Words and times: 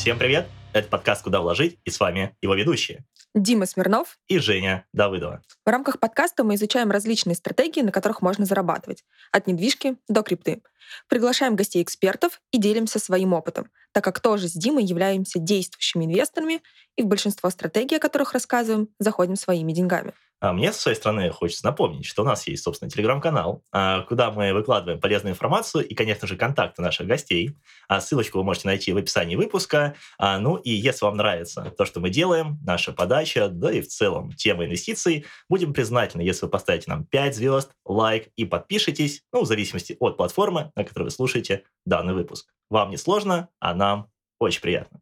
Всем 0.00 0.18
привет! 0.18 0.48
Это 0.72 0.88
подкаст 0.88 1.22
«Куда 1.22 1.42
вложить» 1.42 1.78
и 1.84 1.90
с 1.90 2.00
вами 2.00 2.34
его 2.40 2.54
ведущие. 2.54 3.04
Дима 3.34 3.66
Смирнов 3.66 4.16
и 4.28 4.38
Женя 4.38 4.86
Давыдова. 4.94 5.42
В 5.66 5.68
рамках 5.68 6.00
подкаста 6.00 6.42
мы 6.42 6.54
изучаем 6.54 6.90
различные 6.90 7.34
стратегии, 7.34 7.82
на 7.82 7.92
которых 7.92 8.22
можно 8.22 8.46
зарабатывать. 8.46 9.04
От 9.30 9.46
недвижки 9.46 9.96
до 10.08 10.22
крипты. 10.22 10.62
Приглашаем 11.08 11.54
гостей-экспертов 11.54 12.40
и 12.50 12.56
делимся 12.56 12.98
своим 12.98 13.34
опытом, 13.34 13.70
так 13.92 14.02
как 14.02 14.20
тоже 14.20 14.48
с 14.48 14.54
Димой 14.54 14.84
являемся 14.84 15.38
действующими 15.38 16.06
инвесторами 16.06 16.62
и 16.96 17.02
в 17.02 17.06
большинство 17.06 17.50
стратегий, 17.50 17.96
о 17.96 18.00
которых 18.00 18.32
рассказываем, 18.32 18.88
заходим 18.98 19.36
своими 19.36 19.72
деньгами. 19.74 20.14
А 20.40 20.52
мне, 20.52 20.72
со 20.72 20.80
своей 20.80 20.96
стороны, 20.96 21.30
хочется 21.30 21.66
напомнить, 21.66 22.06
что 22.06 22.22
у 22.22 22.24
нас 22.24 22.46
есть, 22.46 22.62
собственно, 22.62 22.90
телеграм-канал, 22.90 23.62
а, 23.72 24.00
куда 24.02 24.30
мы 24.30 24.54
выкладываем 24.54 24.98
полезную 24.98 25.34
информацию 25.34 25.86
и, 25.86 25.94
конечно 25.94 26.26
же, 26.26 26.36
контакты 26.36 26.80
наших 26.80 27.06
гостей. 27.06 27.56
А 27.88 28.00
ссылочку 28.00 28.38
вы 28.38 28.44
можете 28.44 28.68
найти 28.68 28.92
в 28.92 28.96
описании 28.96 29.36
выпуска. 29.36 29.94
Ну 30.18 30.56
и 30.56 30.70
если 30.70 31.04
вам 31.04 31.16
нравится 31.16 31.72
то, 31.76 31.84
что 31.84 32.00
мы 32.00 32.08
делаем, 32.10 32.58
наша 32.64 32.92
подача, 32.92 33.48
да 33.48 33.70
и 33.70 33.80
в 33.80 33.88
целом 33.88 34.32
тема 34.32 34.64
инвестиций, 34.64 35.26
будем 35.48 35.74
признательны, 35.74 36.22
если 36.22 36.46
вы 36.46 36.50
поставите 36.50 36.84
нам 36.88 37.04
5 37.04 37.36
звезд, 37.36 37.72
лайк 37.84 38.28
и 38.36 38.44
подпишитесь, 38.44 39.22
ну, 39.32 39.42
в 39.42 39.46
зависимости 39.46 39.96
от 40.00 40.16
платформы, 40.16 40.72
на 40.74 40.84
которой 40.84 41.04
вы 41.04 41.10
слушаете 41.10 41.64
данный 41.84 42.14
выпуск. 42.14 42.50
Вам 42.70 42.90
не 42.90 42.96
сложно, 42.96 43.48
а 43.58 43.74
нам 43.74 44.10
очень 44.38 44.62
приятно. 44.62 45.00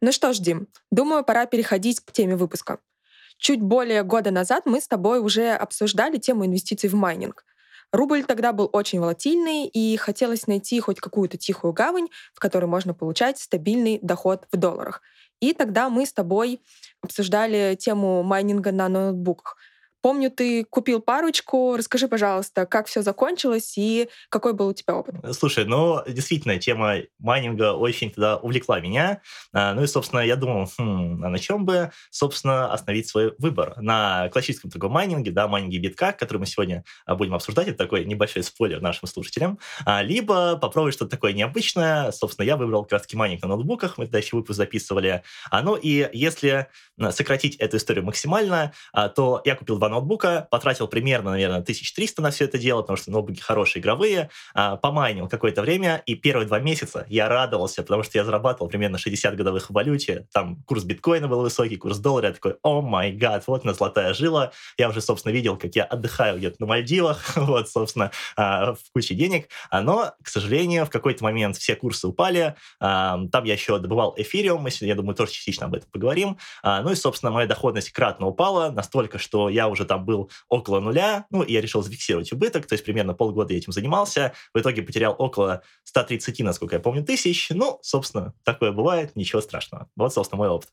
Ну 0.00 0.12
что 0.12 0.32
ж, 0.32 0.38
Дим, 0.38 0.68
думаю, 0.90 1.24
пора 1.24 1.46
переходить 1.46 2.00
к 2.00 2.12
теме 2.12 2.36
выпуска. 2.36 2.78
Чуть 3.44 3.60
более 3.60 4.04
года 4.04 4.30
назад 4.30 4.62
мы 4.64 4.80
с 4.80 4.88
тобой 4.88 5.20
уже 5.20 5.50
обсуждали 5.50 6.16
тему 6.16 6.46
инвестиций 6.46 6.88
в 6.88 6.94
майнинг. 6.94 7.44
Рубль 7.92 8.24
тогда 8.24 8.54
был 8.54 8.70
очень 8.72 9.00
волатильный, 9.00 9.66
и 9.66 9.98
хотелось 9.98 10.46
найти 10.46 10.80
хоть 10.80 10.98
какую-то 10.98 11.36
тихую 11.36 11.74
гавань, 11.74 12.08
в 12.32 12.40
которой 12.40 12.64
можно 12.64 12.94
получать 12.94 13.38
стабильный 13.38 13.98
доход 14.00 14.46
в 14.50 14.56
долларах. 14.56 15.02
И 15.40 15.52
тогда 15.52 15.90
мы 15.90 16.06
с 16.06 16.14
тобой 16.14 16.62
обсуждали 17.02 17.76
тему 17.78 18.22
майнинга 18.22 18.72
на 18.72 18.88
ноутбуках. 18.88 19.58
Помню, 20.04 20.30
ты 20.30 20.64
купил 20.64 21.00
парочку. 21.00 21.76
Расскажи, 21.78 22.08
пожалуйста, 22.08 22.66
как 22.66 22.88
все 22.88 23.00
закончилось 23.00 23.72
и 23.78 24.10
какой 24.28 24.52
был 24.52 24.68
у 24.68 24.74
тебя 24.74 24.96
опыт? 24.96 25.14
Слушай, 25.34 25.64
ну, 25.64 26.02
действительно, 26.06 26.58
тема 26.58 26.96
майнинга 27.18 27.72
очень 27.72 28.10
тогда 28.10 28.36
увлекла 28.36 28.80
меня. 28.80 29.22
А, 29.54 29.72
ну 29.72 29.82
и, 29.82 29.86
собственно, 29.86 30.20
я 30.20 30.36
думал, 30.36 30.68
хм, 30.76 31.24
а 31.24 31.30
на 31.30 31.38
чем 31.38 31.64
бы, 31.64 31.90
собственно, 32.10 32.70
остановить 32.70 33.08
свой 33.08 33.34
выбор? 33.38 33.80
На 33.80 34.28
классическом 34.28 34.70
таком 34.70 34.92
майнинге, 34.92 35.30
да, 35.30 35.48
майнинге 35.48 35.78
битка, 35.78 36.12
который 36.12 36.36
мы 36.36 36.44
сегодня 36.44 36.84
а, 37.06 37.14
будем 37.14 37.32
обсуждать, 37.32 37.68
это 37.68 37.78
такой 37.78 38.04
небольшой 38.04 38.42
спойлер 38.42 38.82
нашим 38.82 39.08
слушателям, 39.08 39.58
либо 40.02 40.58
попробовать 40.58 40.92
что-то 40.96 41.12
такое 41.12 41.32
необычное. 41.32 42.12
Собственно, 42.12 42.44
я 42.44 42.58
выбрал 42.58 42.86
раз 42.90 43.10
майнинг 43.14 43.40
на 43.40 43.48
ноутбуках, 43.48 43.96
мы 43.96 44.04
тогда 44.04 44.18
еще 44.18 44.36
выпуск 44.36 44.58
записывали. 44.58 45.22
Ну 45.50 45.76
и 45.76 46.10
если 46.12 46.66
сократить 47.10 47.56
эту 47.56 47.78
историю 47.78 48.04
максимально, 48.04 48.74
то 48.92 49.40
я 49.46 49.54
купил 49.54 49.78
два 49.78 49.93
ноутбука, 49.94 50.48
потратил 50.50 50.88
примерно, 50.88 51.30
наверное, 51.30 51.60
1300 51.60 52.22
на 52.22 52.30
все 52.30 52.44
это 52.44 52.58
дело, 52.58 52.82
потому 52.82 52.96
что 52.96 53.10
ноутбуки 53.10 53.40
хорошие, 53.40 53.80
игровые, 53.80 54.30
а, 54.54 54.76
помайнил 54.76 55.28
какое-то 55.28 55.62
время, 55.62 56.02
и 56.06 56.14
первые 56.14 56.46
два 56.46 56.58
месяца 56.58 57.06
я 57.08 57.28
радовался, 57.28 57.82
потому 57.82 58.02
что 58.02 58.18
я 58.18 58.24
зарабатывал 58.24 58.68
примерно 58.68 58.98
60 58.98 59.34
годовых 59.36 59.70
в 59.70 59.72
валюте, 59.72 60.26
там 60.32 60.62
курс 60.66 60.84
биткоина 60.84 61.28
был 61.28 61.40
высокий, 61.40 61.76
курс 61.76 61.98
доллара, 61.98 62.28
я 62.28 62.32
такой, 62.32 62.56
о 62.62 62.82
май 62.82 63.12
гад, 63.12 63.44
вот 63.46 63.64
на 63.64 63.74
золотая 63.74 64.14
жила, 64.14 64.52
я 64.76 64.88
уже, 64.88 65.00
собственно, 65.00 65.32
видел, 65.32 65.56
как 65.56 65.74
я 65.74 65.84
отдыхаю 65.84 66.38
где-то 66.38 66.56
на 66.58 66.66
Мальдивах, 66.66 67.32
вот, 67.36 67.68
собственно, 67.68 68.10
а, 68.36 68.74
в 68.74 68.92
куче 68.92 69.14
денег, 69.14 69.48
а, 69.70 69.80
но, 69.80 70.12
к 70.22 70.28
сожалению, 70.28 70.86
в 70.86 70.90
какой-то 70.90 71.22
момент 71.24 71.56
все 71.56 71.76
курсы 71.76 72.06
упали, 72.06 72.54
там 72.80 73.44
я 73.44 73.52
еще 73.52 73.78
добывал 73.78 74.14
эфириум, 74.16 74.62
мы 74.62 74.70
я 74.80 74.94
думаю, 74.94 75.14
тоже 75.14 75.32
частично 75.32 75.66
об 75.66 75.74
этом 75.74 75.88
поговорим, 75.90 76.38
ну 76.62 76.90
и, 76.90 76.94
собственно, 76.94 77.30
моя 77.32 77.46
доходность 77.46 77.90
кратно 77.90 78.26
упала, 78.26 78.70
настолько, 78.70 79.18
что 79.18 79.48
я 79.48 79.68
уже 79.68 79.83
уже 79.84 79.88
там 79.88 80.04
был 80.04 80.30
около 80.48 80.80
нуля, 80.80 81.26
ну, 81.30 81.42
и 81.42 81.52
я 81.52 81.60
решил 81.60 81.82
зафиксировать 81.82 82.32
убыток, 82.32 82.66
то 82.66 82.74
есть 82.74 82.84
примерно 82.84 83.14
полгода 83.14 83.52
я 83.52 83.58
этим 83.58 83.72
занимался, 83.72 84.32
в 84.52 84.58
итоге 84.58 84.82
потерял 84.82 85.14
около 85.18 85.62
130, 85.84 86.40
насколько 86.40 86.76
я 86.76 86.80
помню, 86.80 87.04
тысяч, 87.04 87.50
ну, 87.50 87.78
собственно, 87.82 88.34
такое 88.42 88.72
бывает, 88.72 89.14
ничего 89.16 89.40
страшного. 89.40 89.88
Вот, 89.96 90.12
собственно, 90.12 90.38
мой 90.38 90.48
опыт 90.48 90.68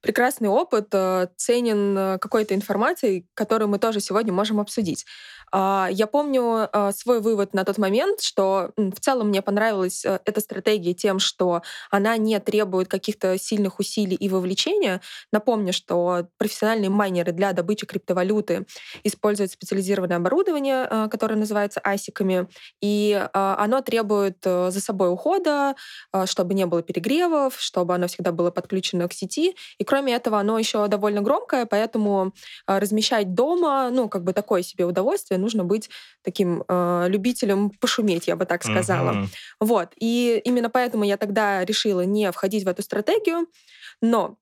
прекрасный 0.00 0.48
опыт, 0.48 0.88
э, 0.92 1.28
ценен 1.36 1.96
э, 1.96 2.18
какой-то 2.18 2.54
информацией, 2.54 3.26
которую 3.34 3.68
мы 3.68 3.78
тоже 3.78 4.00
сегодня 4.00 4.32
можем 4.32 4.60
обсудить. 4.60 5.06
А, 5.52 5.88
я 5.90 6.06
помню 6.06 6.68
а, 6.72 6.92
свой 6.92 7.20
вывод 7.20 7.54
на 7.54 7.64
тот 7.64 7.78
момент, 7.78 8.20
что 8.20 8.70
в 8.76 9.00
целом 9.00 9.28
мне 9.28 9.42
понравилась 9.42 10.04
э, 10.04 10.20
эта 10.24 10.40
стратегия 10.40 10.94
тем, 10.94 11.18
что 11.18 11.62
она 11.90 12.16
не 12.16 12.38
требует 12.38 12.88
каких-то 12.88 13.36
сильных 13.38 13.80
усилий 13.80 14.14
и 14.14 14.28
вовлечения. 14.28 15.00
Напомню, 15.32 15.72
что 15.72 16.28
профессиональные 16.38 16.90
майнеры 16.90 17.32
для 17.32 17.52
добычи 17.52 17.84
криптовалюты 17.84 18.66
используют 19.02 19.50
специализированное 19.50 20.18
оборудование, 20.18 20.86
э, 20.88 21.08
которое 21.10 21.36
называется 21.36 21.80
асиками, 21.82 22.46
и 22.80 23.28
оно 23.32 23.80
требует 23.80 24.38
э, 24.44 24.70
за 24.70 24.80
собой 24.80 25.12
ухода, 25.12 25.74
чтобы 26.26 26.54
не 26.54 26.66
было 26.66 26.82
перегревов, 26.82 27.54
чтобы 27.58 27.94
оно 27.94 28.06
всегда 28.06 28.32
было 28.32 28.50
подключено 28.50 29.08
к 29.08 29.12
сети. 29.12 29.56
И 29.78 29.84
кроме 29.90 30.14
этого, 30.14 30.38
оно 30.38 30.56
еще 30.56 30.86
довольно 30.86 31.20
громкое, 31.20 31.66
поэтому 31.66 32.32
размещать 32.68 33.34
дома, 33.34 33.90
ну, 33.90 34.08
как 34.08 34.22
бы 34.22 34.32
такое 34.32 34.62
себе 34.62 34.84
удовольствие, 34.84 35.36
нужно 35.36 35.64
быть 35.64 35.90
таким 36.22 36.62
э, 36.68 37.06
любителем 37.08 37.70
пошуметь, 37.70 38.28
я 38.28 38.36
бы 38.36 38.44
так 38.44 38.62
сказала. 38.62 39.14
Uh-huh. 39.14 39.26
Вот. 39.58 39.88
И 39.96 40.40
именно 40.44 40.70
поэтому 40.70 41.02
я 41.02 41.16
тогда 41.16 41.64
решила 41.64 42.02
не 42.02 42.30
входить 42.30 42.64
в 42.64 42.68
эту 42.68 42.82
стратегию. 42.82 43.48
Но 44.00 44.36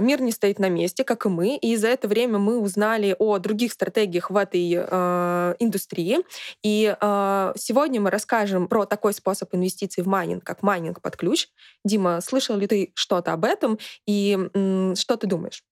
мир 0.00 0.20
не 0.20 0.32
стоит 0.32 0.58
на 0.58 0.68
месте, 0.68 1.04
как 1.04 1.26
и 1.26 1.28
мы, 1.28 1.56
и 1.56 1.76
за 1.76 1.88
это 1.88 2.08
время 2.08 2.38
мы 2.38 2.58
узнали 2.58 3.14
о 3.18 3.38
других 3.38 3.72
стратегиях 3.72 4.30
в 4.30 4.36
этой 4.36 4.72
э, 4.76 5.54
индустрии. 5.58 6.18
И 6.62 6.96
э, 6.98 7.52
сегодня 7.56 8.00
мы 8.00 8.10
расскажем 8.10 8.68
про 8.68 8.86
такой 8.86 9.14
способ 9.14 9.54
инвестиций 9.54 10.02
в 10.02 10.06
майнинг, 10.06 10.44
как 10.44 10.62
майнинг 10.62 11.00
под 11.00 11.16
ключ. 11.16 11.48
Дима, 11.84 12.20
слышал 12.20 12.56
ли 12.56 12.66
ты 12.66 12.92
что-то 12.94 13.32
об 13.32 13.44
этом 13.44 13.78
и 14.06 14.38
м, 14.54 14.94
что 14.96 15.16
ты 15.16 15.26
думаешь? 15.26 15.62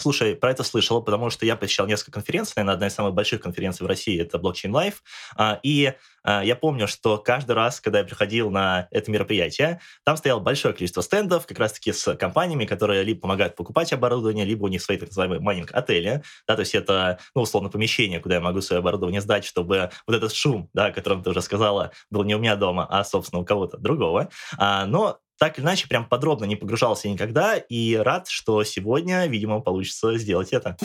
Слушай, 0.00 0.34
про 0.34 0.50
это 0.50 0.62
слышал, 0.62 1.02
потому 1.02 1.28
что 1.28 1.44
я 1.44 1.56
посещал 1.56 1.86
несколько 1.86 2.12
конференций, 2.12 2.54
наверное, 2.56 2.74
одна 2.74 2.86
из 2.86 2.94
самых 2.94 3.12
больших 3.12 3.42
конференций 3.42 3.84
в 3.84 3.86
России— 3.86 4.18
это 4.22 4.38
Blockchain 4.38 4.70
Life, 4.70 4.94
а, 5.36 5.60
и 5.62 5.92
а, 6.22 6.42
я 6.42 6.56
помню, 6.56 6.88
что 6.88 7.18
каждый 7.18 7.52
раз, 7.52 7.82
когда 7.82 7.98
я 7.98 8.04
приходил 8.06 8.50
на 8.50 8.88
это 8.90 9.10
мероприятие, 9.10 9.80
там 10.04 10.16
стояло 10.16 10.40
большое 10.40 10.72
количество 10.72 11.02
стендов, 11.02 11.46
как 11.46 11.58
раз-таки 11.58 11.92
с 11.92 12.14
компаниями, 12.16 12.64
которые 12.64 13.02
либо 13.02 13.20
помогают 13.20 13.56
покупать 13.56 13.92
оборудование, 13.92 14.46
либо 14.46 14.64
у 14.64 14.68
них 14.68 14.80
свои 14.80 14.96
так 14.96 15.10
называемые 15.10 15.40
майнинг-отели, 15.40 16.22
да, 16.48 16.56
то 16.56 16.60
есть 16.60 16.74
это, 16.74 17.18
ну, 17.34 17.42
условно, 17.42 17.68
помещение, 17.68 18.20
куда 18.20 18.36
я 18.36 18.40
могу 18.40 18.62
свое 18.62 18.80
оборудование 18.80 19.20
сдать, 19.20 19.44
чтобы 19.44 19.90
вот 20.06 20.16
этот 20.16 20.32
шум, 20.32 20.70
да, 20.72 20.86
о 20.86 20.92
котором 20.92 21.22
ты 21.22 21.28
уже 21.28 21.42
сказала, 21.42 21.92
был 22.10 22.24
не 22.24 22.34
у 22.34 22.38
меня 22.38 22.56
дома, 22.56 22.86
а, 22.88 23.04
собственно, 23.04 23.42
у 23.42 23.44
кого-то 23.44 23.76
другого. 23.76 24.30
А, 24.56 24.86
но 24.86 25.18
так 25.40 25.58
или 25.58 25.64
иначе, 25.64 25.88
прям 25.88 26.04
подробно 26.04 26.44
не 26.44 26.54
погружался 26.54 27.08
никогда, 27.08 27.56
и 27.56 27.96
рад, 27.96 28.28
что 28.28 28.62
сегодня, 28.62 29.26
видимо, 29.26 29.60
получится 29.60 30.18
сделать 30.18 30.50
это. 30.52 30.76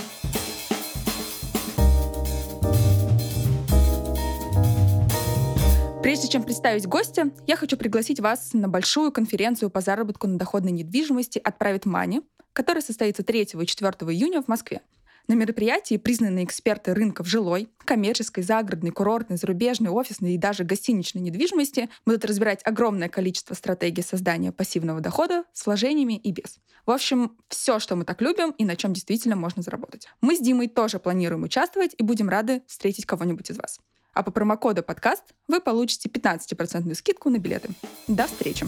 Прежде 6.01 6.29
чем 6.29 6.43
представить 6.43 6.88
гостя, 6.88 7.31
я 7.47 7.57
хочу 7.57 7.75
пригласить 7.75 8.21
вас 8.21 8.53
на 8.53 8.69
большую 8.69 9.11
конференцию 9.11 9.69
по 9.69 9.81
заработку 9.81 10.25
на 10.25 10.38
доходной 10.38 10.72
недвижимости 10.72 11.37
от 11.37 11.61
Private 11.61 11.83
Money, 11.83 12.23
которая 12.53 12.81
состоится 12.81 13.23
3 13.23 13.41
и 13.41 13.66
4 13.66 13.91
июня 14.13 14.41
в 14.41 14.47
Москве. 14.47 14.79
На 15.27 15.33
мероприятии 15.33 15.97
признанные 15.97 16.45
эксперты 16.45 16.93
рынков 16.93 17.27
жилой, 17.27 17.69
коммерческой, 17.79 18.43
загородной, 18.43 18.91
курортной, 18.91 19.37
зарубежной, 19.37 19.89
офисной 19.89 20.35
и 20.35 20.37
даже 20.37 20.63
гостиничной 20.63 21.22
недвижимости 21.22 21.89
будут 22.05 22.25
разбирать 22.25 22.61
огромное 22.63 23.09
количество 23.09 23.55
стратегий 23.55 24.03
создания 24.03 24.51
пассивного 24.51 25.01
дохода 25.01 25.43
с 25.51 25.66
вложениями 25.66 26.17
и 26.17 26.31
без. 26.31 26.59
В 26.85 26.91
общем, 26.91 27.37
все, 27.49 27.79
что 27.79 27.95
мы 27.95 28.05
так 28.05 28.22
любим 28.22 28.51
и 28.51 28.66
на 28.66 28.75
чем 28.75 28.93
действительно 28.93 29.35
можно 29.35 29.63
заработать. 29.63 30.07
Мы 30.22 30.35
с 30.35 30.39
Димой 30.39 30.67
тоже 30.67 30.99
планируем 30.99 31.43
участвовать 31.43 31.95
и 31.97 32.03
будем 32.03 32.29
рады 32.29 32.61
встретить 32.67 33.05
кого-нибудь 33.07 33.49
из 33.49 33.57
вас. 33.57 33.79
А 34.13 34.21
по 34.21 34.31
промокоду 34.31 34.83
подкаст 34.83 35.23
вы 35.47 35.59
получите 35.59 36.07
15% 36.07 36.93
скидку 36.93 37.29
на 37.29 37.39
билеты. 37.39 37.69
До 38.07 38.28
встречи! 38.28 38.66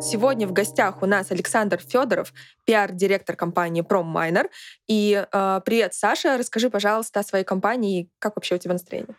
Сегодня 0.00 0.46
в 0.46 0.52
гостях 0.52 1.02
у 1.02 1.06
нас 1.06 1.30
Александр 1.30 1.78
Федоров, 1.78 2.32
пиар-директор 2.64 3.34
компании 3.34 3.82
PromMiner. 3.82 4.48
И 4.86 5.26
э, 5.30 5.60
привет, 5.64 5.94
Саша, 5.94 6.36
расскажи, 6.36 6.68
пожалуйста, 6.68 7.20
о 7.20 7.22
своей 7.22 7.44
компании 7.44 8.00
и 8.02 8.10
как 8.18 8.36
вообще 8.36 8.56
у 8.56 8.58
тебя 8.58 8.74
настроение? 8.74 9.16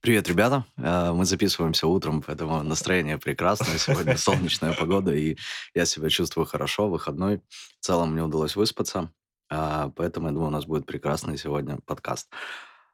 Привет, 0.00 0.28
ребята. 0.28 0.64
Э, 0.78 1.12
мы 1.12 1.24
записываемся 1.24 1.88
утром, 1.88 2.22
поэтому 2.22 2.62
настроение 2.62 3.18
прекрасное. 3.18 3.76
Сегодня 3.76 4.16
солнечная 4.18 4.72
погода, 4.72 5.12
и 5.12 5.36
я 5.74 5.84
себя 5.84 6.08
чувствую 6.08 6.46
хорошо, 6.46 6.88
выходной. 6.88 7.42
В 7.80 7.84
целом 7.84 8.12
мне 8.12 8.22
удалось 8.22 8.56
выспаться, 8.56 9.12
а, 9.50 9.90
поэтому, 9.96 10.28
я 10.28 10.32
думаю, 10.32 10.48
у 10.48 10.52
нас 10.52 10.64
будет 10.64 10.86
прекрасный 10.86 11.36
сегодня 11.36 11.78
подкаст. 11.84 12.30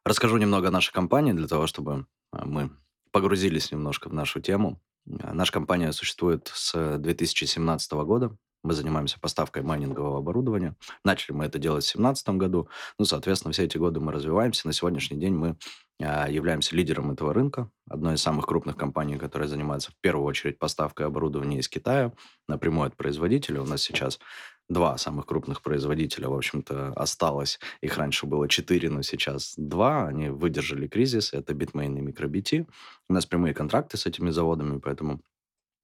Расскажу 0.04 0.38
немного 0.38 0.68
о 0.68 0.70
нашей 0.70 0.92
компании 0.92 1.32
для 1.32 1.46
того, 1.46 1.66
чтобы 1.66 2.06
э, 2.32 2.44
мы 2.44 2.70
погрузились 3.12 3.70
немножко 3.72 4.08
в 4.08 4.14
нашу 4.14 4.40
тему. 4.40 4.80
Наша 5.06 5.52
компания 5.52 5.92
существует 5.92 6.50
с 6.52 6.98
2017 6.98 7.92
года. 7.92 8.36
Мы 8.64 8.74
занимаемся 8.74 9.20
поставкой 9.20 9.62
майнингового 9.62 10.18
оборудования. 10.18 10.74
Начали 11.04 11.36
мы 11.36 11.44
это 11.44 11.58
делать 11.60 11.84
в 11.84 11.94
2017 11.94 12.28
году. 12.30 12.68
Ну, 12.98 13.04
соответственно, 13.04 13.52
все 13.52 13.64
эти 13.64 13.78
годы 13.78 14.00
мы 14.00 14.10
развиваемся. 14.10 14.66
На 14.66 14.72
сегодняшний 14.72 15.18
день 15.18 15.34
мы 15.34 15.56
а, 16.02 16.28
являемся 16.28 16.74
лидером 16.74 17.12
этого 17.12 17.32
рынка. 17.32 17.70
Одной 17.88 18.14
из 18.14 18.22
самых 18.22 18.46
крупных 18.46 18.76
компаний, 18.76 19.18
которая 19.18 19.48
занимается 19.48 19.92
в 19.92 19.94
первую 20.00 20.26
очередь 20.26 20.58
поставкой 20.58 21.06
оборудования 21.06 21.60
из 21.60 21.68
Китая 21.68 22.12
напрямую 22.48 22.88
от 22.88 22.96
производителя. 22.96 23.62
У 23.62 23.66
нас 23.66 23.82
сейчас 23.82 24.18
два 24.68 24.98
самых 24.98 25.26
крупных 25.26 25.62
производителя, 25.62 26.28
в 26.28 26.34
общем-то, 26.34 26.92
осталось. 26.94 27.58
Их 27.80 27.96
раньше 27.96 28.26
было 28.26 28.48
четыре, 28.48 28.90
но 28.90 29.02
сейчас 29.02 29.54
два. 29.56 30.06
Они 30.06 30.28
выдержали 30.28 30.88
кризис. 30.88 31.32
Это 31.32 31.52
Bitmain 31.52 31.98
и 31.98 32.02
MicroBT. 32.02 32.66
У 33.08 33.12
нас 33.12 33.26
прямые 33.26 33.54
контракты 33.54 33.96
с 33.96 34.06
этими 34.06 34.30
заводами, 34.30 34.78
поэтому 34.78 35.20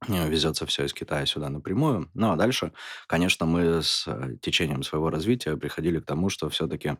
Э, 0.08 0.28
везется 0.28 0.66
все 0.66 0.84
из 0.84 0.92
Китая 0.94 1.26
сюда 1.26 1.48
напрямую. 1.48 2.10
Ну, 2.14 2.32
а 2.32 2.36
дальше, 2.36 2.72
конечно, 3.06 3.46
мы 3.46 3.82
с 3.82 4.04
э, 4.06 4.36
течением 4.40 4.82
своего 4.82 5.10
развития 5.10 5.56
приходили 5.56 6.00
к 6.00 6.06
тому, 6.06 6.28
что 6.28 6.48
все-таки 6.48 6.96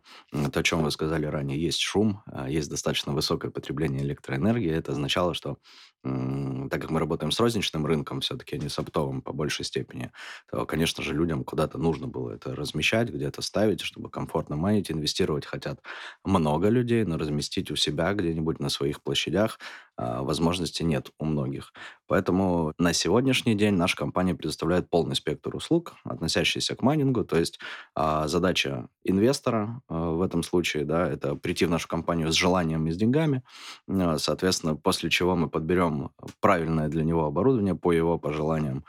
то, 0.53 0.61
о 0.61 0.63
чем 0.63 0.83
вы 0.85 0.91
сказали 0.91 1.27
ранее, 1.27 1.61
есть 1.61 1.81
шум, 1.81 2.23
а, 2.27 2.49
есть 2.49 2.71
достаточно 2.71 3.13
высокое 3.13 3.51
потребление 3.51 4.03
электроэнергии. 4.03 4.71
Это 4.71 4.93
означало, 4.93 5.35
что 5.35 5.59
так 6.05 6.81
как 6.83 6.91
мы 6.91 6.99
работаем 6.99 7.31
с 7.31 7.39
розничным 7.39 7.87
рынком, 7.87 8.21
все-таки, 8.21 8.57
а 8.57 8.59
не 8.59 8.69
с 8.69 8.77
оптовым 8.79 9.23
по 9.23 9.33
большей 9.33 9.65
степени, 9.65 10.11
то, 10.51 10.67
конечно 10.67 11.03
же, 11.05 11.15
людям 11.15 11.45
куда-то 11.45 11.79
нужно 11.79 12.09
было 12.09 12.31
это 12.33 12.57
размещать, 12.57 13.09
где-то 13.11 13.41
ставить, 13.41 13.81
чтобы 13.83 14.11
комфортно 14.11 14.57
майнить, 14.57 14.91
инвестировать 14.91 15.47
хотят 15.47 15.81
много 16.25 16.69
людей, 16.71 17.05
но 17.05 17.19
разместить 17.19 17.71
у 17.71 17.77
себя 17.77 18.13
где-нибудь 18.15 18.59
на 18.59 18.69
своих 18.69 19.01
площадях 19.01 19.61
а, 20.03 20.23
возможности 20.23 20.83
нет 20.83 21.11
у 21.19 21.25
многих. 21.25 21.73
Поэтому 22.09 22.75
на 22.79 22.93
сегодняшний 22.93 23.55
день 23.55 23.75
наша 23.75 23.97
компания 23.97 24.35
предоставляет 24.35 24.91
полный 24.91 25.15
спектр 25.15 25.55
услуг, 25.55 25.95
относящийся 26.05 26.75
к 26.75 26.83
майнингу. 26.83 27.25
То 27.25 27.39
есть 27.39 27.61
а, 27.95 28.27
задача 28.27 28.89
инвестора 29.05 29.81
а, 29.89 30.11
в 30.11 30.23
этом 30.23 30.43
случае, 30.43 30.85
да, 30.85 31.09
это 31.09 31.37
прийти 31.37 31.67
в 31.67 31.71
нашу 31.71 31.89
компанию 31.89 32.33
с 32.33 32.35
желанием 32.35 32.87
и 32.87 32.91
с 32.91 32.97
деньгами. 32.97 33.43
А, 33.89 34.19
соответственно, 34.19 34.75
после 34.75 35.09
чего 35.09 35.37
мы 35.37 35.49
подберем 35.49 36.11
правильное 36.41 36.89
для 36.89 37.05
него 37.05 37.25
оборудование 37.25 37.75
по 37.75 37.93
его 37.93 38.19
пожеланиям, 38.19 38.85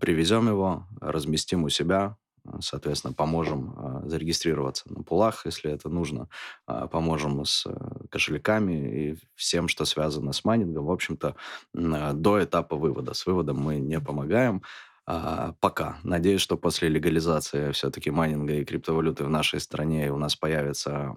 привезем 0.00 0.48
его, 0.48 0.86
разместим 1.02 1.64
у 1.64 1.68
себя, 1.68 2.16
соответственно, 2.60 3.12
поможем 3.14 3.74
а, 3.76 4.02
зарегистрироваться 4.08 4.84
на 4.92 5.02
пулах, 5.02 5.46
если 5.46 5.70
это 5.70 5.88
нужно, 5.88 6.28
а, 6.66 6.86
поможем 6.86 7.44
с 7.44 7.66
э, 7.66 7.72
кошельками 8.10 8.72
и 8.72 9.18
всем, 9.34 9.68
что 9.68 9.84
связано 9.84 10.32
с 10.32 10.44
майнингом. 10.44 10.86
В 10.86 10.90
общем-то, 10.90 11.36
до 11.74 12.44
этапа 12.44 12.76
вывода. 12.76 13.14
С 13.14 13.26
выводом 13.26 13.58
мы 13.58 13.78
не 13.78 14.00
помогаем, 14.00 14.62
а, 15.08 15.54
пока. 15.60 15.98
Надеюсь, 16.02 16.40
что 16.40 16.56
после 16.56 16.88
легализации 16.88 17.70
все-таки 17.70 18.10
майнинга 18.10 18.54
и 18.54 18.64
криптовалюты 18.64 19.24
в 19.24 19.30
нашей 19.30 19.60
стране 19.60 20.10
у 20.10 20.18
нас 20.18 20.34
появятся 20.34 21.14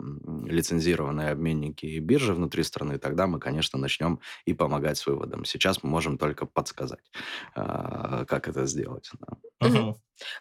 лицензированные 0.51 1.31
обменники 1.31 1.85
и 1.85 1.99
биржи 1.99 2.33
внутри 2.33 2.63
страны, 2.63 2.97
тогда 2.97 3.27
мы, 3.27 3.39
конечно, 3.39 3.79
начнем 3.79 4.19
и 4.45 4.53
помогать 4.53 4.97
с 4.97 5.05
выводом. 5.05 5.45
Сейчас 5.45 5.83
мы 5.83 5.89
можем 5.89 6.17
только 6.17 6.45
подсказать, 6.45 7.11
а, 7.55 8.25
как 8.25 8.47
это 8.47 8.65
сделать. 8.65 9.11
Угу. 9.61 9.99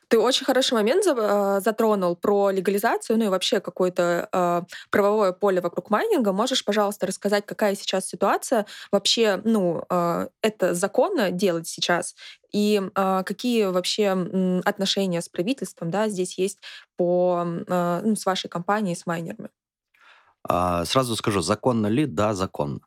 Ты 0.09 0.19
очень 0.19 0.45
хороший 0.45 0.75
момент 0.75 1.05
а, 1.07 1.61
затронул 1.61 2.17
про 2.17 2.51
легализацию, 2.51 3.19
ну 3.19 3.27
и 3.27 3.29
вообще 3.29 3.61
какое-то 3.61 4.29
э, 4.33 4.63
правовое 4.91 5.33
поле 5.33 5.61
вокруг 5.61 5.91
майнинга. 5.91 6.33
Можешь, 6.33 6.65
пожалуйста, 6.65 7.07
рассказать, 7.07 7.47
какая 7.47 7.75
сейчас 7.75 8.07
ситуация? 8.07 8.67
Вообще, 8.91 9.41
ну, 9.45 9.85
э, 9.89 10.29
это 10.43 10.75
законно 10.75 11.31
делать 11.31 11.69
сейчас? 11.69 12.15
И 12.53 12.81
э, 12.81 13.23
какие 13.25 13.67
вообще 13.67 14.11
отношения 14.65 15.21
с 15.21 15.29
правительством 15.29 15.91
да, 15.91 16.09
здесь 16.09 16.39
есть 16.39 16.59
по, 16.97 17.45
э, 17.45 18.01
ну, 18.05 18.17
с 18.17 18.27
вашей 18.27 18.49
компанией, 18.49 18.97
с 18.97 19.07
майнерами? 19.07 19.51
Сразу 20.85 21.17
скажу, 21.17 21.41
законно 21.43 21.87
ли? 21.89 22.07
Да, 22.07 22.35
законно. 22.35 22.81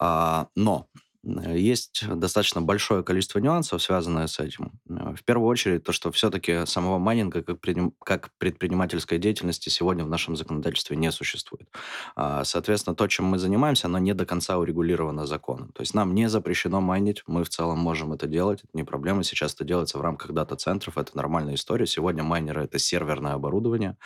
Но 0.00 0.86
есть 1.24 2.04
достаточно 2.06 2.60
большое 2.60 3.02
количество 3.02 3.38
нюансов, 3.38 3.82
связанных 3.82 4.28
с 4.28 4.38
этим. 4.38 4.72
Э, 4.88 5.14
в 5.14 5.24
первую 5.24 5.48
очередь, 5.48 5.82
то, 5.84 5.92
что 5.92 6.12
все-таки 6.12 6.66
самого 6.66 6.98
майнинга 6.98 7.42
как, 7.42 7.58
как 8.04 8.30
предпринимательской 8.38 9.18
деятельности 9.18 9.68
сегодня 9.68 10.04
в 10.04 10.08
нашем 10.08 10.36
законодательстве 10.36 10.96
не 10.96 11.10
существует. 11.10 11.68
А, 12.16 12.44
соответственно, 12.44 12.94
то, 12.94 13.06
чем 13.06 13.26
мы 13.26 13.38
занимаемся, 13.38 13.86
оно 13.86 13.98
не 13.98 14.12
до 14.14 14.26
конца 14.26 14.58
урегулировано 14.58 15.26
законом. 15.26 15.72
То 15.72 15.82
есть 15.82 15.94
нам 15.94 16.14
не 16.14 16.28
запрещено 16.28 16.80
майнить, 16.80 17.22
мы 17.26 17.44
в 17.44 17.48
целом 17.48 17.78
можем 17.78 18.12
это 18.12 18.26
делать, 18.26 18.60
это 18.60 18.70
не 18.74 18.84
проблема. 18.84 19.24
Сейчас 19.24 19.54
это 19.54 19.64
делается 19.64 19.98
в 19.98 20.02
рамках 20.02 20.32
дата-центров, 20.32 20.98
это 20.98 21.16
нормальная 21.16 21.54
история. 21.54 21.86
Сегодня 21.86 22.22
майнеры— 22.22 22.64
это 22.64 22.78
серверное 22.78 23.32
оборудование 23.32 23.96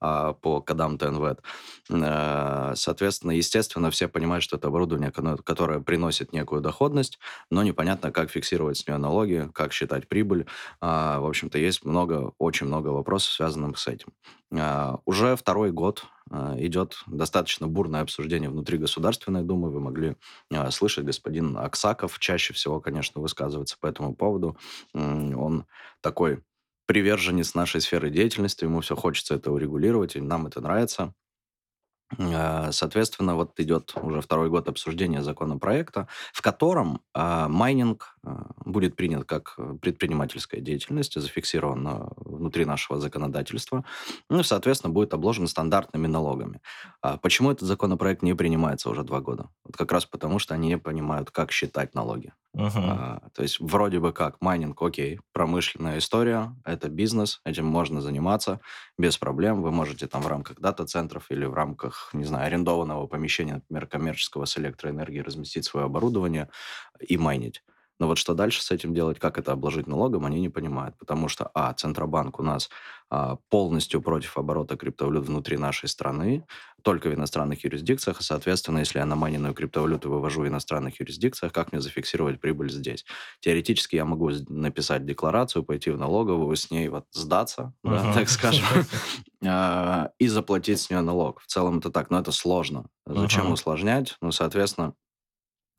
а, 0.00 0.32
по 0.34 0.60
кодам 0.60 0.96
TNVET. 0.96 1.38
Э, 1.90 2.72
соответственно, 2.76 3.32
естественно, 3.32 3.90
все 3.90 4.08
понимают, 4.08 4.44
что 4.44 4.56
это 4.56 4.68
оборудование, 4.68 5.10
которое 5.10 5.80
приносит 5.80 6.32
некую 6.32 6.60
доходность, 6.68 7.18
но 7.50 7.62
непонятно, 7.62 8.12
как 8.12 8.30
фиксировать 8.30 8.76
с 8.76 8.86
нее 8.86 8.98
налоги, 8.98 9.48
как 9.54 9.72
считать 9.72 10.06
прибыль. 10.08 10.46
А, 10.80 11.18
в 11.20 11.26
общем-то, 11.26 11.58
есть 11.58 11.84
много, 11.84 12.32
очень 12.38 12.66
много 12.66 12.88
вопросов, 12.88 13.32
связанных 13.32 13.78
с 13.78 13.86
этим. 13.88 14.08
А, 14.54 14.98
уже 15.06 15.34
второй 15.36 15.72
год 15.72 16.04
а, 16.30 16.54
идет 16.58 16.98
достаточно 17.06 17.66
бурное 17.68 18.02
обсуждение 18.02 18.50
внутри 18.50 18.76
Государственной 18.76 19.42
Думы. 19.42 19.70
Вы 19.70 19.80
могли 19.80 20.16
слышать, 20.70 21.04
господин 21.06 21.56
Аксаков 21.56 22.18
чаще 22.18 22.52
всего, 22.52 22.80
конечно, 22.80 23.22
высказывается 23.22 23.76
по 23.80 23.86
этому 23.86 24.14
поводу. 24.14 24.58
Он 24.92 25.64
такой 26.02 26.42
приверженец 26.86 27.54
нашей 27.54 27.80
сферы 27.80 28.10
деятельности, 28.10 28.64
ему 28.64 28.80
все 28.80 28.96
хочется 28.96 29.34
это 29.34 29.50
урегулировать, 29.52 30.16
и 30.16 30.20
нам 30.20 30.46
это 30.46 30.60
нравится. 30.60 31.14
А, 32.16 32.72
соответственно, 32.72 33.34
вот 33.34 33.58
идет 33.60 33.92
уже 34.00 34.20
второй 34.20 34.48
год 34.48 34.68
обсуждения 34.68 35.22
законопроекта, 35.22 36.08
в 36.32 36.40
котором 36.40 37.02
э, 37.14 37.46
майнинг 37.48 38.16
э, 38.24 38.30
будет 38.64 38.96
принят 38.96 39.26
как 39.26 39.56
предпринимательская 39.82 40.60
деятельность, 40.60 41.20
зафиксирован 41.20 42.10
внутри 42.16 42.64
нашего 42.64 42.98
законодательства, 42.98 43.84
ну 44.30 44.40
и, 44.40 44.44
соответственно, 44.44 44.92
будет 44.92 45.12
обложен 45.12 45.46
стандартными 45.46 46.06
налогами. 46.06 46.60
А 47.02 47.18
почему 47.18 47.50
этот 47.50 47.68
законопроект 47.68 48.22
не 48.22 48.34
принимается 48.34 48.88
уже 48.88 49.02
два 49.04 49.20
года? 49.20 49.50
Вот 49.68 49.76
как 49.76 49.92
раз 49.92 50.06
потому, 50.06 50.38
что 50.38 50.54
они 50.54 50.68
не 50.68 50.78
понимают, 50.78 51.30
как 51.30 51.52
считать 51.52 51.94
налоги. 51.94 52.32
Uh-huh. 52.56 52.72
А, 52.74 53.28
то 53.34 53.42
есть 53.42 53.60
вроде 53.60 54.00
бы 54.00 54.14
как 54.14 54.40
майнинг, 54.40 54.80
окей, 54.80 55.20
промышленная 55.32 55.98
история, 55.98 56.56
это 56.64 56.88
бизнес, 56.88 57.42
этим 57.44 57.66
можно 57.66 58.00
заниматься 58.00 58.60
без 58.96 59.18
проблем. 59.18 59.60
Вы 59.60 59.70
можете 59.70 60.06
там 60.06 60.22
в 60.22 60.26
рамках 60.26 60.58
дата-центров 60.58 61.26
или 61.28 61.44
в 61.44 61.52
рамках, 61.52 62.08
не 62.14 62.24
знаю, 62.24 62.46
арендованного 62.46 63.06
помещения, 63.06 63.56
например, 63.68 63.86
коммерческого 63.86 64.46
с 64.46 64.56
электроэнергией 64.56 65.22
разместить 65.22 65.66
свое 65.66 65.84
оборудование 65.84 66.48
и 66.98 67.18
майнить. 67.18 67.62
Но 67.98 68.06
вот 68.06 68.18
что 68.18 68.34
дальше 68.34 68.62
с 68.62 68.70
этим 68.70 68.94
делать, 68.94 69.18
как 69.18 69.38
это 69.38 69.52
обложить 69.52 69.86
налогом, 69.86 70.24
они 70.24 70.40
не 70.40 70.48
понимают. 70.48 70.96
Потому 70.98 71.28
что, 71.28 71.50
а, 71.54 71.72
Центробанк 71.72 72.38
у 72.38 72.42
нас 72.42 72.70
а, 73.10 73.36
полностью 73.48 74.02
против 74.02 74.36
оборота 74.36 74.76
криптовалют 74.76 75.26
внутри 75.26 75.56
нашей 75.56 75.88
страны, 75.88 76.44
только 76.82 77.08
в 77.08 77.14
иностранных 77.14 77.64
юрисдикциях, 77.64 78.20
и, 78.20 78.22
соответственно, 78.22 78.78
если 78.78 78.98
я 78.98 79.06
на 79.06 79.16
майненную 79.16 79.54
криптовалюту 79.54 80.10
вывожу 80.10 80.42
в 80.42 80.46
иностранных 80.46 81.00
юрисдикциях, 81.00 81.52
как 81.52 81.72
мне 81.72 81.80
зафиксировать 81.80 82.40
прибыль 82.40 82.70
здесь? 82.70 83.06
Теоретически 83.40 83.96
я 83.96 84.04
могу 84.04 84.30
написать 84.48 85.06
декларацию, 85.06 85.64
пойти 85.64 85.90
в 85.90 85.98
налоговую, 85.98 86.54
с 86.54 86.70
ней 86.70 86.88
вот 86.88 87.06
сдаться, 87.12 87.72
uh-huh. 87.84 87.90
да, 88.02 88.12
так 88.12 88.28
скажем, 88.28 88.64
а, 89.44 90.10
и 90.18 90.28
заплатить 90.28 90.80
с 90.80 90.90
нее 90.90 91.00
налог. 91.00 91.40
В 91.40 91.46
целом 91.46 91.78
это 91.78 91.90
так, 91.90 92.10
но 92.10 92.20
это 92.20 92.30
сложно. 92.30 92.86
Зачем 93.06 93.46
uh-huh. 93.46 93.54
усложнять? 93.54 94.16
Ну, 94.20 94.32
соответственно, 94.32 94.94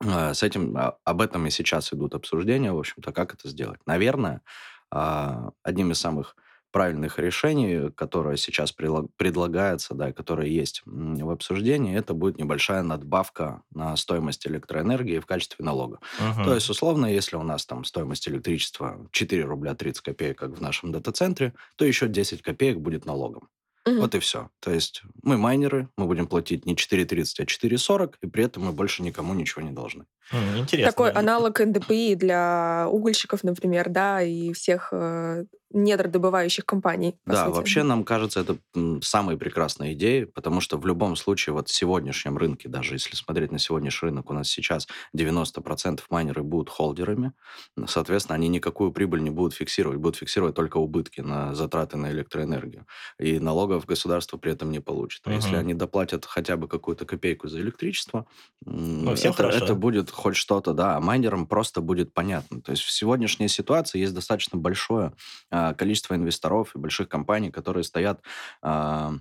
а, 0.04 0.34
с 0.34 0.42
этим, 0.42 0.76
а, 0.76 0.96
об 1.04 1.20
этом 1.20 1.46
и 1.46 1.50
сейчас 1.50 1.92
идут 1.92 2.14
обсуждения, 2.14 2.72
в 2.72 2.78
общем-то, 2.78 3.12
как 3.12 3.34
это 3.34 3.48
сделать. 3.48 3.80
Наверное, 3.86 4.42
а, 4.90 5.50
одним 5.62 5.92
из 5.92 5.98
самых 5.98 6.36
правильных 6.72 7.18
решений, 7.18 7.90
которое 7.90 8.36
сейчас 8.36 8.72
предлагается, 8.72 9.94
да, 9.94 10.12
которое 10.12 10.46
есть 10.46 10.82
в 10.86 11.30
обсуждении, 11.30 11.96
это 11.98 12.14
будет 12.14 12.38
небольшая 12.38 12.82
надбавка 12.84 13.62
на 13.74 13.96
стоимость 13.96 14.46
электроэнергии 14.46 15.18
в 15.18 15.26
качестве 15.26 15.64
налога. 15.64 15.98
То 16.44 16.54
есть, 16.54 16.70
условно, 16.70 17.06
если 17.06 17.34
у 17.34 17.42
нас 17.42 17.66
там 17.66 17.82
стоимость 17.84 18.28
электричества 18.28 19.04
4 19.10 19.44
рубля 19.44 19.74
30 19.74 20.00
копеек, 20.02 20.38
как 20.38 20.50
в 20.56 20.60
нашем 20.60 20.92
дата-центре, 20.92 21.54
то 21.76 21.84
еще 21.84 22.06
10 22.06 22.40
копеек 22.42 22.78
будет 22.78 23.04
налогом. 23.04 23.48
Угу. 23.86 24.00
Вот 24.00 24.14
и 24.14 24.18
все. 24.18 24.50
То 24.60 24.70
есть 24.70 25.02
мы 25.22 25.38
майнеры, 25.38 25.88
мы 25.96 26.06
будем 26.06 26.26
платить 26.26 26.66
не 26.66 26.74
4,30, 26.74 27.40
а 27.40 27.44
4,40, 27.44 28.14
и 28.22 28.26
при 28.26 28.44
этом 28.44 28.64
мы 28.64 28.72
больше 28.72 29.02
никому 29.02 29.34
ничего 29.34 29.62
не 29.62 29.70
должны. 29.70 30.04
Интересно. 30.56 30.92
Такой 30.92 31.10
аналог 31.10 31.58
НДПИ 31.60 32.14
для 32.14 32.86
угольщиков, 32.90 33.42
например, 33.42 33.88
да, 33.88 34.22
и 34.22 34.52
всех 34.52 34.90
э, 34.92 35.44
недродобывающих 35.72 36.64
компаний. 36.64 37.16
Да, 37.26 37.46
сути. 37.46 37.56
вообще 37.56 37.82
нам 37.82 38.04
кажется 38.04 38.40
это 38.40 38.58
самой 39.02 39.36
прекрасной 39.36 39.92
идеей, 39.92 40.26
потому 40.26 40.60
что 40.60 40.78
в 40.78 40.86
любом 40.86 41.16
случае 41.16 41.54
вот 41.54 41.68
в 41.68 41.74
сегодняшнем 41.74 42.36
рынке, 42.36 42.68
даже 42.68 42.94
если 42.94 43.14
смотреть 43.14 43.52
на 43.52 43.58
сегодняшний 43.58 44.08
рынок, 44.08 44.30
у 44.30 44.32
нас 44.32 44.48
сейчас 44.48 44.88
90% 45.16 46.00
майнеры 46.10 46.42
будут 46.42 46.70
холдерами, 46.70 47.32
соответственно, 47.86 48.34
они 48.36 48.48
никакую 48.48 48.92
прибыль 48.92 49.22
не 49.22 49.30
будут 49.30 49.54
фиксировать, 49.54 49.98
будут 49.98 50.16
фиксировать 50.16 50.54
только 50.54 50.78
убытки 50.78 51.20
на 51.20 51.54
затраты 51.54 51.96
на 51.96 52.10
электроэнергию. 52.10 52.86
И 53.18 53.38
налогов 53.38 53.86
государство 53.86 54.38
при 54.38 54.52
этом 54.52 54.70
не 54.70 54.80
получит. 54.80 55.22
А 55.26 55.30
угу. 55.30 55.36
если 55.36 55.56
они 55.56 55.74
доплатят 55.74 56.24
хотя 56.26 56.56
бы 56.56 56.68
какую-то 56.68 57.04
копейку 57.04 57.48
за 57.48 57.60
электричество, 57.60 58.26
ну, 58.64 59.12
это, 59.12 59.44
это 59.48 59.74
будет 59.74 60.10
хоть 60.10 60.36
что-то, 60.36 60.72
да, 60.72 60.96
а 60.96 61.00
майнерам 61.00 61.46
просто 61.46 61.80
будет 61.80 62.12
понятно. 62.12 62.60
То 62.60 62.72
есть 62.72 62.82
в 62.82 62.90
сегодняшней 62.90 63.48
ситуации 63.48 63.98
есть 63.98 64.14
достаточно 64.14 64.58
большое 64.58 65.12
а, 65.50 65.59
количество 65.76 66.14
инвесторов 66.14 66.74
и 66.74 66.78
больших 66.78 67.08
компаний, 67.08 67.50
которые 67.50 67.84
стоят 67.84 68.20
а, 68.62 69.14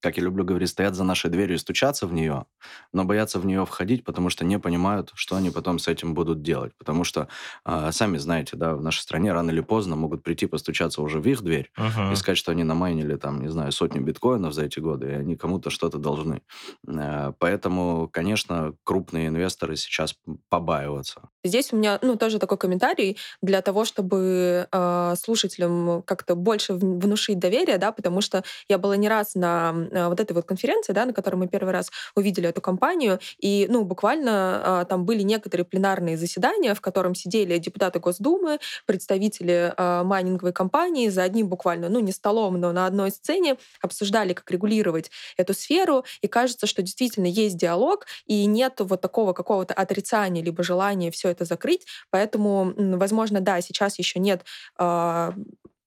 как 0.00 0.16
я 0.16 0.22
люблю 0.22 0.44
говорить, 0.44 0.68
стоят 0.68 0.94
за 0.94 1.04
нашей 1.04 1.30
дверью 1.30 1.56
и 1.56 1.58
стучатся 1.58 2.06
в 2.06 2.12
нее, 2.12 2.46
но 2.92 3.04
боятся 3.04 3.38
в 3.38 3.46
нее 3.46 3.64
входить, 3.66 4.04
потому 4.04 4.30
что 4.30 4.44
не 4.44 4.58
понимают, 4.58 5.10
что 5.14 5.36
они 5.36 5.50
потом 5.50 5.78
с 5.78 5.88
этим 5.88 6.14
будут 6.14 6.42
делать. 6.42 6.72
Потому 6.78 7.04
что, 7.04 7.28
э, 7.64 7.90
сами 7.92 8.18
знаете, 8.18 8.56
да, 8.56 8.74
в 8.74 8.82
нашей 8.82 9.00
стране 9.00 9.32
рано 9.32 9.50
или 9.50 9.60
поздно 9.60 9.96
могут 9.96 10.22
прийти 10.22 10.46
постучаться 10.46 11.02
уже 11.02 11.20
в 11.20 11.26
их 11.26 11.42
дверь 11.42 11.70
uh-huh. 11.76 12.12
и 12.12 12.16
сказать, 12.16 12.38
что 12.38 12.52
они 12.52 12.64
намайнили 12.64 13.16
там, 13.16 13.42
не 13.42 13.48
знаю, 13.48 13.72
сотни 13.72 13.98
биткоинов 13.98 14.52
за 14.52 14.64
эти 14.64 14.78
годы, 14.78 15.08
и 15.08 15.14
они 15.14 15.36
кому-то 15.36 15.70
что-то 15.70 15.98
должны. 15.98 16.42
Э, 16.86 17.32
поэтому, 17.38 18.08
конечно, 18.12 18.74
крупные 18.84 19.28
инвесторы 19.28 19.76
сейчас 19.76 20.16
побаиваются. 20.48 21.28
Здесь 21.44 21.72
у 21.72 21.76
меня, 21.76 21.98
ну, 22.02 22.16
тоже 22.16 22.38
такой 22.38 22.58
комментарий 22.58 23.16
для 23.42 23.62
того, 23.62 23.84
чтобы 23.84 24.68
э, 24.70 25.14
слушателям 25.16 26.02
как-то 26.02 26.34
больше 26.34 26.74
внушить 26.74 27.38
доверие, 27.38 27.78
да, 27.78 27.92
потому 27.92 28.20
что 28.20 28.44
я 28.68 28.78
была 28.78 28.96
не 28.96 29.08
раз 29.08 29.34
на 29.34 29.87
вот 29.92 30.20
этой 30.20 30.32
вот 30.32 30.44
конференции, 30.44 30.92
да, 30.92 31.04
на 31.04 31.12
которой 31.12 31.36
мы 31.36 31.48
первый 31.48 31.72
раз 31.72 31.90
увидели 32.14 32.48
эту 32.48 32.60
компанию, 32.60 33.18
и, 33.38 33.66
ну, 33.70 33.84
буквально 33.84 34.80
а, 34.80 34.84
там 34.84 35.04
были 35.04 35.22
некоторые 35.22 35.64
пленарные 35.64 36.16
заседания, 36.16 36.74
в 36.74 36.80
котором 36.80 37.14
сидели 37.14 37.58
депутаты 37.58 37.98
Госдумы, 38.00 38.58
представители 38.86 39.72
а, 39.76 40.04
майнинговой 40.04 40.52
компании. 40.52 41.08
За 41.08 41.22
одним 41.22 41.48
буквально, 41.48 41.88
ну, 41.88 42.00
не 42.00 42.12
столом, 42.12 42.60
но 42.60 42.72
на 42.72 42.86
одной 42.86 43.10
сцене 43.10 43.56
обсуждали, 43.80 44.32
как 44.32 44.50
регулировать 44.50 45.10
эту 45.36 45.54
сферу, 45.54 46.04
и 46.20 46.28
кажется, 46.28 46.66
что 46.66 46.82
действительно 46.82 47.26
есть 47.26 47.56
диалог, 47.56 48.06
и 48.26 48.46
нет 48.46 48.74
вот 48.80 49.00
такого 49.00 49.32
какого-то 49.32 49.74
отрицания 49.74 50.42
либо 50.42 50.62
желания 50.62 51.10
все 51.10 51.28
это 51.30 51.44
закрыть, 51.44 51.86
поэтому, 52.10 52.72
возможно, 52.76 53.40
да, 53.40 53.60
сейчас 53.60 53.98
еще 53.98 54.18
нет 54.20 54.44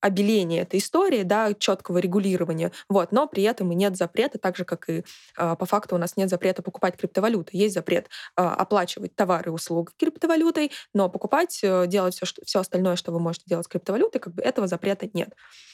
обеления 0.01 0.61
этой 0.61 0.79
истории, 0.79 1.23
да, 1.23 1.53
четкого 1.53 1.99
регулирования, 1.99 2.71
вот, 2.89 3.11
но 3.11 3.27
при 3.27 3.43
этом 3.43 3.71
и 3.71 3.75
нет 3.75 3.95
запрета, 3.95 4.37
так 4.39 4.57
же, 4.57 4.65
как 4.65 4.89
и 4.89 5.03
э, 5.37 5.55
по 5.55 5.65
факту 5.65 5.95
у 5.95 5.97
нас 5.97 6.17
нет 6.17 6.29
запрета 6.29 6.61
покупать 6.61 6.97
криптовалюты. 6.97 7.51
Есть 7.53 7.75
запрет 7.75 8.09
э, 8.37 8.41
оплачивать 8.41 9.15
товары 9.15 9.51
и 9.51 9.53
услуги 9.53 9.91
криптовалютой, 9.97 10.71
но 10.93 11.09
покупать, 11.09 11.59
э, 11.63 11.85
делать 11.87 12.15
все, 12.15 12.25
что, 12.25 12.41
все 12.45 12.59
остальное, 12.59 12.95
что 12.95 13.11
вы 13.11 13.19
можете 13.19 13.45
делать 13.47 13.65
с 13.65 13.69
криптовалютой, 13.69 14.19
как 14.19 14.33
бы 14.33 14.41
этого 14.41 14.67
запрета 14.67 15.07
нет. 15.13 15.29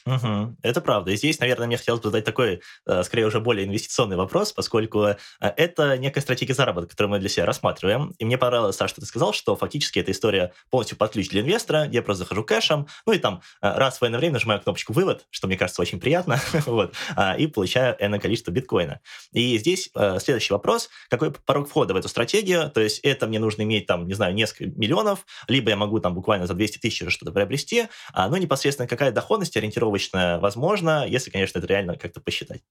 Угу, 0.06 0.58
это 0.62 0.82
правда. 0.82 1.12
И 1.12 1.18
здесь, 1.18 1.40
наверное, 1.40 1.68
мне 1.68 1.78
хотелось 1.78 2.02
бы 2.02 2.10
задать 2.10 2.26
такой, 2.26 2.62
э, 2.86 3.04
скорее 3.04 3.26
уже 3.26 3.40
более 3.40 3.66
инвестиционный 3.66 4.16
вопрос, 4.16 4.54
поскольку 4.54 5.04
э, 5.04 5.18
это 5.40 5.98
некая 5.98 6.22
стратегия 6.22 6.54
заработка, 6.54 6.92
которую 6.92 7.12
мы 7.12 7.20
для 7.20 7.30
себя 7.30 7.46
рассматриваем. 7.46 8.14
И 8.18 8.26
мне 8.26 8.38
понравилось, 8.38 8.76
Саша, 8.76 8.94
что 8.94 9.02
ты 9.02 9.08
сказал, 9.08 9.34
что 9.34 9.56
фактически 9.56 10.00
эта 10.00 10.12
история 10.12 10.54
полностью 10.70 10.98
под 10.98 11.12
ключ 11.12 11.30
для 11.30 11.42
инвестора. 11.42 11.86
Я 11.92 12.02
просто 12.02 12.24
захожу 12.24 12.44
кэшем, 12.44 12.88
ну 13.06 13.14
и 13.14 13.20
там 13.20 13.42
раз 13.62 14.00
в 14.00 14.08
военное 14.18 14.28
время 14.28 14.34
нажимаю 14.34 14.62
кнопочку 14.62 14.94
«Вывод», 14.94 15.26
что 15.30 15.48
мне 15.48 15.58
кажется 15.58 15.82
очень 15.82 16.00
приятно, 16.00 16.40
вот, 16.66 16.94
а, 17.16 17.36
и 17.36 17.48
получаю 17.48 17.96
энное 18.00 18.20
количество 18.20 18.52
биткоина. 18.52 19.00
И 19.32 19.58
здесь 19.58 19.90
э, 19.96 20.20
следующий 20.20 20.54
вопрос. 20.54 20.90
Какой 21.10 21.32
порог 21.32 21.70
входа 21.70 21.94
в 21.94 21.98
эту 21.98 22.08
стратегию? 22.08 22.70
То 22.72 22.82
есть 22.82 23.00
это 23.00 23.28
мне 23.28 23.40
нужно 23.40 23.64
иметь 23.64 23.86
там, 23.86 24.08
не 24.08 24.14
знаю, 24.14 24.34
несколько 24.34 24.66
миллионов, 24.66 25.26
либо 25.48 25.70
я 25.70 25.76
могу 25.76 26.00
там 26.00 26.14
буквально 26.14 26.48
за 26.48 26.54
200 26.54 26.80
тысяч 26.80 27.10
что-то 27.12 27.32
приобрести, 27.32 27.88
а, 28.14 28.28
ну 28.30 28.38
непосредственно 28.38 28.88
какая 28.88 29.12
доходность 29.12 29.56
ориентировочная 29.56 30.40
возможно, 30.40 31.06
если, 31.08 31.30
конечно, 31.30 31.60
это 31.60 31.68
реально 31.68 31.96
как-то 31.96 32.22
посчитать. 32.22 32.62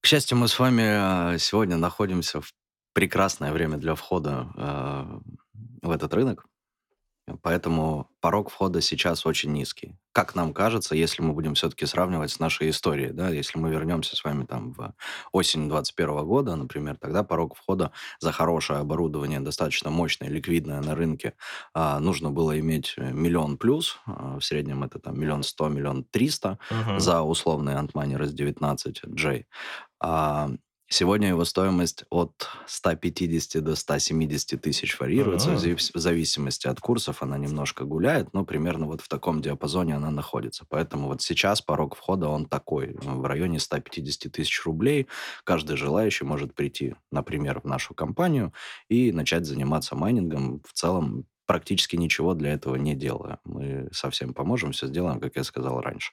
К 0.00 0.06
счастью, 0.06 0.38
мы 0.38 0.48
с 0.48 0.58
вами 0.58 1.34
э, 1.34 1.38
сегодня 1.38 1.76
находимся 1.76 2.40
в 2.40 2.52
прекрасное 2.94 3.52
время 3.52 3.76
для 3.76 3.94
входа 3.94 4.48
э, 4.56 5.20
в 5.82 5.90
этот 5.90 6.14
рынок. 6.14 6.46
Поэтому 7.42 8.08
порог 8.20 8.50
входа 8.50 8.80
сейчас 8.80 9.26
очень 9.26 9.52
низкий. 9.52 9.96
Как 10.12 10.34
нам 10.34 10.52
кажется, 10.52 10.94
если 10.94 11.22
мы 11.22 11.32
будем 11.32 11.54
все-таки 11.54 11.86
сравнивать 11.86 12.30
с 12.30 12.40
нашей 12.40 12.70
историей, 12.70 13.12
да, 13.12 13.28
если 13.28 13.58
мы 13.58 13.70
вернемся 13.70 14.16
с 14.16 14.24
вами 14.24 14.44
там 14.44 14.72
в 14.72 14.94
осень 15.32 15.68
2021 15.68 16.26
года, 16.26 16.56
например, 16.56 16.96
тогда 16.96 17.22
порог 17.22 17.56
входа 17.56 17.92
за 18.18 18.32
хорошее 18.32 18.80
оборудование, 18.80 19.40
достаточно 19.40 19.90
мощное, 19.90 20.28
ликвидное 20.28 20.80
на 20.80 20.94
рынке, 20.94 21.34
а, 21.74 22.00
нужно 22.00 22.30
было 22.30 22.58
иметь 22.58 22.94
э, 22.96 23.12
миллион 23.12 23.56
плюс, 23.56 23.98
а, 24.06 24.38
в 24.38 24.44
среднем 24.44 24.82
это 24.82 24.98
там 24.98 25.18
миллион 25.18 25.42
сто, 25.42 25.68
миллион 25.68 26.04
триста 26.04 26.58
за 26.98 27.22
условный 27.22 27.74
антмани 27.74 28.16
с 28.16 28.32
19 28.32 29.02
J. 29.06 29.44
А, 30.00 30.50
Сегодня 30.92 31.28
его 31.28 31.44
стоимость 31.44 32.04
от 32.10 32.48
150 32.66 33.62
до 33.62 33.76
170 33.76 34.60
тысяч 34.60 34.98
варьируется. 34.98 35.52
А-а-а. 35.52 35.76
В 35.76 35.98
зависимости 36.00 36.66
от 36.66 36.80
курсов 36.80 37.22
она 37.22 37.38
немножко 37.38 37.84
гуляет, 37.84 38.32
но 38.32 38.44
примерно 38.44 38.86
вот 38.86 39.00
в 39.00 39.06
таком 39.06 39.40
диапазоне 39.40 39.94
она 39.94 40.10
находится. 40.10 40.66
Поэтому 40.68 41.06
вот 41.06 41.22
сейчас 41.22 41.62
порог 41.62 41.94
входа 41.94 42.26
он 42.28 42.44
такой, 42.44 42.96
в 43.00 43.24
районе 43.24 43.60
150 43.60 44.32
тысяч 44.32 44.64
рублей. 44.64 45.06
Каждый 45.44 45.76
желающий 45.76 46.24
может 46.24 46.56
прийти, 46.56 46.96
например, 47.12 47.60
в 47.60 47.66
нашу 47.66 47.94
компанию 47.94 48.52
и 48.88 49.12
начать 49.12 49.46
заниматься 49.46 49.94
майнингом. 49.94 50.60
В 50.66 50.72
целом 50.72 51.24
практически 51.46 51.94
ничего 51.94 52.34
для 52.34 52.52
этого 52.52 52.74
не 52.74 52.96
делая. 52.96 53.38
Мы 53.44 53.88
совсем 53.92 54.34
поможем, 54.34 54.72
все 54.72 54.88
сделаем, 54.88 55.20
как 55.20 55.36
я 55.36 55.44
сказал 55.44 55.80
раньше. 55.80 56.12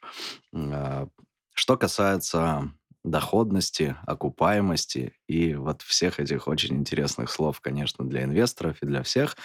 А, 0.54 1.08
что 1.56 1.78
касается 1.78 2.72
доходности, 3.10 3.96
окупаемости 4.06 5.14
и 5.28 5.56
вот 5.56 5.82
всех 5.82 6.20
этих 6.20 6.48
очень 6.48 6.76
интересных 6.76 7.30
слов, 7.30 7.62
конечно, 7.62 8.08
для 8.08 8.24
инвесторов 8.24 8.78
и 8.82 8.86
для 8.86 9.04
всех. 9.04 9.36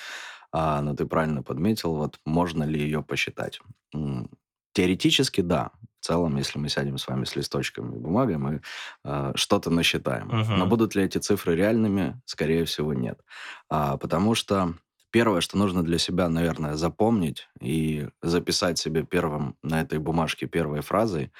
А, 0.52 0.82
но 0.82 0.94
ты 0.94 1.06
правильно 1.06 1.42
подметил, 1.42 1.94
вот 1.94 2.18
можно 2.26 2.64
ли 2.64 2.80
ее 2.80 3.02
посчитать? 3.02 3.60
Теоретически, 4.74 5.40
да. 5.40 5.70
В 6.00 6.06
целом, 6.06 6.36
если 6.36 6.58
мы 6.58 6.68
сядем 6.68 6.98
с 6.98 7.06
вами 7.06 7.24
с 7.24 7.36
листочками 7.36 7.94
и 7.94 7.98
бумагой, 7.98 8.36
мы 8.36 8.62
э, 9.04 9.32
что-то 9.36 9.70
насчитаем. 9.70 10.30
Uh-huh. 10.30 10.56
Но 10.56 10.66
будут 10.66 10.94
ли 10.94 11.04
эти 11.04 11.18
цифры 11.18 11.54
реальными? 11.54 12.20
Скорее 12.24 12.64
всего, 12.64 12.92
нет. 12.92 13.20
А, 13.68 13.96
потому 13.98 14.34
что 14.34 14.74
первое, 15.12 15.40
что 15.42 15.58
нужно 15.58 15.84
для 15.84 15.98
себя, 15.98 16.28
наверное, 16.28 16.74
запомнить 16.74 17.48
и 17.60 18.08
записать 18.20 18.78
себе 18.78 19.04
первым 19.04 19.56
на 19.62 19.80
этой 19.82 19.98
бумажке 19.98 20.46
первой 20.46 20.80
фразой, 20.80 21.30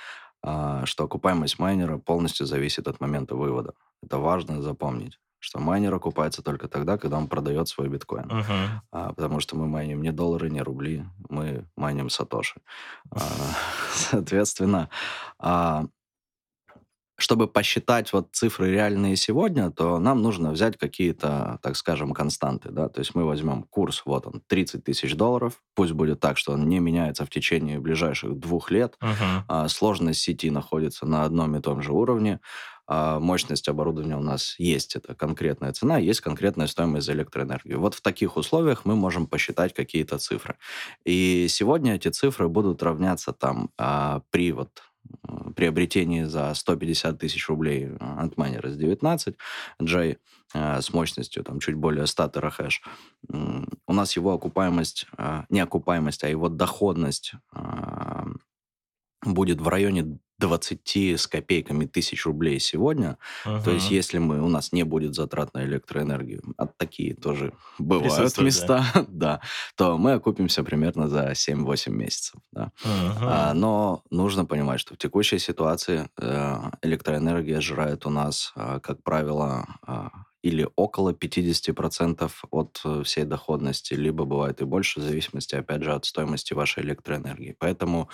а, 0.43 0.85
что 0.87 1.05
окупаемость 1.05 1.59
майнера 1.59 1.99
полностью 1.99 2.47
зависит 2.47 2.89
от 2.89 3.01
момента 3.01 3.35
вывода. 3.35 3.75
Это 4.03 4.19
важно 4.19 4.63
запомнить 4.63 5.19
что 5.43 5.59
майнер 5.59 5.93
окупается 5.93 6.41
только 6.41 6.69
тогда, 6.69 6.97
когда 6.97 7.19
он 7.19 7.27
продает 7.27 7.67
свой 7.67 7.89
биткоин. 7.89 8.27
Uh-huh. 8.27 8.69
А, 8.93 9.13
потому 9.13 9.41
что 9.41 9.57
мы 9.57 9.67
майним 9.67 10.01
не 10.01 10.13
доллары, 10.13 10.49
не 10.51 10.63
рубли, 10.63 11.05
мы 11.29 11.67
майним 11.77 12.11
сатоши. 12.11 12.61
А, 13.11 13.19
соответственно, 13.93 14.89
а, 15.41 15.87
чтобы 17.23 17.47
посчитать 17.47 18.13
вот 18.13 18.29
цифры 18.33 18.71
реальные 18.73 19.17
сегодня, 19.17 19.71
то 19.71 19.99
нам 19.99 20.23
нужно 20.23 20.51
взять 20.51 20.77
какие-то, 20.77 21.59
так 21.63 21.77
скажем, 21.77 22.13
константы. 22.13 22.71
Да? 22.71 22.89
То 22.89 22.99
есть 22.99 23.15
мы 23.15 23.25
возьмем 23.25 23.63
курс, 23.63 24.03
вот 24.05 24.27
он, 24.27 24.43
30 24.47 24.83
тысяч 24.85 25.15
долларов. 25.15 25.61
Пусть 25.75 25.93
будет 25.93 26.21
так, 26.21 26.37
что 26.37 26.53
он 26.53 26.69
не 26.69 26.81
меняется 26.81 27.25
в 27.25 27.31
течение 27.31 27.79
ближайших 27.79 28.39
двух 28.39 28.71
лет. 28.71 28.97
Uh-huh. 29.01 29.43
А, 29.49 29.69
сложность 29.69 30.21
сети 30.21 30.51
находится 30.51 31.07
на 31.07 31.25
одном 31.25 31.57
и 31.57 31.61
том 31.61 31.81
же 31.81 31.93
уровне. 31.93 32.41
А, 32.89 33.21
мощность 33.21 33.69
оборудования 33.69 34.17
у 34.17 34.23
нас 34.23 34.57
есть, 34.59 34.97
это 34.97 35.15
конкретная 35.15 35.73
цена, 35.73 35.99
есть 35.99 36.21
конкретная 36.21 36.67
стоимость 36.67 37.07
за 37.07 37.13
электроэнергию. 37.13 37.81
Вот 37.81 37.95
в 37.95 38.01
таких 38.01 38.37
условиях 38.37 38.85
мы 38.85 38.97
можем 38.97 39.27
посчитать 39.29 39.73
какие-то 39.73 40.19
цифры. 40.19 40.57
И 41.05 41.47
сегодня 41.49 41.95
эти 41.95 42.09
цифры 42.09 42.49
будут 42.49 42.83
равняться 42.83 43.33
там 43.33 43.71
а, 43.79 44.23
при 44.31 44.53
вот 44.53 44.83
приобретении 45.57 46.25
за 46.25 46.53
150 46.55 47.19
тысяч 47.19 47.49
рублей 47.49 47.87
Antminer 47.87 48.63
S19 48.65 49.37
J 49.81 50.17
с 50.55 50.93
мощностью 50.93 51.45
там, 51.45 51.61
чуть 51.61 51.77
более 51.77 52.07
100 52.07 52.29
терахэш, 52.29 52.83
у 53.29 53.93
нас 53.93 54.17
его 54.17 54.33
окупаемость, 54.33 55.07
а, 55.17 55.47
не 55.49 55.61
окупаемость, 55.61 56.25
а 56.25 56.29
его 56.29 56.49
доходность 56.49 57.33
будет 59.25 59.61
в 59.61 59.69
районе 59.69 60.19
20 60.39 60.97
с 60.97 61.27
копейками 61.27 61.87
тысяч 61.87 62.27
рублей 62.27 62.59
сегодня. 62.61 63.19
Мгм. 63.45 63.63
То 63.63 63.71
есть, 63.71 63.91
если 63.91 64.19
мы, 64.19 64.43
у 64.43 64.49
нас 64.49 64.73
не 64.73 64.83
будет 64.83 65.15
затрат 65.15 65.55
на 65.55 65.65
электроэнергию, 65.65 66.43
а 66.57 66.67
такие 66.67 67.15
тоже 67.15 67.53
бывают 67.79 68.39
места, 68.39 68.85
да, 69.09 69.41
то 69.77 69.99
мы 69.99 70.13
окупимся 70.13 70.65
примерно 70.65 71.09
за 71.09 71.33
7-8 71.33 71.91
месяцев. 71.91 72.41
Да. 72.53 72.73
Мгм. 72.85 73.19
А, 73.23 73.55
но 73.55 74.03
нужно 74.11 74.45
понимать, 74.45 74.81
что 74.81 74.95
в 74.95 74.99
текущей 74.99 75.39
ситуации 75.39 76.09
э, 76.19 76.57
электроэнергия 76.83 77.61
сжирает 77.61 78.07
у 78.07 78.11
нас, 78.11 78.53
а, 78.57 78.81
как 78.81 79.03
правило, 79.03 79.67
а, 79.87 80.11
или 80.43 80.69
около 80.77 81.13
50% 81.13 82.31
от 82.51 82.81
э, 82.85 83.03
всей 83.05 83.25
доходности, 83.25 83.95
либо 83.95 84.25
бывает 84.25 84.61
и 84.61 84.65
больше, 84.65 85.01
в 85.01 85.03
зависимости, 85.03 85.55
опять 85.55 85.83
же, 85.83 85.93
от 85.93 86.05
стоимости 86.05 86.55
вашей 86.55 86.83
электроэнергии. 86.83 87.57
Поэтому 87.59 88.09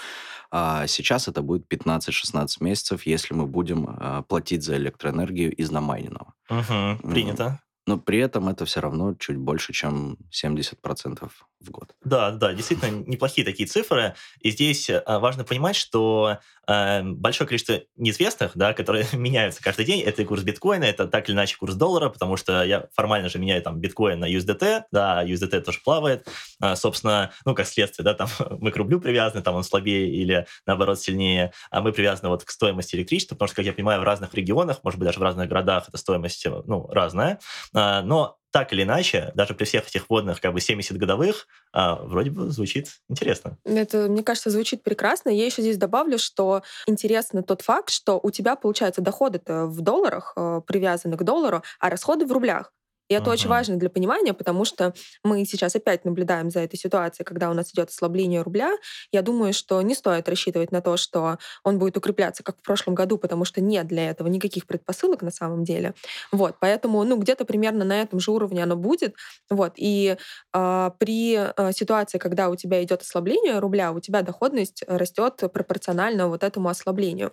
а, 0.50 0.86
сейчас 0.86 1.28
это 1.28 1.42
будет 1.42 1.66
15-16 1.72 2.46
месяцев, 2.60 3.06
если 3.06 3.34
мы 3.34 3.46
будем 3.46 3.86
а, 3.88 4.22
платить 4.22 4.62
за 4.62 4.76
электроэнергию 4.76 5.54
из 5.54 5.70
намайненного. 5.70 6.34
М, 6.50 6.98
Принято. 6.98 7.60
Но 7.88 7.96
при 7.96 8.18
этом 8.18 8.50
это 8.50 8.66
все 8.66 8.80
равно 8.80 9.14
чуть 9.14 9.38
больше, 9.38 9.72
чем 9.72 10.18
70% 10.30 11.30
в 11.60 11.70
год. 11.70 11.94
Да, 12.04 12.30
да, 12.32 12.52
действительно 12.52 12.90
неплохие 13.06 13.46
такие 13.46 13.66
цифры. 13.66 14.14
И 14.40 14.50
здесь 14.50 14.90
э, 14.90 15.02
важно 15.06 15.44
понимать, 15.44 15.74
что 15.74 16.38
э, 16.66 17.02
большое 17.02 17.48
количество 17.48 17.80
неизвестных, 17.96 18.52
да, 18.54 18.74
которые 18.74 19.06
меняются 19.12 19.62
каждый 19.62 19.86
день, 19.86 20.02
это 20.02 20.22
курс 20.24 20.42
биткоина, 20.42 20.84
это 20.84 21.08
так 21.08 21.28
или 21.28 21.34
иначе 21.34 21.56
курс 21.56 21.74
доллара, 21.74 22.10
потому 22.10 22.36
что 22.36 22.62
я 22.62 22.88
формально 22.94 23.28
же 23.28 23.38
меняю 23.38 23.62
там 23.62 23.80
биткоин 23.80 24.20
на 24.20 24.30
USDT, 24.30 24.82
да, 24.92 25.24
USDT 25.24 25.60
тоже 25.62 25.80
плавает. 25.82 26.28
А, 26.60 26.76
собственно, 26.76 27.32
ну, 27.44 27.54
как 27.54 27.66
следствие, 27.66 28.04
да, 28.04 28.14
там 28.14 28.28
мы 28.60 28.70
к 28.70 28.76
рублю 28.76 29.00
привязаны, 29.00 29.42
там 29.42 29.54
он 29.54 29.64
слабее 29.64 30.10
или, 30.10 30.46
наоборот, 30.66 31.00
сильнее, 31.00 31.52
а 31.70 31.80
мы 31.80 31.92
привязаны 31.92 32.28
вот 32.28 32.44
к 32.44 32.50
стоимости 32.50 32.96
электричества, 32.96 33.34
потому 33.34 33.48
что, 33.48 33.56
как 33.56 33.64
я 33.64 33.72
понимаю, 33.72 34.00
в 34.00 34.04
разных 34.04 34.34
регионах, 34.34 34.80
может 34.84 35.00
быть, 35.00 35.06
даже 35.06 35.18
в 35.18 35.22
разных 35.22 35.48
городах 35.48 35.88
эта 35.88 35.96
стоимость, 35.96 36.44
э, 36.46 36.62
ну, 36.66 36.86
разная. 36.88 37.40
А, 37.78 38.02
но 38.02 38.36
так 38.50 38.72
или 38.72 38.82
иначе, 38.82 39.30
даже 39.34 39.54
при 39.54 39.64
всех 39.64 39.86
этих 39.86 40.10
водных 40.10 40.40
как 40.40 40.52
бы 40.52 40.58
70-годовых, 40.58 41.46
а, 41.72 41.96
вроде 41.96 42.30
бы 42.30 42.50
звучит 42.50 42.88
интересно. 43.08 43.56
Это, 43.64 44.08
мне 44.08 44.24
кажется, 44.24 44.50
звучит 44.50 44.82
прекрасно. 44.82 45.28
Я 45.28 45.44
еще 45.44 45.62
здесь 45.62 45.76
добавлю, 45.76 46.18
что 46.18 46.62
интересно 46.86 47.42
тот 47.42 47.62
факт, 47.62 47.90
что 47.90 48.18
у 48.20 48.30
тебя, 48.30 48.56
получается, 48.56 49.00
доходы-то 49.00 49.66
в 49.66 49.80
долларах 49.80 50.32
э, 50.36 50.60
привязаны 50.66 51.16
к 51.16 51.22
доллару, 51.22 51.62
а 51.78 51.90
расходы 51.90 52.26
в 52.26 52.32
рублях. 52.32 52.72
И 53.08 53.14
это 53.14 53.30
очень 53.30 53.48
Мгм. 53.48 53.50
важно 53.50 53.76
для 53.76 53.90
понимания, 53.90 54.32
потому 54.34 54.64
что 54.64 54.94
мы 55.24 55.44
сейчас 55.44 55.74
опять 55.76 56.04
наблюдаем 56.04 56.50
за 56.50 56.60
этой 56.60 56.76
ситуацией, 56.76 57.24
когда 57.26 57.50
у 57.50 57.54
нас 57.54 57.70
идет 57.72 57.88
ослабление 57.90 58.42
рубля. 58.42 58.76
Я 59.12 59.22
думаю, 59.22 59.52
что 59.52 59.80
не 59.82 59.94
стоит 59.94 60.28
рассчитывать 60.28 60.72
на 60.72 60.80
то, 60.80 60.96
что 60.96 61.38
он 61.64 61.78
будет 61.78 61.96
укрепляться, 61.96 62.42
как 62.42 62.58
в 62.58 62.62
прошлом 62.62 62.94
году, 62.94 63.18
потому 63.18 63.44
что 63.44 63.60
нет 63.60 63.86
для 63.86 64.10
этого 64.10 64.28
никаких 64.28 64.66
предпосылок 64.66 65.22
на 65.22 65.30
самом 65.30 65.64
деле. 65.64 65.94
Вот, 66.32 66.56
поэтому, 66.60 67.02
ну, 67.04 67.16
где-то 67.18 67.44
примерно 67.44 67.84
на 67.84 68.00
этом 68.00 68.20
же 68.20 68.30
уровне 68.30 68.62
оно 68.62 68.76
будет. 68.76 69.14
Вот, 69.50 69.72
и 69.76 70.16
а, 70.52 70.90
при 70.98 71.34
а, 71.36 71.72
ситуации, 71.72 72.18
когда 72.18 72.48
у 72.50 72.56
тебя 72.56 72.82
идет 72.82 73.02
ослабление 73.02 73.58
рубля, 73.58 73.92
у 73.92 74.00
тебя 74.00 74.22
доходность 74.22 74.82
растет 74.86 75.42
пропорционально 75.52 76.28
вот 76.28 76.42
этому 76.44 76.68
ослаблению. 76.68 77.32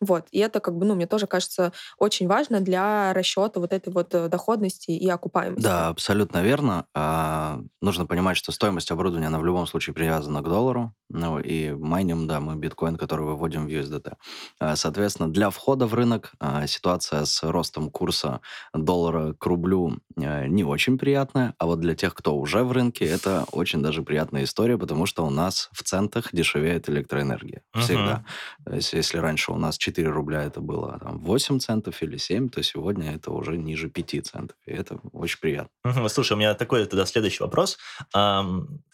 Вот, 0.00 0.26
и 0.30 0.38
это 0.38 0.60
как 0.60 0.76
бы, 0.76 0.84
ну, 0.84 0.94
мне 0.94 1.06
тоже 1.06 1.26
кажется 1.26 1.72
очень 1.98 2.26
важно 2.26 2.60
для 2.60 3.14
расчета 3.14 3.60
вот 3.60 3.72
этой 3.72 3.92
вот 3.92 4.14
э, 4.14 4.28
доходности 4.28 4.90
и 4.90 5.08
окупаемости. 5.08 5.62
Да, 5.62 5.88
абсолютно 5.88 6.42
верно. 6.42 6.86
А, 6.94 7.60
нужно 7.80 8.04
понимать, 8.04 8.36
что 8.36 8.52
стоимость 8.52 8.90
оборудования, 8.90 9.28
она 9.28 9.38
в 9.38 9.44
любом 9.46 9.66
случае 9.66 9.94
привязана 9.94 10.42
к 10.42 10.48
доллару. 10.48 10.92
Ну, 11.08 11.38
и 11.38 11.70
майним, 11.70 12.26
да, 12.26 12.40
мы 12.40 12.56
биткоин, 12.56 12.96
который 12.96 13.24
выводим 13.24 13.66
в 13.66 13.68
USDT. 13.68 14.14
А, 14.58 14.76
соответственно, 14.76 15.32
для 15.32 15.50
входа 15.50 15.86
в 15.86 15.94
рынок 15.94 16.32
а, 16.40 16.66
ситуация 16.66 17.24
с 17.24 17.42
ростом 17.42 17.90
курса 17.90 18.40
доллара 18.74 19.32
к 19.32 19.46
рублю 19.46 19.98
а, 20.18 20.46
не 20.46 20.64
очень 20.64 20.98
приятная, 20.98 21.54
а 21.58 21.66
вот 21.66 21.80
для 21.80 21.94
тех, 21.94 22.14
кто 22.14 22.36
уже 22.36 22.64
в 22.64 22.72
рынке, 22.72 23.04
это 23.06 23.46
очень 23.52 23.82
даже 23.82 24.02
приятная 24.02 24.44
история, 24.44 24.76
потому 24.76 25.06
что 25.06 25.24
у 25.24 25.30
нас 25.30 25.68
в 25.72 25.82
центах 25.84 26.30
дешевеет 26.32 26.88
электроэнергия. 26.90 27.62
Всегда. 27.74 28.24
То 28.64 28.74
есть, 28.74 28.92
если 28.92 29.18
раньше 29.18 29.52
у 29.52 29.56
нас 29.56 29.78
4 29.86 30.08
рубля 30.08 30.42
это 30.42 30.60
было 30.60 30.98
там, 30.98 31.18
8 31.18 31.60
центов 31.60 32.02
или 32.02 32.16
7, 32.16 32.48
то 32.48 32.62
сегодня 32.62 33.14
это 33.14 33.30
уже 33.30 33.56
ниже 33.56 33.88
5 33.88 34.26
центов. 34.26 34.56
И 34.66 34.72
это 34.72 34.98
очень 35.12 35.38
приятно. 35.38 36.08
Слушай, 36.08 36.32
у 36.32 36.36
меня 36.36 36.54
такой 36.54 36.84
тогда 36.86 37.06
следующий 37.06 37.44
вопрос. 37.44 37.78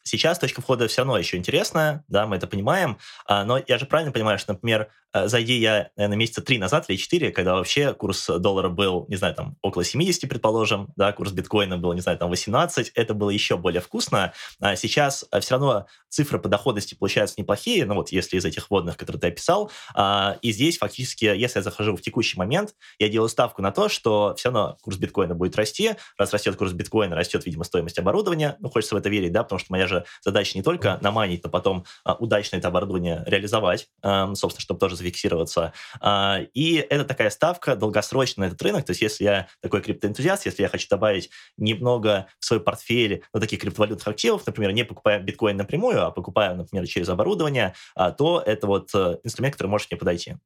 Сейчас 0.02 0.38
точка 0.38 0.60
входа 0.60 0.88
все 0.88 1.02
равно 1.02 1.18
еще 1.18 1.36
интересная, 1.36 2.04
да, 2.08 2.26
мы 2.26 2.36
это 2.36 2.46
понимаем, 2.46 2.98
а, 3.26 3.44
но 3.44 3.60
я 3.66 3.78
же 3.78 3.86
правильно 3.86 4.12
понимаю, 4.12 4.38
что, 4.38 4.52
например, 4.52 4.88
э, 5.12 5.28
зайди 5.28 5.58
я, 5.58 5.90
наверное, 5.96 6.16
месяца 6.16 6.42
три 6.42 6.58
назад 6.58 6.86
или 6.88 6.96
четыре, 6.96 7.30
когда 7.30 7.54
вообще 7.54 7.94
курс 7.94 8.26
доллара 8.26 8.68
был, 8.68 9.06
не 9.08 9.16
знаю, 9.16 9.34
там, 9.34 9.56
около 9.62 9.84
70, 9.84 10.28
предположим, 10.28 10.92
да, 10.96 11.12
курс 11.12 11.32
биткоина 11.32 11.78
был, 11.78 11.92
не 11.92 12.00
знаю, 12.00 12.18
там, 12.18 12.30
18, 12.30 12.92
это 12.94 13.14
было 13.14 13.30
еще 13.30 13.56
более 13.56 13.80
вкусно. 13.80 14.32
А 14.60 14.76
сейчас 14.76 15.24
все 15.40 15.54
равно 15.54 15.86
цифры 16.08 16.38
по 16.38 16.48
доходности 16.48 16.94
получаются 16.94 17.36
неплохие, 17.38 17.86
ну 17.86 17.94
вот 17.94 18.10
если 18.10 18.36
из 18.36 18.44
этих 18.44 18.70
водных, 18.70 18.96
которые 18.96 19.20
ты 19.20 19.28
описал, 19.28 19.70
а, 19.94 20.36
и 20.42 20.52
здесь 20.52 20.78
фактически, 20.78 21.24
если 21.24 21.58
я 21.58 21.62
захожу 21.62 21.96
в 21.96 22.02
текущий 22.02 22.38
момент, 22.38 22.74
я 22.98 23.08
делаю 23.08 23.28
ставку 23.28 23.62
на 23.62 23.70
то, 23.70 23.88
что 23.88 24.34
все 24.36 24.50
равно 24.50 24.76
курс 24.82 24.96
биткоина 24.96 25.34
будет 25.34 25.56
расти, 25.56 25.92
раз 26.18 26.32
растет 26.32 26.56
курс 26.56 26.72
биткоина, 26.72 27.14
растет, 27.14 27.46
видимо, 27.46 27.64
стоимость 27.64 27.98
оборудования, 27.98 28.56
ну, 28.60 28.68
хочется 28.68 28.94
в 28.94 28.98
это 28.98 29.08
верить, 29.08 29.32
да, 29.32 29.42
потому 29.42 29.58
что 29.58 29.68
моя 29.70 29.86
же 29.92 30.04
задача 30.22 30.56
не 30.56 30.62
только 30.62 30.98
наманить, 31.00 31.44
но 31.44 31.50
потом 31.50 31.84
а, 32.04 32.14
удачно 32.14 32.56
это 32.56 32.68
оборудование 32.68 33.22
реализовать, 33.26 33.88
собственно, 34.02 34.60
чтобы 34.60 34.80
тоже 34.80 34.96
зафиксироваться. 34.96 35.72
А, 36.00 36.40
и 36.54 36.74
это 36.74 37.04
такая 37.04 37.30
ставка 37.30 37.76
долгосрочная 37.76 38.48
на 38.48 38.48
этот 38.48 38.62
рынок, 38.62 38.84
то 38.84 38.90
есть 38.90 39.02
если 39.02 39.24
я 39.24 39.48
такой 39.60 39.82
криптоэнтузиаст, 39.82 40.46
если 40.46 40.62
я 40.62 40.68
хочу 40.68 40.86
добавить 40.88 41.30
немного 41.56 42.26
в 42.38 42.44
свой 42.44 42.60
портфель 42.60 43.22
ну, 43.32 43.40
таких 43.40 43.60
криптовалютных 43.60 44.06
активов, 44.06 44.46
например, 44.46 44.72
не 44.72 44.84
покупая 44.84 45.20
биткоин 45.20 45.56
напрямую, 45.56 46.04
а 46.04 46.10
покупая, 46.10 46.54
например, 46.54 46.86
через 46.86 47.08
оборудование, 47.08 47.74
а, 47.94 48.10
то 48.10 48.42
это 48.44 48.66
вот 48.66 48.90
э, 48.94 49.18
инструмент, 49.22 49.54
который 49.54 49.68
может 49.68 49.90
мне 49.90 49.98
подойти. 49.98 50.36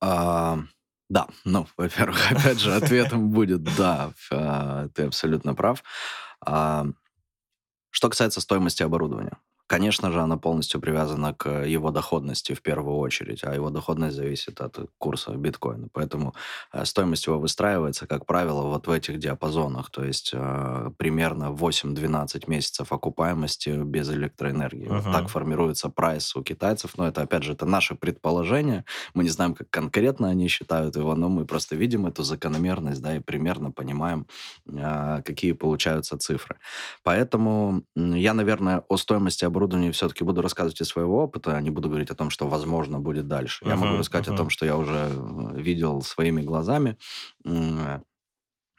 А, 0.00 0.58
да, 1.08 1.26
ну, 1.44 1.66
во-первых, 1.76 2.32
опять 2.32 2.60
же, 2.60 2.74
ответом 2.74 3.30
будет 3.30 3.62
да, 3.76 4.12
ты 4.94 5.04
абсолютно 5.04 5.54
прав. 5.54 5.82
Что 7.96 8.10
касается 8.10 8.42
стоимости 8.42 8.82
оборудования. 8.82 9.38
Конечно 9.68 10.12
же, 10.12 10.20
она 10.20 10.36
полностью 10.36 10.80
привязана 10.80 11.34
к 11.34 11.48
его 11.64 11.90
доходности 11.90 12.54
в 12.54 12.62
первую 12.62 12.98
очередь, 12.98 13.42
а 13.42 13.52
его 13.54 13.70
доходность 13.70 14.14
зависит 14.16 14.60
от 14.60 14.78
курса 14.98 15.32
биткоина. 15.32 15.88
Поэтому 15.92 16.34
э, 16.72 16.84
стоимость 16.84 17.26
его 17.26 17.40
выстраивается, 17.40 18.06
как 18.06 18.26
правило, 18.26 18.62
вот 18.62 18.86
в 18.86 18.90
этих 18.90 19.18
диапазонах, 19.18 19.90
то 19.90 20.04
есть 20.04 20.30
э, 20.32 20.90
примерно 20.96 21.50
8-12 21.50 22.44
месяцев 22.46 22.92
окупаемости 22.92 23.70
без 23.70 24.08
электроэнергии. 24.10 24.88
Вот 24.88 25.02
Мгм. 25.04 25.12
так 25.12 25.28
формируется 25.28 25.88
прайс 25.88 26.36
у 26.36 26.42
китайцев, 26.44 26.96
но 26.96 27.08
это, 27.08 27.22
опять 27.22 27.42
же, 27.42 27.52
это 27.52 27.66
наше 27.66 27.96
предположение. 27.96 28.84
Мы 29.14 29.24
не 29.24 29.30
знаем, 29.30 29.54
как 29.54 29.68
конкретно 29.70 30.28
они 30.28 30.46
считают 30.48 30.94
его, 30.96 31.14
но 31.16 31.28
мы 31.28 31.44
просто 31.44 31.74
видим 31.74 32.06
эту 32.06 32.22
закономерность, 32.22 33.02
да, 33.02 33.16
и 33.16 33.20
примерно 33.20 33.72
понимаем, 33.72 34.26
э, 34.68 35.22
какие 35.24 35.52
получаются 35.52 36.16
цифры. 36.18 36.56
Поэтому 37.02 37.82
я, 37.96 38.34
наверное, 38.34 38.84
о 38.88 38.96
стоимости 38.96 39.44
оборудования 39.56 39.90
все-таки 39.92 40.22
буду 40.22 40.42
рассказывать 40.42 40.80
из 40.80 40.88
своего 40.88 41.22
опыта, 41.24 41.56
а 41.56 41.60
не 41.60 41.70
буду 41.70 41.88
говорить 41.88 42.10
о 42.10 42.14
том, 42.14 42.30
что, 42.30 42.46
возможно, 42.46 43.00
будет 43.00 43.26
дальше. 43.26 43.64
Я 43.66 43.76
могу 43.76 43.96
рассказать 43.96 44.28
о 44.28 44.32
мгм. 44.32 44.38
том, 44.38 44.50
что 44.50 44.66
я 44.66 44.76
уже 44.76 45.08
э, 45.10 45.60
видел 45.60 46.02
своими 46.02 46.42
глазами. 46.42 46.98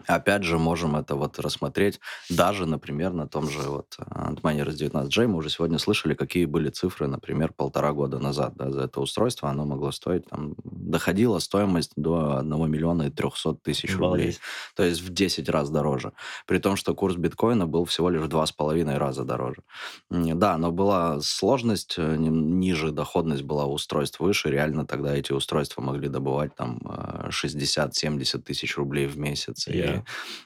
Опять 0.07 0.43
же, 0.43 0.57
можем 0.57 0.95
это 0.95 1.15
вот 1.15 1.37
рассмотреть 1.39 1.99
даже, 2.29 2.65
например, 2.65 3.11
на 3.13 3.27
том 3.27 3.49
же 3.49 3.59
вот 3.59 3.97
Antminer 3.99 4.67
S19J. 4.69 5.27
Мы 5.27 5.37
уже 5.37 5.49
сегодня 5.49 5.77
слышали, 5.79 6.13
какие 6.13 6.45
были 6.45 6.69
цифры, 6.69 7.07
например, 7.07 7.51
полтора 7.53 7.91
года 7.91 8.19
назад 8.19 8.53
да, 8.55 8.71
за 8.71 8.83
это 8.83 9.01
устройство. 9.01 9.49
Оно 9.49 9.65
могло 9.65 9.91
стоить, 9.91 10.25
там, 10.29 10.55
доходила 10.63 11.39
стоимость 11.39 11.91
до 11.95 12.37
1 12.37 12.71
миллиона 12.71 13.03
и 13.03 13.09
300 13.09 13.55
тысяч 13.55 13.97
рублей. 13.97 14.37
То 14.75 14.83
есть 14.83 15.01
в 15.01 15.09
10 15.09 15.49
раз 15.49 15.69
дороже. 15.69 16.13
При 16.45 16.59
том, 16.59 16.77
что 16.77 16.95
курс 16.95 17.15
биткоина 17.15 17.67
был 17.67 17.85
всего 17.85 18.09
лишь 18.09 18.21
в 18.21 18.27
2,5 18.27 18.97
раза 18.97 19.23
дороже. 19.23 19.61
Да, 20.09 20.57
но 20.57 20.71
была 20.71 21.19
сложность, 21.21 21.95
э, 21.97 22.15
ниже 22.17 22.91
доходность 22.91 23.43
была 23.43 23.65
устройств 23.65 24.19
выше. 24.19 24.49
Реально 24.49 24.85
тогда 24.85 25.15
эти 25.15 25.33
устройства 25.33 25.81
могли 25.81 26.07
добывать 26.07 26.55
там 26.55 26.79
э, 26.85 27.29
60-70 27.29 28.39
тысяч 28.39 28.77
рублей 28.77 29.07
в 29.07 29.17
месяц. 29.17 29.67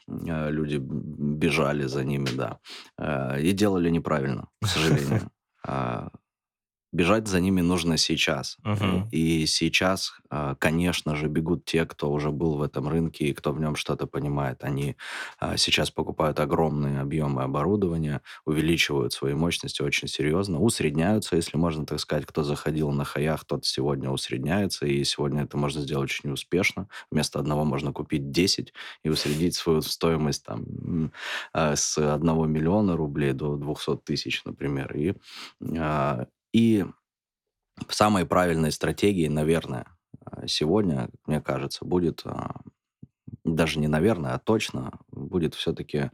И 0.07 0.29
э, 0.29 0.51
люди 0.51 0.77
бежали 0.79 1.87
за 1.87 2.03
ними, 2.03 2.29
да. 2.35 2.57
Э, 2.99 3.41
И 3.41 3.51
делали 3.53 3.89
неправильно, 3.89 4.47
к 4.61 4.67
сожалению. 4.67 5.21
Бежать 6.91 7.27
за 7.27 7.39
ними 7.39 7.61
нужно 7.61 7.97
сейчас. 7.97 8.57
Мгм. 8.63 9.07
И 9.11 9.45
сейчас, 9.45 10.13
а, 10.29 10.55
конечно 10.55 11.15
же, 11.15 11.27
бегут 11.27 11.63
те, 11.63 11.85
кто 11.85 12.11
уже 12.11 12.31
был 12.31 12.57
в 12.57 12.61
этом 12.61 12.89
рынке 12.89 13.25
и 13.25 13.33
кто 13.33 13.53
в 13.53 13.61
нем 13.61 13.75
что-то 13.77 14.07
понимает. 14.07 14.63
Они 14.63 14.97
а, 15.39 15.55
сейчас 15.55 15.89
покупают 15.89 16.39
огромные 16.39 16.99
объемы 16.99 17.43
оборудования, 17.43 18.21
увеличивают 18.45 19.13
свои 19.13 19.33
мощности 19.33 19.81
очень 19.81 20.09
серьезно, 20.09 20.59
усредняются, 20.59 21.37
если 21.37 21.57
можно 21.57 21.85
так 21.85 21.99
сказать. 21.99 22.25
Кто 22.25 22.43
заходил 22.43 22.91
на 22.91 23.05
хаях, 23.05 23.45
тот 23.45 23.65
сегодня 23.65 24.09
усредняется, 24.09 24.85
и 24.85 25.01
сегодня 25.05 25.43
это 25.43 25.57
можно 25.57 25.81
сделать 25.81 26.11
очень 26.11 26.31
успешно. 26.31 26.89
Вместо 27.09 27.39
одного 27.39 27.63
можно 27.63 27.93
купить 27.93 28.31
10 28.31 28.73
и 29.03 29.09
усредить 29.09 29.55
свою 29.55 29.81
стоимость 29.81 30.43
там 30.43 30.65
а, 31.53 31.75
с 31.75 31.97
1 31.97 32.51
миллиона 32.51 32.97
рублей 32.97 33.31
до 33.31 33.55
200 33.55 33.97
тысяч, 34.03 34.43
например. 34.43 34.93
И, 34.95 35.13
и 36.53 36.85
самой 37.89 38.25
правильной 38.25 38.71
стратегией, 38.71 39.29
наверное, 39.29 39.85
а, 40.25 40.47
сегодня, 40.47 41.09
мне 41.25 41.41
кажется, 41.41 41.85
будет, 41.85 42.21
а, 42.25 42.61
даже 43.43 43.79
не 43.79 43.87
наверное, 43.87 44.33
а 44.33 44.39
точно, 44.39 44.99
будет 45.11 45.55
все-таки 45.55 46.11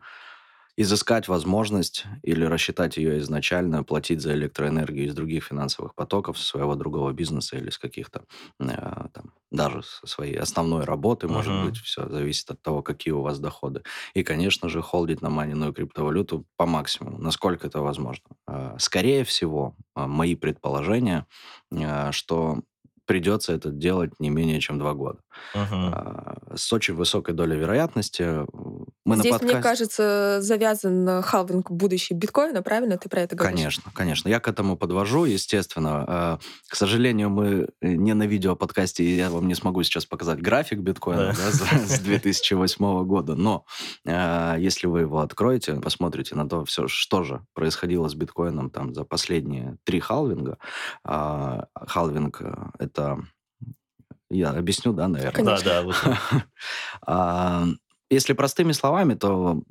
изыскать 0.77 1.27
возможность 1.27 2.05
или 2.23 2.45
рассчитать 2.45 2.97
ее 2.97 3.19
изначально, 3.19 3.83
платить 3.83 4.21
за 4.21 4.33
электроэнергию 4.33 5.07
из 5.07 5.15
других 5.15 5.43
финансовых 5.45 5.95
потоков, 5.95 6.37
со 6.37 6.45
своего 6.45 6.75
другого 6.75 7.11
бизнеса 7.13 7.57
или 7.57 7.69
с 7.71 7.77
каких-то 7.79 8.23
э, 8.59 8.65
там, 9.13 9.33
даже 9.51 9.81
со 9.83 10.05
своей 10.07 10.35
основной 10.37 10.85
работы, 10.85 11.27
может 11.27 11.55
Мгм. 11.55 11.57
быть, 11.57 11.77
все 11.77 12.07
зависит 12.09 12.51
от 12.51 12.61
того, 12.61 12.83
какие 12.83 13.13
у 13.13 13.21
вас 13.21 13.39
доходы. 13.39 13.83
И, 14.13 14.23
конечно 14.23 14.69
же, 14.69 14.81
холдить 14.81 15.21
на 15.21 15.29
майненную 15.29 15.73
криптовалюту 15.73 16.45
по 16.57 16.65
максимуму, 16.65 17.17
насколько 17.17 17.67
это 17.67 17.81
возможно. 17.81 18.25
Э, 18.47 18.75
Скорее 18.79 19.23
всего, 19.23 19.75
э, 19.95 20.05
мои 20.05 20.35
предположения, 20.35 21.25
что 22.11 22.59
придется 23.07 23.53
это 23.53 23.71
делать 23.71 24.11
не 24.19 24.29
менее 24.29 24.59
чем 24.59 24.77
два 24.77 24.93
года. 24.93 25.19
А, 25.53 26.37
С 26.55 26.71
очень 26.73 26.93
высокой 26.93 27.33
долей 27.33 27.57
вероятности 27.57 28.23
э, 28.23 28.45
мы 29.05 29.15
на 29.15 29.21
Здесь, 29.21 29.41
мне 29.41 29.61
кажется, 29.61 30.39
завязан 30.41 31.21
халвинг 31.23 31.71
будущий 31.71 32.13
биткоина, 32.13 32.61
правильно? 32.61 32.97
Ты 32.97 33.09
про 33.09 33.21
это 33.21 33.35
говоришь? 33.35 33.57
Конечно, 33.57 33.91
конечно. 33.93 34.29
Я 34.29 34.39
к 34.39 34.47
этому 34.47 34.77
подвожу, 34.77 35.25
естественно. 35.25 36.05
А, 36.07 36.39
К 36.67 36.75
сожалению, 36.75 37.29
мы 37.29 37.69
э, 37.81 37.87
не 37.87 38.13
на 38.13 38.23
видеоподкасте, 38.23 39.03
и 39.03 39.15
я 39.15 39.29
вам 39.29 39.47
не 39.47 39.55
смогу 39.55 39.81
сейчас 39.83 40.05
показать 40.05 40.41
график 40.41 40.79
биткоина 40.79 41.33
с 41.87 41.99
2008 41.99 43.05
года. 43.05 43.35
Но 43.35 43.65
а, 44.05 44.57
если 44.57 44.87
вы 44.87 45.01
его 45.01 45.19
откроете, 45.19 45.75
посмотрите 45.75 46.35
на 46.35 46.47
то, 46.47 46.65
все, 46.65 46.87
что 46.87 47.23
же 47.23 47.45
происходило 47.53 48.09
с 48.09 48.15
биткоином 48.15 48.69
там 48.69 48.93
за 48.93 49.05
последние 49.05 49.77
три 49.85 49.99
халвинга. 49.99 50.57
Халвинг 51.03 52.41
э,— 52.41 52.55
это... 52.97 53.19
Я 54.29 54.49
объясню, 54.49 54.91
да, 54.91 55.07
наверное? 55.07 55.31
Конечно. 55.31 55.63
Да, 55.63 55.83
да. 55.83 56.45
А, 57.05 57.65
Если 58.09 58.33
простыми 58.33 58.73
словами, 58.73 59.13
то 59.13 59.63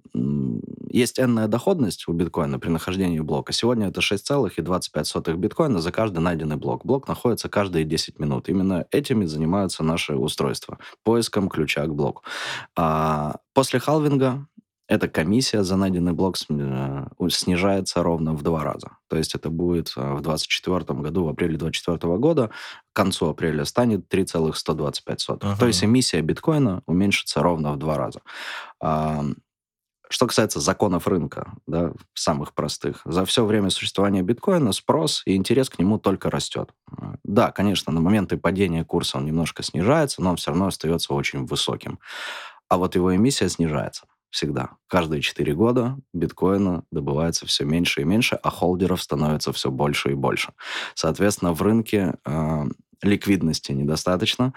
есть 0.91 1.19
n 1.19 1.51
доходность 1.51 2.09
у 2.09 2.13
биткоина 2.13 2.59
при 2.59 2.71
нахождении 2.71 3.21
блока. 3.21 3.53
Сегодня 3.53 3.89
это 3.89 4.01
6,25 4.01 5.37
биткоина 5.37 5.81
за 5.81 5.93
каждый 5.93 6.21
найденный 6.21 6.57
блок. 6.57 6.87
Блок 6.87 7.07
находится 7.07 7.51
каждые 7.51 7.85
10 7.85 8.19
минут. 8.19 8.49
Именно 8.49 8.87
этими 8.91 9.27
занимаются 9.27 9.83
наши 9.83 10.15
устройства. 10.17 10.79
Поиском 11.03 11.51
ключа 11.51 11.87
к 11.87 11.95
блоку. 11.95 12.23
А 12.75 13.37
После 13.57 13.79
халвинга 13.79 14.47
эта 14.89 15.09
комиссия 15.09 15.65
за 15.65 15.77
найденный 15.77 16.13
блок 16.13 16.37
э, 16.49 17.07
снижается 17.29 18.03
ровно 18.03 18.35
в 18.35 18.43
два 18.43 18.63
раза. 18.63 18.97
То 19.09 19.17
есть 19.17 19.35
это 19.35 19.51
будет 19.51 19.93
э, 19.97 20.01
в 20.01 20.23
2024 20.23 21.01
году, 21.01 21.25
в 21.25 21.29
апреле 21.29 21.57
2024 21.57 22.17
года, 22.19 22.51
к 22.93 22.97
концу 22.97 23.29
апреля 23.29 23.65
станет 23.65 24.09
3,125. 24.09 25.27
Ага. 25.29 25.57
То 25.59 25.67
есть 25.67 25.83
эмиссия 25.83 26.23
биткоина 26.23 26.83
уменьшится 26.87 27.43
ровно 27.43 27.73
в 27.73 27.79
два 27.79 27.99
раза. 27.99 28.21
Что 30.09 30.29
касается 30.29 30.61
законов 30.61 31.09
рынка, 31.09 31.55
да, 31.67 31.93
самых 32.15 32.55
простых, 32.55 33.01
за 33.05 33.25
все 33.25 33.45
время 33.45 33.71
существования 33.71 34.23
биткоина 34.23 34.71
спрос 34.71 35.23
и 35.27 35.35
интерес 35.35 35.69
к 35.69 35.81
нему 35.81 35.99
только 35.99 36.31
растет. 36.31 36.71
Да, 37.25 37.51
конечно, 37.51 37.93
на 37.93 38.01
моменты 38.01 38.37
падения 38.37 38.85
курса 38.85 39.19
он 39.19 39.27
немножко 39.27 39.65
снижается, 39.65 40.23
но 40.23 40.31
он 40.31 40.37
все 40.37 40.53
равно 40.53 40.69
остается 40.69 41.13
очень 41.13 41.45
высоким. 41.45 41.99
А 42.69 42.77
вот 42.77 42.95
его 42.95 43.17
эмиссия 43.17 43.49
снижается 43.49 44.07
всегда. 44.31 44.71
Каждые 44.89 45.23
4 45.23 45.55
года 45.55 45.99
биткоина 46.13 46.85
добывается 46.91 47.47
все 47.47 47.65
меньше 47.65 48.03
и 48.03 48.05
меньше, 48.05 48.39
а 48.43 48.51
холдеров 48.51 49.03
становится 49.03 49.53
все 49.53 49.71
больше 49.71 50.11
и 50.13 50.15
больше. 50.15 50.53
Соответственно, 50.95 51.53
в 51.53 51.63
рынке 51.63 52.15
э, 52.25 52.65
ликвидности 53.03 53.73
недостаточно, 53.73 54.53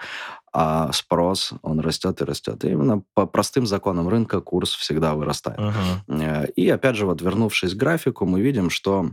а 0.52 0.90
спрос, 0.92 1.52
он 1.62 1.80
растет 1.80 2.20
и 2.20 2.24
растет. 2.24 2.64
И 2.64 2.70
именно 2.70 3.02
по 3.14 3.26
простым 3.26 3.66
законам 3.66 4.08
рынка 4.08 4.40
курс 4.40 4.74
всегда 4.74 5.14
вырастает. 5.14 5.58
Э, 6.08 6.46
И 6.56 6.68
опять 6.68 6.96
же, 6.96 7.06
вот 7.06 7.22
вернувшись 7.22 7.74
к 7.74 7.76
графику, 7.76 8.26
мы 8.26 8.40
видим, 8.40 8.70
что, 8.70 9.10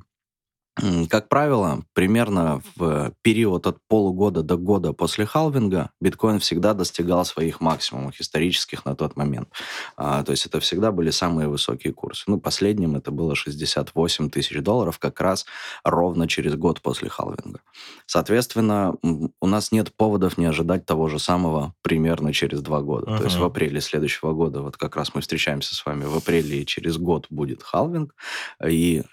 как 1.09 1.29
правило, 1.29 1.83
примерно 1.93 2.61
в 2.75 3.11
период 3.21 3.67
от 3.67 3.77
полугода 3.87 4.43
до 4.43 4.57
года 4.57 4.93
после 4.93 5.25
халвинга 5.25 5.91
биткоин 6.01 6.39
всегда 6.39 6.73
достигал 6.73 7.25
своих 7.25 7.61
максимумов 7.61 8.19
исторических 8.19 8.85
на 8.85 8.95
тот 8.95 9.15
момент. 9.15 9.49
А, 9.95 10.23
То 10.23 10.31
есть 10.31 10.45
это 10.45 10.59
всегда 10.59 10.91
были 10.91 11.09
самые 11.09 11.47
высокие 11.47 11.93
курсы. 11.93 12.23
Ну, 12.27 12.39
последним 12.39 12.95
это 12.95 13.11
было 13.11 13.35
68 13.35 14.29
тысяч 14.29 14.61
долларов 14.61 14.99
как 14.99 15.19
раз 15.21 15.45
ровно 15.83 16.27
через 16.27 16.55
год 16.55 16.81
после 16.81 17.09
халвинга. 17.09 17.59
Соответственно, 18.05 18.95
у 19.03 19.47
нас 19.47 19.71
нет 19.71 19.93
поводов 19.95 20.37
не 20.37 20.45
ожидать 20.45 20.85
того 20.85 21.07
же 21.07 21.19
самого 21.19 21.73
примерно 21.81 22.33
через 22.33 22.61
два 22.61 22.81
года. 22.81 23.17
То 23.17 23.23
есть 23.23 23.37
в 23.37 23.43
апреле 23.43 23.81
следующего 23.81 24.33
года, 24.33 24.61
вот 24.61 24.77
как 24.77 24.95
раз 24.95 25.13
мы 25.13 25.21
встречаемся 25.21 25.75
с 25.75 25.85
вами 25.85 26.05
в 26.05 26.15
апреле, 26.15 26.61
и 26.61 26.65
через 26.65 26.97
год 26.97 27.27
будет 27.29 27.63
халвинг, 27.63 28.13
и 28.65 29.03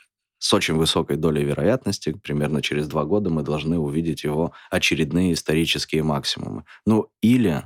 с 0.44 0.52
очень 0.52 0.74
высокой 0.74 1.16
долей 1.16 1.42
вероятности, 1.42 2.12
примерно 2.12 2.60
через 2.60 2.86
два 2.86 3.06
года 3.06 3.30
мы 3.30 3.42
должны 3.42 3.78
увидеть 3.78 4.24
его 4.24 4.52
очередные 4.70 5.32
исторические 5.32 6.02
максимумы. 6.02 6.64
Ну, 6.84 7.10
или 7.22 7.64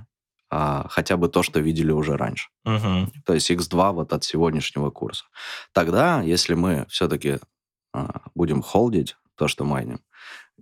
а, 0.49 0.87
хотя 0.89 1.17
бы 1.17 1.29
то, 1.29 1.43
что 1.43 1.59
видели 1.59 1.91
уже 1.91 2.17
раньше. 2.17 2.51
Мгм. 2.65 3.11
То 3.27 3.35
есть 3.35 3.51
x2 3.51 3.93
вот 3.95 4.13
от 4.13 4.23
сегодняшнего 4.23 4.91
курса. 4.91 5.25
Тогда, 5.73 6.23
если 6.23 6.55
мы 6.55 6.87
все-таки 6.89 7.41
будем 8.37 8.63
холдить 8.63 9.17
то, 9.35 9.49
что 9.49 9.65
майним, 9.65 9.99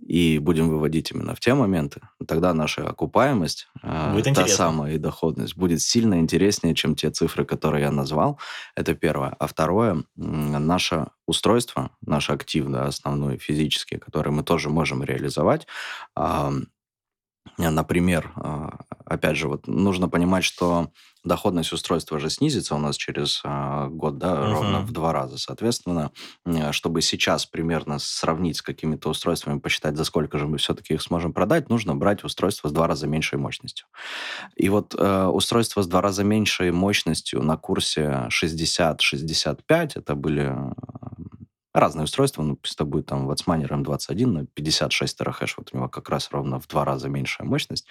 и 0.01 0.39
будем 0.39 0.69
выводить 0.69 1.11
именно 1.11 1.35
в 1.35 1.39
те 1.39 1.53
моменты, 1.53 2.01
тогда 2.27 2.53
наша 2.53 2.87
окупаемость, 2.87 3.67
а, 3.81 4.13
Будет 4.13 4.25
та 4.25 4.29
интересно. 4.31 4.55
самая 4.55 4.93
и 4.93 4.97
доходность, 4.97 5.57
будет 5.57 5.81
сильно 5.81 6.19
интереснее, 6.19 6.75
чем 6.75 6.95
те 6.95 7.09
цифры, 7.09 7.45
которые 7.45 7.83
я 7.83 7.91
назвал. 7.91 8.39
Это 8.75 8.93
первое. 8.93 9.35
А 9.39 9.47
второе, 9.47 10.03
наше 10.15 11.07
устройство, 11.25 11.91
наш 12.05 12.29
актив, 12.29 12.67
да, 12.67 12.85
основной 12.85 13.37
физический, 13.37 13.97
который 13.97 14.31
мы 14.31 14.43
тоже 14.43 14.69
можем 14.69 15.03
реализовать, 15.03 15.67
Например, 17.57 18.31
а, 18.35 18.79
опять 19.05 19.37
же, 19.37 19.47
вот 19.47 19.67
нужно 19.67 20.09
понимать, 20.09 20.43
что 20.43 20.91
доходность 21.23 21.73
устройства 21.73 22.19
же 22.19 22.29
снизится 22.29 22.75
у 22.75 22.77
нас 22.77 22.95
через 22.95 23.41
а, 23.43 23.87
год, 23.87 24.17
да, 24.17 24.35
Мгм. 24.35 24.51
ровно 24.53 24.79
в 24.81 24.91
два 24.91 25.11
раза. 25.13 25.37
Соответственно, 25.37 26.11
чтобы 26.71 27.01
сейчас 27.01 27.45
примерно 27.45 27.99
сравнить 27.99 28.57
с 28.57 28.61
какими-то 28.61 29.09
устройствами, 29.09 29.59
посчитать, 29.59 29.97
за 29.97 30.03
сколько 30.05 30.37
же 30.37 30.47
мы 30.47 30.57
все-таки 30.57 30.93
их 30.93 31.01
сможем 31.01 31.33
продать, 31.33 31.69
нужно 31.69 31.95
брать 31.95 32.23
устройство 32.23 32.69
с 32.69 32.71
два 32.71 32.87
раза 32.87 33.07
меньшей 33.07 33.39
мощностью. 33.39 33.87
И 34.55 34.69
вот 34.69 34.95
э, 34.97 35.25
устройство 35.25 35.81
с 35.81 35.87
два 35.87 36.01
раза 36.01 36.23
меньшей 36.23 36.71
мощностью 36.71 37.41
на 37.43 37.57
курсе 37.57 38.27
60-65, 38.29 39.91
это 39.95 40.15
были 40.15 40.53
э, 40.55 40.71
разные 41.79 42.05
устройства, 42.05 42.43
ну, 42.43 42.55
пусть 42.55 42.75
это 42.75 42.85
будет 42.85 43.07
там 43.07 43.29
Watchmaner 43.29 43.69
M21 43.69 44.25
на 44.27 44.45
56 44.45 45.17
терахэш, 45.17 45.55
вот 45.57 45.69
у 45.73 45.77
него 45.77 45.89
как 45.89 46.09
раз 46.09 46.29
ровно 46.31 46.59
в 46.59 46.67
два 46.67 46.85
раза 46.85 47.09
меньшая 47.09 47.47
мощность, 47.47 47.85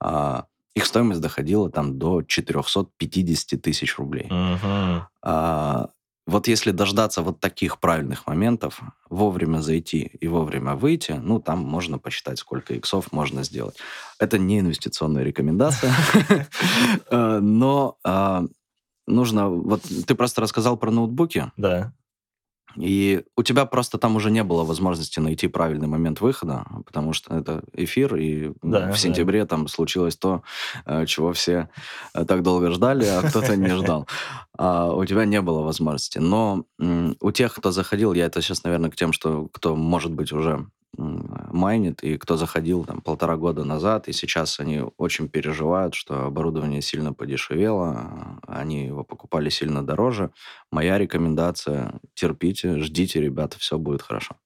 а, 0.00 0.46
их 0.74 0.84
стоимость 0.84 1.20
доходила 1.20 1.70
там 1.70 1.98
до 1.98 2.22
450 2.22 3.60
тысяч 3.60 3.96
рублей. 3.98 4.28
Мгм. 4.30 5.06
А, 5.22 5.88
вот 6.26 6.48
если 6.48 6.72
дождаться 6.72 7.22
вот 7.22 7.38
таких 7.38 7.78
правильных 7.78 8.26
моментов, 8.26 8.80
вовремя 9.08 9.60
зайти 9.60 10.10
и 10.20 10.26
вовремя 10.26 10.74
выйти, 10.74 11.12
ну, 11.12 11.40
там 11.40 11.60
можно 11.60 11.98
посчитать, 11.98 12.38
сколько 12.40 12.74
иксов 12.74 13.12
можно 13.12 13.44
сделать. 13.44 13.76
Это 14.18 14.36
не 14.36 14.58
инвестиционная 14.58 15.22
рекомендация, 15.22 15.94
Э, 17.10 17.38
но 17.40 17.96
а, 18.04 18.44
нужно... 19.06 19.48
Вот 19.48 19.82
ты 19.82 20.14
просто 20.14 20.40
рассказал 20.40 20.76
про 20.76 20.90
ноутбуки, 20.90 21.52
Да. 21.56 21.92
И 22.76 23.24
у 23.36 23.42
тебя 23.42 23.64
просто 23.66 23.98
там 23.98 24.16
уже 24.16 24.30
не 24.30 24.42
было 24.44 24.64
возможности 24.64 25.20
найти 25.20 25.48
правильный 25.48 25.88
момент 25.88 26.20
выхода, 26.20 26.64
потому 26.84 27.12
что 27.12 27.34
это 27.36 27.62
эфир, 27.72 28.16
и 28.16 28.52
Да, 28.62 28.86
в 28.86 28.90
да. 28.90 28.96
сентябре 28.96 29.44
там 29.46 29.68
случилось 29.68 30.16
то, 30.16 30.42
э, 30.84 31.06
чего 31.06 31.32
все 31.32 31.68
э, 32.14 32.24
так 32.24 32.42
долго 32.42 32.70
ждали, 32.70 33.04
а 33.06 33.22
кто-то 33.22 33.56
не 33.56 33.68
ждал. 33.76 34.06
А 34.58 34.92
у 34.92 35.04
тебя 35.04 35.24
не 35.24 35.40
было 35.40 35.62
возможности. 35.62 36.18
Но 36.18 36.64
у 37.20 37.30
тех, 37.32 37.54
кто 37.54 37.72
заходил, 37.72 38.14
я 38.14 38.26
это 38.26 38.40
сейчас, 38.40 38.64
наверное, 38.64 38.90
к 38.90 38.96
тем, 38.96 39.12
что 39.12 39.48
кто, 39.52 39.76
может 39.76 40.12
быть, 40.12 40.32
уже 40.32 40.66
майнит, 40.98 42.02
и 42.02 42.16
кто 42.18 42.36
заходил 42.36 42.84
там 42.84 43.00
полтора 43.00 43.36
года 43.36 43.64
назад, 43.64 44.08
и 44.08 44.12
сейчас 44.12 44.60
они 44.60 44.82
очень 44.96 45.28
переживают, 45.28 45.94
что 45.94 46.24
оборудование 46.24 46.82
сильно 46.82 47.12
подешевело, 47.12 48.40
они 48.46 48.86
его 48.86 49.04
покупали 49.04 49.48
сильно 49.48 49.84
дороже. 49.84 50.30
Моя 50.70 50.98
рекомендация– 50.98 52.00
терпите, 52.14 52.78
ждите, 52.80 53.20
ребята, 53.20 53.58
все 53.58 53.78
будет 53.78 54.02
хорошо. 54.02 54.36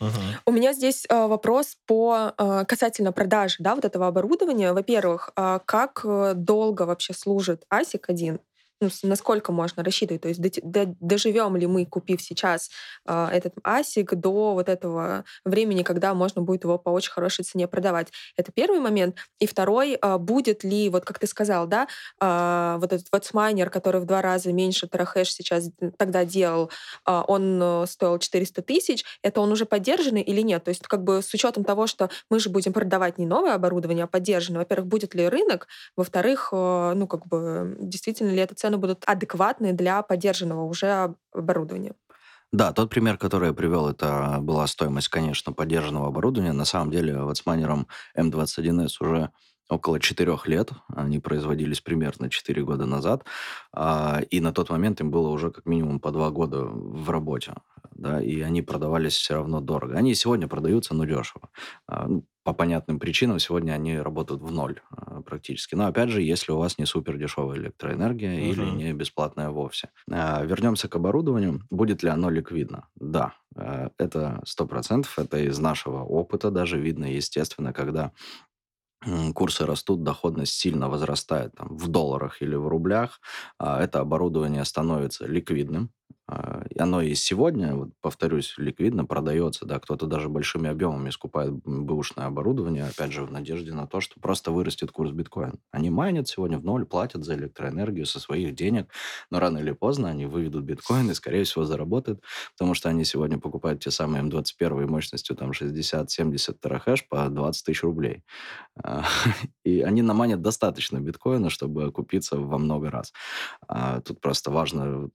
Угу. 0.00 0.10
У 0.46 0.52
меня 0.52 0.72
здесь 0.72 1.04
э, 1.08 1.26
вопрос 1.26 1.76
по 1.86 2.32
э, 2.38 2.64
касательно 2.66 3.12
продажи 3.12 3.56
да, 3.58 3.74
вот 3.74 3.84
этого 3.84 4.06
оборудования. 4.06 4.72
Во-первых, 4.72 5.30
э, 5.36 5.60
как 5.66 6.06
долго 6.36 6.82
вообще 6.82 7.12
служит 7.12 7.64
ASIC 7.70 8.04
один? 8.08 8.40
Ну, 8.80 8.88
насколько 9.02 9.52
можно 9.52 9.84
рассчитывать, 9.84 10.22
то 10.22 10.28
есть 10.28 10.40
доживем 11.00 11.56
ли 11.56 11.66
мы, 11.66 11.84
купив 11.86 12.22
сейчас 12.22 12.70
э, 13.06 13.28
этот 13.32 13.54
асик 13.62 14.14
до 14.14 14.54
вот 14.54 14.68
этого 14.68 15.24
времени, 15.44 15.82
когда 15.82 16.14
можно 16.14 16.42
будет 16.42 16.64
его 16.64 16.78
по 16.78 16.90
очень 16.90 17.12
хорошей 17.12 17.44
цене 17.44 17.68
продавать. 17.68 18.08
Это 18.36 18.52
первый 18.52 18.80
момент. 18.80 19.16
И 19.38 19.46
второй, 19.46 19.98
э, 20.00 20.18
будет 20.18 20.64
ли, 20.64 20.88
вот 20.88 21.04
как 21.04 21.18
ты 21.18 21.26
сказал, 21.26 21.66
да, 21.66 21.88
э, 22.20 22.76
вот 22.80 22.92
этот 22.92 23.06
ватсмайнер, 23.12 23.70
который 23.70 24.00
в 24.00 24.06
два 24.06 24.22
раза 24.22 24.52
меньше 24.52 24.88
Терахэш 24.88 25.32
сейчас 25.32 25.70
тогда 25.98 26.24
делал, 26.24 26.70
э, 27.06 27.22
он 27.26 27.86
стоил 27.86 28.18
400 28.18 28.62
тысяч, 28.62 29.04
это 29.22 29.40
он 29.40 29.52
уже 29.52 29.66
поддержанный 29.66 30.22
или 30.22 30.40
нет? 30.40 30.64
То 30.64 30.70
есть 30.70 30.86
как 30.86 31.04
бы 31.04 31.22
с 31.22 31.32
учетом 31.34 31.64
того, 31.64 31.86
что 31.86 32.10
мы 32.30 32.40
же 32.40 32.48
будем 32.48 32.72
продавать 32.72 33.18
не 33.18 33.26
новое 33.26 33.54
оборудование, 33.54 34.04
а 34.04 34.06
поддержанное, 34.06 34.60
во-первых, 34.60 34.86
будет 34.86 35.14
ли 35.14 35.28
рынок, 35.28 35.68
во-вторых, 35.96 36.48
э, 36.52 36.92
ну 36.94 37.06
как 37.06 37.26
бы 37.26 37.76
действительно 37.78 38.30
ли 38.30 38.38
эта 38.38 38.54
цена 38.54 38.69
цены 38.70 38.78
будут 38.78 39.04
адекватные 39.06 39.72
для 39.72 40.02
поддержанного 40.02 40.64
уже 40.64 41.14
оборудования. 41.32 41.92
Да, 42.52 42.72
тот 42.72 42.90
пример, 42.90 43.16
который 43.16 43.48
я 43.48 43.54
привел, 43.54 43.88
это 43.88 44.38
была 44.40 44.66
стоимость, 44.66 45.08
конечно, 45.08 45.52
поддержанного 45.52 46.08
оборудования. 46.08 46.52
На 46.52 46.64
самом 46.64 46.90
деле, 46.90 47.22
вот 47.22 47.36
с 47.36 47.46
майнером 47.46 47.86
M21S 48.16 48.94
уже 49.00 49.30
около 49.68 50.00
четырех 50.00 50.48
лет. 50.48 50.72
Они 50.88 51.20
производились 51.20 51.80
примерно 51.80 52.28
четыре 52.28 52.64
года 52.64 52.86
назад. 52.86 53.24
А, 53.72 54.20
и 54.28 54.40
на 54.40 54.52
тот 54.52 54.68
момент 54.68 55.00
им 55.00 55.12
было 55.12 55.28
уже 55.28 55.52
как 55.52 55.64
минимум 55.64 56.00
по 56.00 56.10
два 56.10 56.30
года 56.30 56.64
в 56.64 57.08
работе. 57.10 57.54
Да, 57.92 58.20
и 58.20 58.40
они 58.40 58.62
продавались 58.62 59.14
все 59.14 59.34
равно 59.34 59.60
дорого. 59.60 59.96
Они 59.96 60.14
сегодня 60.14 60.48
продаются, 60.48 60.94
но 60.94 61.04
дешево. 61.04 61.50
А, 62.50 62.52
по 62.52 62.54
понятным 62.54 62.98
причинам 62.98 63.38
сегодня 63.38 63.72
они 63.72 63.98
работают 63.98 64.42
в 64.42 64.50
ноль 64.50 64.80
а, 64.90 65.22
практически. 65.22 65.74
Но 65.74 65.86
опять 65.86 66.10
же, 66.10 66.20
если 66.20 66.52
у 66.52 66.58
вас 66.58 66.78
не 66.78 66.86
супер 66.86 67.16
дешевая 67.16 67.58
электроэнергия 67.58 68.34
uh-huh. 68.34 68.50
или 68.50 68.70
не 68.70 68.92
бесплатная 68.92 69.50
вовсе. 69.50 69.90
Вернемся 70.06 70.88
к 70.88 70.96
оборудованию. 70.96 71.62
Будет 71.70 72.02
ли 72.02 72.10
оно 72.10 72.30
ликвидно? 72.30 72.88
Да, 72.96 73.34
это 73.98 74.40
сто 74.44 74.66
процентов. 74.66 75.18
Это 75.18 75.38
из 75.38 75.58
нашего 75.58 76.02
опыта 76.02 76.50
даже 76.50 76.78
видно, 76.78 77.04
естественно, 77.04 77.72
когда 77.72 78.12
курсы 79.34 79.64
растут, 79.64 80.02
доходность 80.02 80.54
сильно 80.54 80.88
возрастает 80.88 81.54
там, 81.54 81.76
в 81.76 81.88
долларах 81.88 82.42
или 82.42 82.54
в 82.54 82.68
рублях, 82.68 83.20
а 83.58 83.82
это 83.82 84.00
оборудование 84.00 84.64
становится 84.64 85.26
ликвидным, 85.26 85.84
а, 85.84 85.99
оно 86.78 87.02
и 87.02 87.14
сегодня, 87.14 87.74
вот, 87.74 87.90
повторюсь, 88.00 88.54
ликвидно 88.56 89.04
продается, 89.04 89.66
да, 89.66 89.78
кто-то 89.78 90.06
даже 90.06 90.28
большими 90.28 90.70
объемами 90.70 91.10
скупает 91.10 91.52
бэушное 91.64 92.26
оборудование, 92.26 92.84
опять 92.84 93.12
же, 93.12 93.24
в 93.24 93.30
надежде 93.32 93.72
на 93.72 93.86
то, 93.86 94.00
что 94.00 94.20
просто 94.20 94.50
вырастет 94.50 94.90
курс 94.90 95.10
биткоина. 95.12 95.54
Они 95.72 95.90
майнят 95.90 96.28
сегодня 96.28 96.58
в 96.58 96.64
ноль, 96.64 96.86
платят 96.86 97.24
за 97.24 97.34
электроэнергию 97.34 98.06
со 98.06 98.20
своих 98.20 98.54
денег, 98.54 98.88
но 99.30 99.40
рано 99.40 99.58
или 99.58 99.72
поздно 99.72 100.08
они 100.08 100.26
выведут 100.26 100.64
биткоин 100.64 101.10
и, 101.10 101.14
скорее 101.14 101.44
всего, 101.44 101.64
заработают, 101.64 102.22
потому 102.56 102.74
что 102.74 102.88
они 102.88 103.04
сегодня 103.04 103.38
покупают 103.38 103.80
те 103.82 103.90
самые 103.90 104.22
М21 104.24 104.86
мощностью 104.86 105.36
там 105.36 105.52
60-70 105.52 106.56
терахэш 106.60 107.08
по 107.08 107.28
20 107.28 107.64
тысяч 107.64 107.82
рублей. 107.82 108.24
А, 108.82 109.04
и 109.64 109.80
они 109.80 110.02
наманят 110.02 110.42
достаточно 110.42 111.00
биткоина, 111.00 111.50
чтобы 111.50 111.90
купиться 111.92 112.38
во 112.38 112.58
много 112.58 112.90
раз. 112.90 113.12
А 113.68 114.00
тут 114.00 114.20
просто 114.20 114.50
важно 114.50 115.10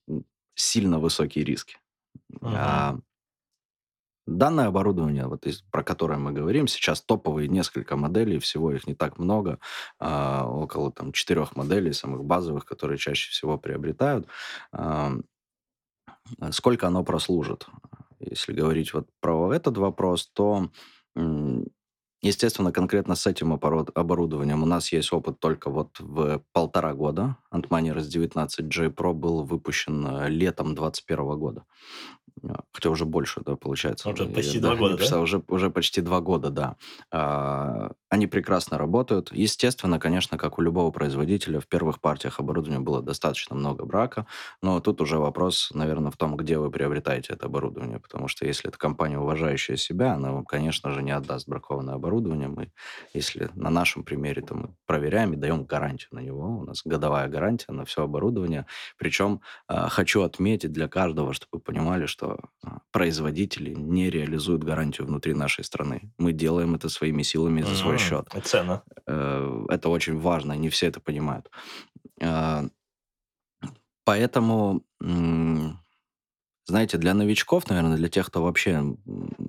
сильно 0.55 0.99
высокие 0.99 1.45
риски. 1.45 1.77
Uh-huh. 2.31 2.53
А, 2.55 2.99
данное 4.25 4.67
оборудование, 4.67 5.27
вот 5.27 5.45
из, 5.45 5.61
про 5.61 5.83
которое 5.83 6.17
мы 6.17 6.31
говорим, 6.31 6.67
сейчас 6.67 7.01
топовые 7.01 7.47
несколько 7.47 7.95
моделей, 7.95 8.39
всего 8.39 8.71
их 8.71 8.87
не 8.87 8.95
так 8.95 9.17
много, 9.19 9.59
а, 9.99 10.47
около 10.47 10.91
там 10.91 11.11
четырех 11.11 11.55
моделей 11.55 11.93
самых 11.93 12.23
базовых, 12.23 12.65
которые 12.65 12.97
чаще 12.97 13.29
всего 13.29 13.57
приобретают. 13.57 14.27
А, 14.71 15.13
сколько 16.51 16.87
оно 16.87 17.03
прослужит? 17.03 17.67
Если 18.19 18.53
говорить 18.53 18.93
вот 18.93 19.07
про 19.19 19.53
этот 19.53 19.77
вопрос, 19.77 20.27
то 20.33 20.69
Естественно, 22.25 22.71
конкретно 22.71 23.13
с 23.13 23.27
этим 23.27 23.53
оборудованием 23.53 24.63
у 24.63 24.65
нас 24.65 24.91
есть 24.91 25.13
опыт 25.13 25.39
только 25.39 25.69
вот 25.69 25.99
в 25.99 26.41
полтора 26.53 26.95
года. 26.95 27.37
Antmoney 27.51 27.95
S19J 27.95 28.89
Pro 28.95 29.13
был 29.13 29.43
выпущен 29.43 30.07
э, 30.07 30.29
летом 30.29 30.73
2021 30.73 31.37
года. 31.37 31.65
А, 32.49 32.63
хотя 32.71 32.89
уже 32.89 33.05
больше, 33.05 33.41
да, 33.45 33.55
получается. 33.55 34.09
Уже 34.09 34.25
почти 34.25 34.59
два 34.59 34.75
года, 34.75 34.97
да? 34.97 35.19
Уже, 35.19 35.43
уже 35.47 35.69
почти 35.69 36.01
два 36.01 36.19
года, 36.19 36.49
да. 36.49 36.75
А, 37.11 37.91
они 38.09 38.27
прекрасно 38.27 38.77
работают. 38.77 39.31
Естественно, 39.31 39.99
конечно, 39.99 40.37
как 40.37 40.57
у 40.59 40.61
любого 40.61 40.91
производителя, 40.91 41.59
в 41.59 41.67
первых 41.67 41.99
партиях 41.99 42.39
оборудования 42.39 42.79
было 42.79 43.01
достаточно 43.01 43.55
много 43.55 43.85
брака, 43.85 44.27
но 44.61 44.79
тут 44.79 45.01
уже 45.01 45.17
вопрос, 45.17 45.71
наверное, 45.73 46.11
в 46.11 46.17
том, 46.17 46.37
где 46.37 46.57
вы 46.57 46.71
приобретаете 46.71 47.33
это 47.33 47.47
оборудование, 47.47 47.99
потому 47.99 48.27
что 48.27 48.45
если 48.45 48.69
это 48.69 48.77
компания, 48.77 49.17
уважающая 49.17 49.77
себя, 49.77 50.13
она 50.13 50.31
вам, 50.31 50.45
конечно 50.45 50.91
же, 50.91 51.01
не 51.01 51.11
отдаст 51.11 51.47
бракованное 51.47 51.95
оборудование. 51.95 52.47
Мы, 52.47 52.71
если 53.13 53.49
на 53.55 53.69
нашем 53.69 54.03
примере, 54.03 54.41
то 54.41 54.55
мы 54.55 54.75
проверяем 54.85 55.33
и 55.33 55.37
даем 55.37 55.65
гарантию 55.65 56.09
на 56.11 56.19
него. 56.19 56.59
У 56.59 56.63
нас 56.63 56.81
годовая 56.85 57.27
гарантия 57.27 57.71
на 57.71 57.85
все 57.85 58.03
оборудование. 58.03 58.65
Причем 58.97 59.41
а, 59.67 59.89
хочу 59.89 60.21
отметить 60.21 60.71
для 60.71 60.87
каждого, 60.87 61.33
чтобы 61.33 61.49
вы 61.53 61.59
понимали, 61.59 62.05
что 62.05 62.34
что 62.35 62.49
а, 62.63 62.79
производители 62.91 63.73
не 63.73 64.09
реализуют 64.09 64.63
гарантию 64.63 65.07
внутри 65.07 65.33
нашей 65.33 65.63
страны. 65.63 66.11
Мы 66.17 66.33
делаем 66.33 66.75
это 66.75 66.89
своими 66.89 67.23
силами 67.23 67.61
за 67.61 67.75
свой 67.75 67.97
счет. 67.97 68.27
Цена. 68.43 68.83
Э, 69.07 69.65
это 69.69 69.89
очень 69.89 70.19
важно, 70.19 70.53
не 70.53 70.69
все 70.69 70.87
это 70.87 70.99
понимают. 70.99 71.49
А, 72.21 72.65
поэтому, 74.03 74.83
знаете, 76.65 76.97
для 76.97 77.13
новичков, 77.13 77.69
наверное, 77.69 77.97
для 77.97 78.09
тех, 78.09 78.27
кто 78.27 78.43
вообще 78.43 78.83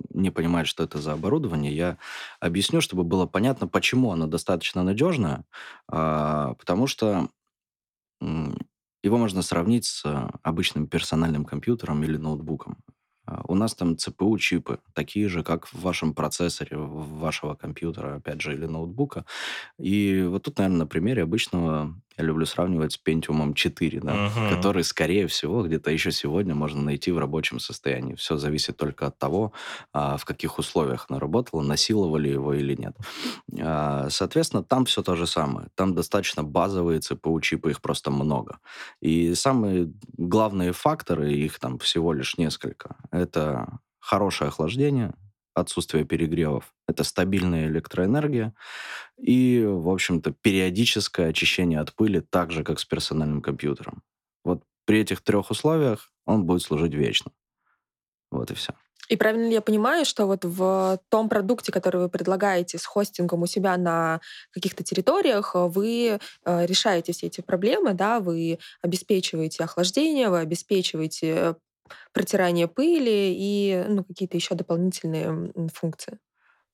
не 0.09 0.31
понимает, 0.31 0.67
что 0.67 0.83
это 0.83 0.99
за 0.99 1.13
оборудование, 1.13 1.75
я 1.75 1.97
объясню, 2.39 2.81
чтобы 2.81 3.03
было 3.03 3.25
понятно, 3.25 3.67
почему 3.67 4.11
оно 4.11 4.27
достаточно 4.27 4.83
надежное. 4.83 5.45
А, 5.87 6.53
потому 6.55 6.87
что 6.87 7.29
его 9.03 9.17
можно 9.17 9.41
сравнить 9.41 9.85
с 9.85 10.05
а, 10.05 10.31
обычным 10.43 10.87
персональным 10.87 11.45
компьютером 11.45 12.03
или 12.03 12.17
ноутбуком. 12.17 12.77
А, 13.25 13.43
у 13.47 13.55
нас 13.55 13.75
там 13.75 13.95
CPU-чипы, 13.95 14.79
такие 14.93 15.27
же, 15.27 15.43
как 15.43 15.67
в 15.67 15.81
вашем 15.81 16.13
процессоре, 16.13 16.77
вашего 16.77 17.55
компьютера, 17.55 18.15
опять 18.15 18.41
же, 18.41 18.53
или 18.53 18.65
ноутбука. 18.65 19.25
И 19.77 20.25
вот 20.27 20.43
тут, 20.43 20.57
наверное, 20.57 20.79
на 20.79 20.87
примере 20.87 21.23
обычного 21.23 21.99
я 22.17 22.23
люблю 22.23 22.45
сравнивать 22.45 22.93
с 22.93 22.99
Pentium 23.03 23.53
4, 23.53 23.99
да, 24.01 24.13
uh-huh. 24.13 24.55
который, 24.55 24.83
скорее 24.83 25.27
всего, 25.27 25.63
где-то 25.63 25.91
еще 25.91 26.11
сегодня 26.11 26.55
можно 26.55 26.81
найти 26.81 27.11
в 27.11 27.19
рабочем 27.19 27.59
состоянии. 27.59 28.15
Все 28.15 28.37
зависит 28.37 28.77
только 28.77 29.07
от 29.07 29.17
того, 29.17 29.53
а, 29.93 30.17
в 30.17 30.25
каких 30.25 30.57
условиях 30.57 31.05
она 31.09 31.19
работала, 31.19 31.61
насиловали 31.61 32.29
его 32.29 32.53
или 32.53 32.75
нет. 32.75 32.95
А, 33.59 34.07
соответственно, 34.09 34.63
там 34.63 34.85
все 34.85 35.03
то 35.03 35.15
же 35.15 35.27
самое. 35.27 35.67
Там 35.75 35.93
достаточно 35.93 36.43
базовые 36.43 36.99
CPU-чипы, 36.99 37.69
их 37.69 37.81
просто 37.81 38.09
много. 38.09 38.59
И 38.99 39.35
самые 39.35 39.91
главные 40.17 40.73
факторы, 40.73 41.33
их 41.33 41.59
там 41.59 41.77
всего 41.79 42.13
лишь 42.13 42.37
несколько, 42.37 42.95
это 43.11 43.79
хорошее 43.99 44.47
охлаждение, 44.47 45.13
отсутствие 45.59 46.05
перегревов. 46.05 46.73
Это 46.87 47.03
стабильная 47.03 47.67
электроэнергия 47.67 48.53
и, 49.17 49.63
в 49.65 49.89
общем-то, 49.89 50.31
периодическое 50.31 51.29
очищение 51.29 51.79
от 51.79 51.93
пыли, 51.93 52.21
так 52.21 52.51
же, 52.51 52.63
как 52.63 52.79
с 52.79 52.85
персональным 52.85 53.41
компьютером. 53.41 54.03
Вот 54.43 54.63
при 54.85 54.99
этих 54.99 55.21
трех 55.21 55.51
условиях 55.51 56.11
он 56.25 56.45
будет 56.45 56.61
служить 56.61 56.93
вечно. 56.93 57.31
Вот 58.31 58.51
и 58.51 58.53
все. 58.53 58.73
И 59.09 59.15
правильно 59.15 59.45
ли 59.47 59.53
я 59.53 59.61
понимаю, 59.61 60.05
что 60.05 60.25
вот 60.25 60.43
в 60.43 60.99
том 61.09 61.29
продукте, 61.29 61.71
который 61.71 62.01
вы 62.01 62.09
предлагаете 62.09 62.77
с 62.77 62.85
хостингом 62.85 63.41
у 63.41 63.47
себя 63.47 63.77
на 63.77 64.19
каких-то 64.51 64.83
территориях, 64.83 65.51
вы 65.55 66.19
э, 66.45 66.65
решаете 66.65 67.13
все 67.13 67.27
эти 67.27 67.39
проблемы, 67.39 67.93
да, 67.93 68.19
вы 68.19 68.59
обеспечиваете 68.81 69.63
охлаждение, 69.63 70.29
вы 70.29 70.39
обеспечиваете 70.39 71.55
протирание 72.13 72.67
пыли 72.67 73.33
и 73.35 73.85
ну, 73.89 74.03
какие-то 74.03 74.37
еще 74.37 74.55
дополнительные 74.55 75.51
функции. 75.73 76.19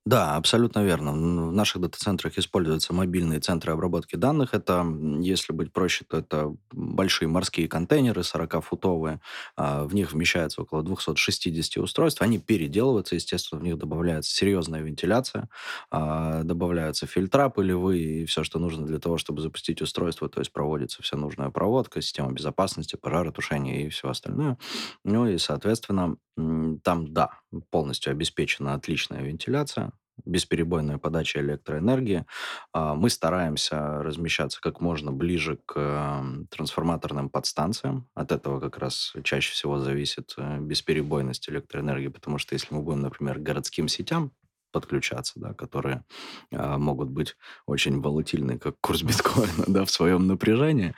Да, 0.05 0.35
абсолютно 0.35 0.83
верно. 0.83 1.13
В 1.13 1.53
наших 1.53 1.81
дата-центрах 1.81 2.37
используются 2.37 2.91
мобильные 2.93 3.39
центры 3.39 3.71
обработки 3.71 4.17
данных. 4.17 4.53
Это, 4.53 4.85
если 5.21 5.53
быть 5.53 5.71
проще, 5.71 6.03
то 6.05 6.17
это 6.17 6.53
большие 6.73 7.29
морские 7.29 7.69
контейнеры 7.69 8.21
40-футовые. 8.23 9.21
А, 9.55 9.85
в 9.85 9.95
них 9.95 10.11
вмещается 10.11 10.61
около 10.61 10.83
260 10.83 11.79
устройств. 11.79 12.21
Они 12.21 12.37
переделываются, 12.37 13.15
естественно, 13.15 13.61
в 13.61 13.63
них 13.63 13.77
добавляется 13.77 14.35
серьезная 14.35 14.81
вентиляция, 14.81 15.47
а, 15.89 16.43
добавляются 16.43 17.07
фильтра 17.07 17.47
пылевые 17.47 18.23
и 18.23 18.25
все, 18.25 18.43
что 18.43 18.59
нужно 18.59 18.85
для 18.85 18.99
того, 18.99 19.17
чтобы 19.17 19.41
запустить 19.41 19.81
устройство. 19.81 20.27
То 20.27 20.39
есть 20.41 20.51
проводится 20.51 21.01
вся 21.01 21.15
нужная 21.15 21.49
проводка, 21.49 22.01
система 22.01 22.33
безопасности, 22.33 22.97
пожаротушения 22.97 23.85
и 23.85 23.89
все 23.89 24.09
остальное. 24.09 24.57
Ну 25.05 25.27
и, 25.27 25.37
соответственно, 25.37 26.17
там, 26.35 27.13
да, 27.13 27.39
полностью 27.69 28.11
обеспечена 28.11 28.73
отличная 28.73 29.21
вентиляция, 29.23 29.92
бесперебойная 30.25 30.97
подача 30.97 31.39
электроэнергии. 31.39 32.25
А, 32.71 32.95
мы 32.95 33.09
стараемся 33.09 34.01
размещаться 34.03 34.61
как 34.61 34.81
можно 34.81 35.11
ближе 35.11 35.59
к 35.65 36.23
трансформаторным 36.49 37.29
подстанциям. 37.29 38.07
От 38.13 38.31
этого 38.31 38.59
как 38.59 38.77
раз 38.77 39.13
чаще 39.23 39.51
всего 39.51 39.79
зависит 39.79 40.33
э, 40.37 40.59
бесперебойность 40.59 41.49
электроэнергии, 41.49 42.07
потому 42.07 42.37
что 42.37 42.53
если 42.53 42.73
мы 42.73 42.81
будем, 42.81 43.01
например, 43.01 43.39
к 43.39 43.43
городским 43.43 43.87
сетям 43.87 44.31
подключаться, 44.73 45.33
да, 45.39 45.53
которые 45.53 46.03
а, 46.51 46.77
могут 46.77 47.09
быть 47.09 47.37
очень 47.65 48.01
волатильны, 48.01 48.57
как 48.57 48.75
курс 48.81 49.03
биткоина, 49.03 49.63
да, 49.67 49.85
в 49.85 49.91
своем 49.91 50.27
напряжении. 50.27 50.93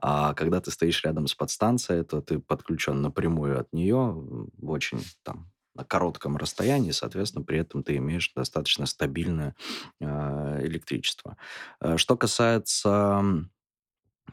А 0.00 0.34
когда 0.34 0.60
ты 0.60 0.72
стоишь 0.72 1.04
рядом 1.04 1.28
с 1.28 1.34
подстанцией, 1.34 2.04
то 2.04 2.20
ты 2.20 2.40
подключен 2.40 3.02
напрямую 3.02 3.60
от 3.60 3.72
нее 3.72 4.14
в 4.58 4.70
очень 4.70 5.04
там 5.22 5.52
на 5.78 5.84
коротком 5.84 6.36
расстоянии, 6.36 6.90
соответственно, 6.90 7.44
при 7.44 7.58
этом 7.58 7.82
ты 7.82 7.96
имеешь 7.96 8.32
достаточно 8.34 8.84
стабильное 8.86 9.54
э, 10.00 10.66
электричество. 10.66 11.36
Э, 11.80 11.96
что 11.96 12.16
касается 12.16 13.46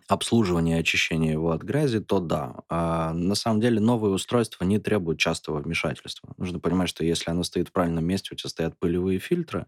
обслуживания 0.07 0.77
и 0.77 0.79
очищения 0.81 1.31
его 1.31 1.51
от 1.51 1.61
грязи, 1.61 1.99
то 1.99 2.19
да. 2.19 2.55
А 2.69 3.13
на 3.13 3.35
самом 3.35 3.61
деле 3.61 3.79
новые 3.79 4.13
устройства 4.13 4.65
не 4.65 4.79
требуют 4.79 5.19
частого 5.19 5.59
вмешательства. 5.59 6.33
Нужно 6.37 6.59
понимать, 6.59 6.89
что 6.89 7.05
если 7.05 7.31
оно 7.31 7.43
стоит 7.43 7.69
в 7.69 7.71
правильном 7.71 8.05
месте, 8.05 8.29
у 8.31 8.35
тебя 8.35 8.49
стоят 8.49 8.77
пылевые 8.77 9.19
фильтры, 9.19 9.67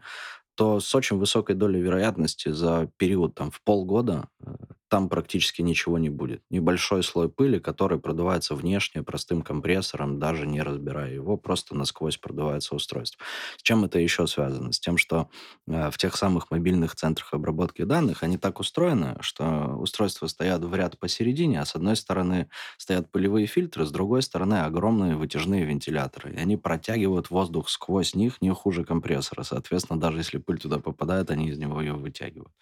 то 0.54 0.80
с 0.80 0.94
очень 0.94 1.16
высокой 1.16 1.54
долей 1.54 1.80
вероятности 1.80 2.50
за 2.50 2.90
период 2.96 3.34
там, 3.36 3.50
в 3.50 3.62
полгода 3.62 4.28
э, 4.40 4.54
там 4.88 5.08
практически 5.08 5.62
ничего 5.62 5.98
не 5.98 6.10
будет. 6.10 6.42
Небольшой 6.50 7.02
слой 7.02 7.28
пыли, 7.28 7.58
который 7.58 7.98
продувается 7.98 8.54
внешне 8.54 9.02
простым 9.02 9.42
компрессором, 9.42 10.18
даже 10.18 10.46
не 10.46 10.62
разбирая 10.62 11.12
его, 11.12 11.36
просто 11.36 11.74
насквозь 11.74 12.16
продувается 12.16 12.74
устройство. 12.74 13.24
С 13.56 13.62
чем 13.62 13.84
это 13.84 13.98
еще 13.98 14.26
связано? 14.26 14.72
С 14.72 14.80
тем, 14.80 14.96
что 14.96 15.28
э, 15.66 15.90
в 15.90 15.98
тех 15.98 16.16
самых 16.16 16.50
мобильных 16.50 16.94
центрах 16.94 17.34
обработки 17.34 17.82
данных 17.82 18.22
они 18.22 18.38
так 18.38 18.60
устроены, 18.60 19.16
что 19.20 19.76
устройства 19.78 20.26
стоят 20.26 20.64
в 20.64 20.74
ряд 20.74 20.98
посередине, 20.98 21.60
а 21.60 21.64
с 21.64 21.74
одной 21.74 21.96
стороны 21.96 22.48
стоят 22.76 23.10
пылевые 23.10 23.46
фильтры, 23.46 23.86
с 23.86 23.90
другой 23.90 24.22
стороны 24.22 24.60
огромные 24.62 25.16
вытяжные 25.16 25.64
вентиляторы. 25.64 26.32
И 26.32 26.38
они 26.38 26.56
протягивают 26.56 27.30
воздух 27.30 27.68
сквозь 27.68 28.14
них 28.14 28.40
не 28.40 28.52
хуже 28.52 28.84
компрессора. 28.84 29.42
Соответственно, 29.42 30.00
даже 30.00 30.18
если 30.18 30.38
пыль 30.38 30.58
туда 30.58 30.78
попадает, 30.78 31.30
они 31.30 31.48
из 31.48 31.58
него 31.58 31.80
ее 31.80 31.94
вытягивают. 31.94 32.52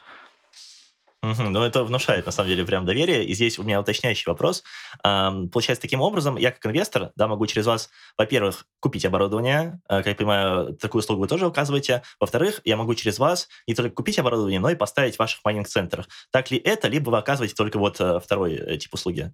Ну, 1.34 1.62
это 1.62 1.84
внушает, 1.84 2.26
на 2.26 2.32
самом 2.32 2.48
деле, 2.50 2.64
прям 2.64 2.84
доверие. 2.84 3.24
И 3.24 3.34
здесь 3.34 3.58
у 3.58 3.62
меня 3.62 3.80
уточняющий 3.80 4.24
вопрос. 4.30 4.62
Получается, 5.02 5.82
таким 5.82 6.00
образом, 6.00 6.36
я 6.36 6.50
как 6.52 6.64
инвестор, 6.66 7.10
да, 7.16 7.26
могу 7.28 7.46
через 7.46 7.66
вас, 7.66 7.90
во-первых, 8.16 8.66
купить 8.80 9.04
оборудование. 9.04 9.80
Э, 9.88 9.98
как 9.98 10.06
я 10.06 10.14
понимаю, 10.14 10.74
такую 10.76 11.00
услугу 11.00 11.22
вы 11.22 11.28
тоже 11.28 11.46
указываете. 11.46 12.02
Во-вторых, 12.20 12.60
я 12.64 12.76
могу 12.76 12.94
через 12.94 13.18
вас 13.18 13.48
не 13.66 13.74
только 13.74 13.94
купить 13.94 14.18
оборудование, 14.18 14.60
но 14.60 14.70
и 14.70 14.74
поставить 14.74 15.16
в 15.16 15.18
ваших 15.18 15.44
майнинг-центрах. 15.44 16.06
Так 16.30 16.50
ли 16.50 16.58
это, 16.58 16.88
либо 16.88 17.10
вы 17.10 17.18
оказываете 17.18 17.54
только 17.54 17.78
вот 17.78 18.00
э, 18.00 18.20
второй 18.20 18.54
э, 18.54 18.76
тип 18.78 18.94
услуги? 18.94 19.32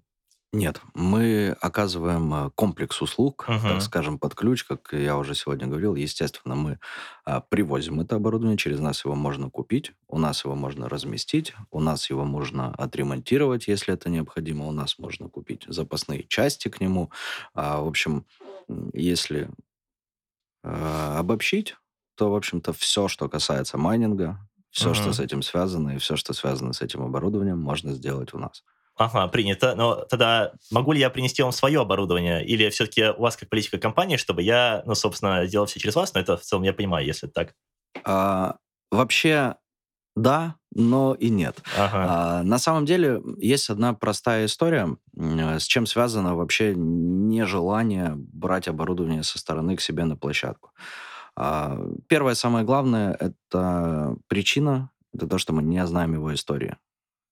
Нет, 0.55 0.81
мы 0.93 1.55
оказываем 1.61 2.31
э, 2.31 2.49
комплекс 2.53 3.01
услуг, 3.01 3.55
так 3.65 3.81
Мгм. 3.81 3.81
скажем, 3.81 4.19
под 4.19 4.35
ключ, 4.35 4.63
как 4.63 4.93
я 4.93 5.17
уже 5.17 5.33
сегодня 5.33 5.65
говорил. 5.65 5.95
Естественно, 5.95 6.53
мы 6.53 6.79
а, 7.25 7.41
привозим 7.41 8.01
это 8.01 8.17
оборудование, 8.17 8.55
через 8.57 8.79
нас 8.79 9.03
его 9.03 9.15
можно 9.15 9.49
купить, 9.49 9.93
у 10.07 10.19
нас 10.19 10.45
его 10.45 10.53
можно 10.53 10.87
разместить, 10.87 11.55
у 11.71 11.79
нас 11.79 12.07
его 12.11 12.23
можно 12.23 12.71
отремонтировать, 12.75 13.67
если 13.67 13.95
это 13.95 14.09
необходимо, 14.09 14.67
у 14.67 14.71
нас 14.71 14.99
можно 14.99 15.27
купить 15.27 15.63
запасные 15.67 16.23
части 16.27 16.67
к 16.67 16.79
нему. 16.79 17.09
А, 17.55 17.81
в 17.81 17.87
общем, 17.87 18.27
если 18.93 19.49
а, 20.63 21.19
обобщить, 21.19 21.75
то, 22.15 22.31
в 22.31 22.35
общем-то, 22.35 22.73
все, 22.73 23.07
что 23.07 23.27
касается 23.29 23.77
майнинга, 23.77 24.39
все, 24.69 24.93
что 24.93 25.11
с 25.13 25.19
этим 25.19 25.41
связано, 25.41 25.91
и 25.95 25.97
все, 25.97 26.15
что 26.15 26.33
связано 26.33 26.73
с 26.73 26.81
этим 26.81 27.01
оборудованием, 27.01 27.59
можно 27.59 27.93
сделать 27.93 28.33
у 28.33 28.39
нас. 28.39 28.63
Ага, 28.95 29.27
принято. 29.27 29.75
Но 29.75 30.05
тогда 30.09 30.53
могу 30.71 30.91
ли 30.91 30.99
я 30.99 31.09
принести 31.09 31.41
вам 31.41 31.51
свое 31.51 31.81
оборудование? 31.81 32.45
Или 32.45 32.69
все-таки 32.69 33.09
у 33.09 33.21
вас 33.21 33.35
как 33.35 33.49
политика 33.49 33.77
компании, 33.79 34.17
чтобы 34.17 34.43
я, 34.43 34.83
ну, 34.85 34.93
собственно, 34.93 35.45
сделал 35.45 35.65
все 35.65 35.79
через 35.79 35.95
вас? 35.95 36.13
Но 36.13 36.19
это 36.19 36.37
в 36.37 36.41
целом 36.41 36.63
я 36.63 36.73
понимаю, 36.73 37.05
если 37.05 37.27
это 37.27 37.33
так. 37.33 37.53
А, 38.05 38.57
вообще, 38.91 39.55
да, 40.15 40.55
но 40.75 41.15
и 41.15 41.29
нет. 41.29 41.61
Ага. 41.75 42.05
А, 42.07 42.43
на 42.43 42.59
самом 42.59 42.85
деле 42.85 43.21
есть 43.37 43.69
одна 43.69 43.93
простая 43.93 44.45
история, 44.45 44.95
с 45.15 45.63
чем 45.63 45.87
связано 45.87 46.35
вообще 46.35 46.73
нежелание 46.75 48.13
брать 48.15 48.67
оборудование 48.67 49.23
со 49.23 49.39
стороны 49.39 49.75
к 49.75 49.81
себе 49.81 50.05
на 50.05 50.15
площадку. 50.15 50.71
А, 51.35 51.79
первое, 52.07 52.35
самое 52.35 52.63
главное, 52.63 53.17
это 53.19 54.15
причина, 54.27 54.91
это 55.13 55.27
то, 55.27 55.39
что 55.39 55.53
мы 55.53 55.63
не 55.63 55.85
знаем 55.87 56.13
его 56.13 56.33
истории. 56.33 56.77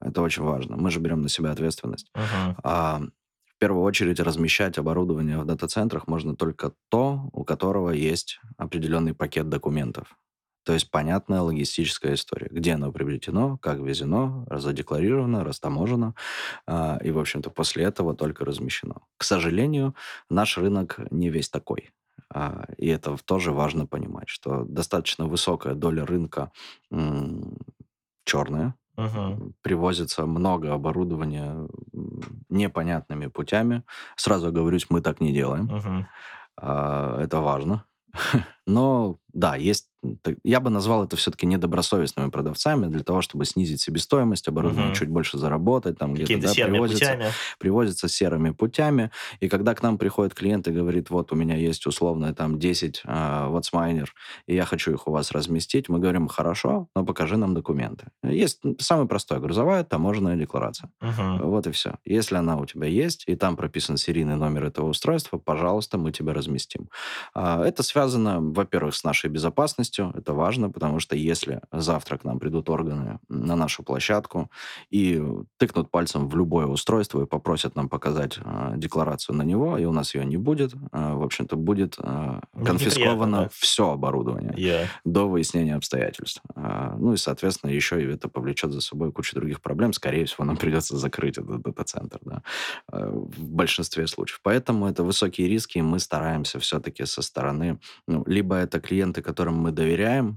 Это 0.01 0.21
очень 0.21 0.43
важно. 0.43 0.77
Мы 0.77 0.91
же 0.91 0.99
берем 0.99 1.21
на 1.21 1.29
себя 1.29 1.51
ответственность. 1.51 2.11
Uh-huh. 2.15 2.55
А, 2.63 3.01
в 3.45 3.57
первую 3.59 3.83
очередь 3.83 4.19
размещать 4.19 4.77
оборудование 4.77 5.37
в 5.37 5.45
дата-центрах 5.45 6.07
можно 6.07 6.35
только 6.35 6.73
то, 6.89 7.29
у 7.31 7.43
которого 7.43 7.91
есть 7.91 8.39
определенный 8.57 9.13
пакет 9.13 9.49
документов. 9.49 10.17
То 10.63 10.73
есть 10.73 10.91
понятная 10.91 11.41
логистическая 11.41 12.13
история. 12.13 12.47
Где 12.51 12.73
оно 12.73 12.91
приобретено, 12.91 13.57
как 13.57 13.79
везено, 13.79 14.45
задекларировано, 14.49 15.43
растаможено. 15.43 16.15
А, 16.67 16.99
и, 17.03 17.11
в 17.11 17.19
общем-то, 17.19 17.49
после 17.49 17.83
этого 17.85 18.15
только 18.15 18.45
размещено. 18.45 19.01
К 19.17 19.23
сожалению, 19.23 19.95
наш 20.29 20.57
рынок 20.57 20.99
не 21.09 21.29
весь 21.29 21.49
такой. 21.49 21.91
А, 22.33 22.65
и 22.77 22.87
это 22.87 23.17
тоже 23.25 23.51
важно 23.51 23.87
понимать, 23.87 24.29
что 24.29 24.63
достаточно 24.63 25.25
высокая 25.25 25.73
доля 25.73 26.05
рынка 26.05 26.51
черная, 28.23 28.75
Угу. 28.97 29.53
Привозится 29.61 30.25
много 30.25 30.73
оборудования 30.73 31.67
непонятными 32.49 33.27
путями. 33.27 33.83
Сразу 34.15 34.47
оговорюсь, 34.47 34.87
мы 34.89 35.01
так 35.01 35.21
не 35.21 35.33
делаем. 35.33 35.69
Угу. 35.71 36.05
Это 37.21 37.39
важно. 37.41 37.85
Но 38.67 39.17
да, 39.33 39.55
есть 39.55 39.90
я 40.43 40.59
бы 40.59 40.69
назвал 40.69 41.03
это 41.03 41.15
все-таки 41.15 41.45
недобросовестными 41.45 42.29
продавцами 42.29 42.87
для 42.87 43.03
того, 43.03 43.21
чтобы 43.21 43.45
снизить 43.45 43.81
себестоимость 43.81 44.47
оборудования, 44.47 44.89
угу. 44.89 44.95
чуть 44.95 45.09
больше 45.09 45.37
заработать, 45.37 45.97
там 45.97 46.13
где-то 46.13 46.41
да, 46.41 46.65
привозится, 46.65 47.05
путями. 47.05 47.25
привозится 47.59 48.07
серыми 48.07 48.51
путями. 48.51 49.11
И 49.39 49.49
когда 49.49 49.75
к 49.75 49.83
нам 49.83 49.97
приходит 49.97 50.33
клиент 50.33 50.67
и 50.67 50.71
говорит, 50.71 51.09
вот 51.09 51.31
у 51.31 51.35
меня 51.35 51.55
есть 51.55 51.85
условно 51.85 52.33
там 52.33 52.59
10 52.59 53.03
э, 53.05 53.45
ватсмайнер, 53.47 54.13
и 54.47 54.55
я 54.55 54.65
хочу 54.65 54.93
их 54.93 55.07
у 55.07 55.11
вас 55.11 55.31
разместить, 55.31 55.89
мы 55.89 55.99
говорим, 55.99 56.27
хорошо, 56.27 56.87
но 56.95 57.05
покажи 57.05 57.37
нам 57.37 57.53
документы. 57.53 58.07
Есть 58.23 58.61
самый 58.79 59.07
простой, 59.07 59.39
грузовая 59.39 59.83
таможенная 59.83 60.35
декларация. 60.35 60.89
Угу. 61.01 61.47
Вот 61.47 61.67
и 61.67 61.71
все. 61.71 61.95
Если 62.05 62.35
она 62.35 62.57
у 62.57 62.65
тебя 62.65 62.87
есть, 62.87 63.23
и 63.27 63.35
там 63.35 63.55
прописан 63.55 63.97
серийный 63.97 64.35
номер 64.35 64.65
этого 64.65 64.89
устройства, 64.89 65.37
пожалуйста, 65.37 65.97
мы 65.97 66.11
тебя 66.11 66.33
разместим. 66.33 66.89
А, 67.33 67.63
это 67.63 67.83
связано, 67.83 68.39
во-первых, 68.39 68.95
с 68.95 69.03
нашей 69.03 69.29
безопасностью, 69.29 69.90
полностью. 69.91 70.13
Это 70.15 70.33
важно, 70.33 70.69
потому 70.69 70.99
что 70.99 71.15
если 71.15 71.61
завтра 71.71 72.17
к 72.17 72.23
нам 72.23 72.39
придут 72.39 72.69
органы 72.69 73.19
на 73.29 73.55
нашу 73.55 73.83
площадку 73.83 74.49
и 74.93 75.21
тыкнут 75.57 75.91
пальцем 75.91 76.29
в 76.29 76.35
любое 76.35 76.65
устройство 76.65 77.23
и 77.23 77.25
попросят 77.25 77.75
нам 77.75 77.89
показать 77.89 78.39
э, 78.43 78.73
декларацию 78.77 79.35
на 79.35 79.43
него, 79.43 79.77
и 79.77 79.85
у 79.85 79.91
нас 79.91 80.15
ее 80.15 80.25
не 80.25 80.37
будет, 80.37 80.73
э, 80.73 81.13
в 81.13 81.23
общем-то, 81.23 81.55
будет 81.55 81.97
э, 81.99 82.39
конфисковано 82.65 83.37
да? 83.37 83.49
все 83.53 83.91
оборудование 83.91 84.53
yeah. 84.57 84.87
до 85.05 85.27
выяснения 85.27 85.75
обстоятельств. 85.75 86.41
Э, 86.55 86.95
ну 86.97 87.13
и, 87.13 87.17
соответственно, 87.17 87.71
еще 87.71 88.01
и 88.01 88.07
это 88.13 88.29
повлечет 88.29 88.71
за 88.71 88.81
собой 88.81 89.11
кучу 89.11 89.35
других 89.35 89.59
проблем. 89.61 89.93
Скорее 89.93 90.25
всего, 90.25 90.45
нам 90.45 90.57
придется 90.61 90.97
закрыть 90.97 91.37
этот 91.37 91.61
дата-центр 91.61 92.19
да, 92.21 92.41
э, 92.91 93.09
в 93.11 93.49
большинстве 93.49 94.07
случаев. 94.07 94.39
Поэтому 94.43 94.87
это 94.87 95.03
высокие 95.03 95.47
риски, 95.47 95.79
и 95.79 95.81
мы 95.81 95.99
стараемся 95.99 96.59
все-таки 96.59 97.05
со 97.05 97.21
стороны, 97.21 97.79
ну, 98.07 98.23
либо 98.27 98.55
это 98.55 98.79
клиенты, 98.79 99.21
которым 99.21 99.55
мы 99.55 99.71
доверяем. 99.71 99.80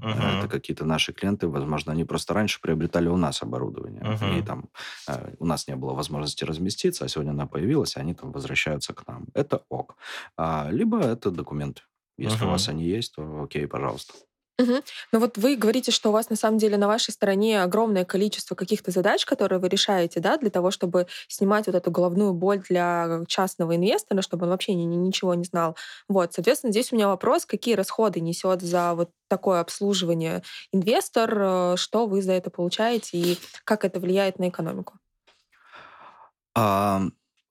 Uh-huh. 0.03 0.39
Это 0.39 0.49
какие-то 0.49 0.85
наши 0.85 1.13
клиенты, 1.13 1.49
возможно, 1.49 1.93
они 1.93 2.05
просто 2.05 2.35
раньше 2.35 2.61
приобретали 2.61 3.09
у 3.09 3.17
нас 3.17 3.43
оборудование. 3.43 4.03
Uh-huh. 4.03 4.39
И 4.39 4.43
там 4.43 4.69
э, 5.09 5.35
у 5.39 5.47
нас 5.47 5.69
не 5.69 5.77
было 5.77 5.95
возможности 5.95 6.45
разместиться, 6.45 7.05
а 7.05 7.09
сегодня 7.09 7.31
она 7.31 7.47
появилась, 7.47 7.97
и 7.97 8.01
они 8.01 8.15
там 8.15 8.33
возвращаются 8.33 8.93
к 8.93 9.07
нам. 9.07 9.27
Это 9.35 9.65
ок. 9.69 9.97
А, 10.37 10.69
либо 10.71 10.99
это 10.99 11.31
документы. 11.31 11.83
Если 12.17 12.41
uh-huh. 12.41 12.49
у 12.49 12.51
вас 12.51 12.69
они 12.69 12.85
есть, 12.85 13.15
то 13.15 13.43
окей, 13.43 13.67
пожалуйста. 13.67 14.15
Мгм. 14.59 14.83
Ну 15.11 15.19
вот 15.19 15.37
вы 15.37 15.57
говорите, 15.57 15.91
что 15.91 16.11
у 16.11 16.13
вас 16.13 16.31
на 16.31 16.37
самом 16.37 16.59
деле 16.59 16.77
на 16.77 16.87
вашей 16.87 17.11
стороне 17.11 17.61
огромное 17.61 18.05
количество 18.05 18.55
каких-то 18.55 18.93
задач, 18.93 19.25
которые 19.27 19.59
вы 19.59 19.69
решаете, 19.69 20.21
да, 20.21 20.37
для 20.37 20.49
того, 20.51 20.71
чтобы 20.71 21.09
снимать 21.27 21.67
вот 21.67 21.75
эту 21.75 21.91
головную 21.91 22.33
боль 22.35 22.61
для 22.69 23.21
частного 23.27 23.75
инвестора, 23.75 24.23
чтобы 24.23 24.45
он 24.45 24.51
вообще 24.51 24.75
ни- 24.75 24.85
ни- 24.85 24.95
ничего 24.97 25.35
не 25.35 25.43
знал. 25.45 25.77
Вот, 26.09 26.35
соответственно, 26.35 26.71
здесь 26.73 26.93
у 26.93 26.97
меня 26.97 27.09
вопрос, 27.09 27.47
какие 27.47 27.75
расходы 27.75 28.21
несет 28.21 28.63
за 28.63 28.95
вот 28.95 29.11
такое 29.29 29.59
обслуживание 29.61 30.43
инвестор, 30.71 31.37
э, 31.37 31.77
что 31.77 32.07
вы 32.07 32.23
за 32.23 32.33
это 32.33 32.51
получаете 32.51 33.19
и 33.19 33.39
как 33.65 33.85
это 33.85 33.99
влияет 33.99 34.39
на 34.39 34.49
экономику? 34.49 34.95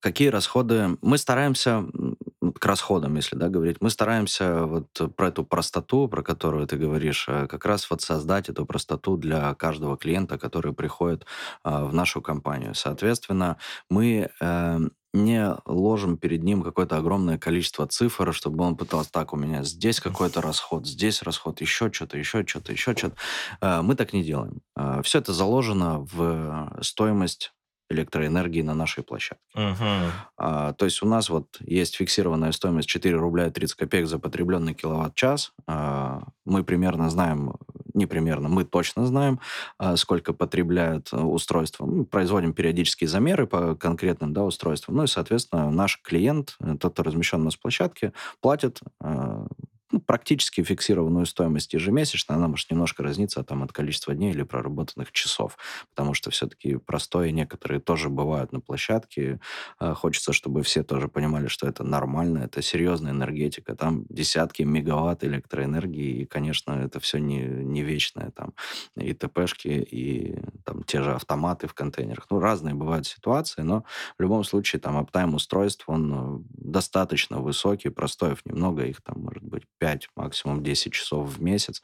Какие 0.04 0.28
расходы? 0.28 0.98
Мы 1.00 1.16
стараемся, 1.16 1.86
к 2.60 2.66
расходам, 2.66 3.16
если 3.16 3.36
да, 3.36 3.48
говорить, 3.48 3.78
мы 3.80 3.88
стараемся 3.88 4.66
вот 4.66 5.16
про 5.16 5.28
эту 5.28 5.44
простоту, 5.44 6.08
про 6.08 6.22
которую 6.22 6.66
ты 6.66 6.76
говоришь, 6.76 7.24
э, 7.26 7.46
как 7.46 7.64
раз 7.64 7.88
вот 7.88 8.02
создать 8.02 8.50
эту 8.50 8.66
простоту 8.66 9.16
для 9.16 9.54
каждого 9.54 9.96
клиента, 9.96 10.36
который 10.36 10.74
приходит 10.74 11.24
а, 11.62 11.86
в 11.86 11.94
нашу 11.94 12.20
компанию. 12.20 12.74
Соответственно, 12.74 13.56
мы 13.88 14.28
э, 14.40 14.78
не 15.14 15.56
ложим 15.64 16.18
перед 16.18 16.42
ним 16.42 16.62
какое-то 16.62 16.98
огромное 16.98 17.38
количество 17.38 17.86
цифр, 17.86 18.34
чтобы 18.34 18.62
он 18.62 18.76
пытался, 18.76 19.10
так, 19.10 19.32
у 19.32 19.36
меня 19.36 19.62
здесь 19.64 20.00
какой-то 20.00 20.42
расход, 20.42 20.86
здесь 20.86 21.22
расход, 21.22 21.62
еще 21.62 21.90
что-то, 21.90 22.18
еще 22.18 22.46
что-то, 22.46 22.72
еще 22.72 22.94
что-то. 22.94 23.16
Э, 23.62 23.80
Мы 23.80 23.94
так 23.94 24.12
не 24.12 24.22
делаем. 24.22 24.60
Все 25.02 25.20
это 25.20 25.32
заложено 25.32 26.00
в 26.00 26.78
стоимость 26.82 27.54
электроэнергии 27.90 28.62
на 28.62 28.74
нашей 28.74 29.02
площадке. 29.02 29.44
Мгм. 29.54 30.12
А, 30.36 30.72
то 30.72 30.84
есть 30.84 31.02
у 31.02 31.06
нас 31.06 31.28
вот 31.28 31.58
есть 31.60 31.96
фиксированная 31.96 32.52
стоимость 32.52 32.88
4 32.88 33.16
рубля 33.16 33.46
и 33.46 33.50
30 33.50 33.76
копеек 33.76 34.06
за 34.06 34.18
потребленный 34.18 34.74
киловатт-час. 34.74 35.52
А, 35.66 36.22
мы 36.44 36.64
примерно 36.64 37.10
знаем, 37.10 37.54
не 37.92 38.06
примерно, 38.06 38.48
мы 38.48 38.64
точно 38.64 39.06
знаем, 39.06 39.40
а, 39.78 39.96
сколько 39.96 40.32
потребляют 40.32 41.12
э, 41.12 41.16
устройства. 41.16 41.86
Мы 41.86 42.04
производим 42.04 42.52
периодические 42.52 43.08
замеры 43.08 43.46
по 43.46 43.74
конкретным 43.74 44.32
да, 44.32 44.44
устройствам. 44.44 44.96
Ну 44.96 45.04
и, 45.04 45.06
соответственно, 45.06 45.70
наш 45.70 46.00
клиент, 46.02 46.56
э, 46.60 46.76
тот, 46.80 46.94
кто 46.94 47.02
размещен 47.02 47.42
у 47.42 47.44
нас 47.44 47.54
в 47.54 47.60
площадке, 47.60 48.12
платит 48.40 48.80
а, 49.00 49.46
ну, 49.94 50.00
практически 50.00 50.60
фиксированную 50.64 51.24
стоимость 51.24 51.72
ежемесячно. 51.72 52.34
Она 52.34 52.48
может 52.48 52.68
немножко 52.68 53.04
разниться 53.04 53.44
там, 53.44 53.62
от 53.62 53.72
количества 53.72 54.12
дней 54.12 54.32
или 54.32 54.42
проработанных 54.42 55.12
часов, 55.12 55.56
потому 55.90 56.14
что 56.14 56.30
все-таки 56.32 56.76
простое 56.76 57.30
некоторые 57.30 57.80
тоже 57.80 58.08
бывают 58.08 58.52
на 58.52 58.60
площадке. 58.60 59.38
А, 59.78 59.94
Хочется, 59.94 60.32
чтобы 60.32 60.64
все 60.64 60.82
тоже 60.82 61.06
понимали, 61.06 61.46
что 61.46 61.68
это 61.68 61.84
нормально, 61.84 62.38
это 62.40 62.60
серьезная 62.60 63.12
энергетика. 63.12 63.76
Там 63.76 64.04
десятки 64.08 64.62
мегаватт 64.62 65.22
электроэнергии, 65.22 66.22
и, 66.22 66.24
конечно, 66.24 66.72
это 66.72 66.98
все 66.98 67.18
не, 67.18 67.44
не 67.44 67.82
вечное. 67.82 68.32
Там 68.32 68.52
и 68.96 69.12
ТПшки, 69.14 69.68
и 69.68 70.40
там 70.64 70.82
те 70.82 71.02
же 71.04 71.14
автоматы 71.14 71.68
в 71.68 71.74
контейнерах. 71.74 72.26
Ну, 72.30 72.40
разные 72.40 72.74
бывают 72.74 73.06
ситуации, 73.06 73.62
но 73.62 73.84
в 74.18 74.22
любом 74.22 74.42
случае 74.42 74.80
там 74.80 74.96
аптайм 74.96 75.34
устройств, 75.34 75.84
он 75.86 76.12
э, 76.12 76.38
достаточно 76.48 77.38
высокий, 77.38 77.90
простоев 77.90 78.44
немного, 78.44 78.84
их 78.84 79.00
там 79.02 79.20
может 79.20 79.44
быть 79.44 79.62
5, 79.84 80.08
максимум 80.16 80.62
10 80.62 80.94
часов 80.94 81.28
в 81.28 81.42
месяц. 81.42 81.82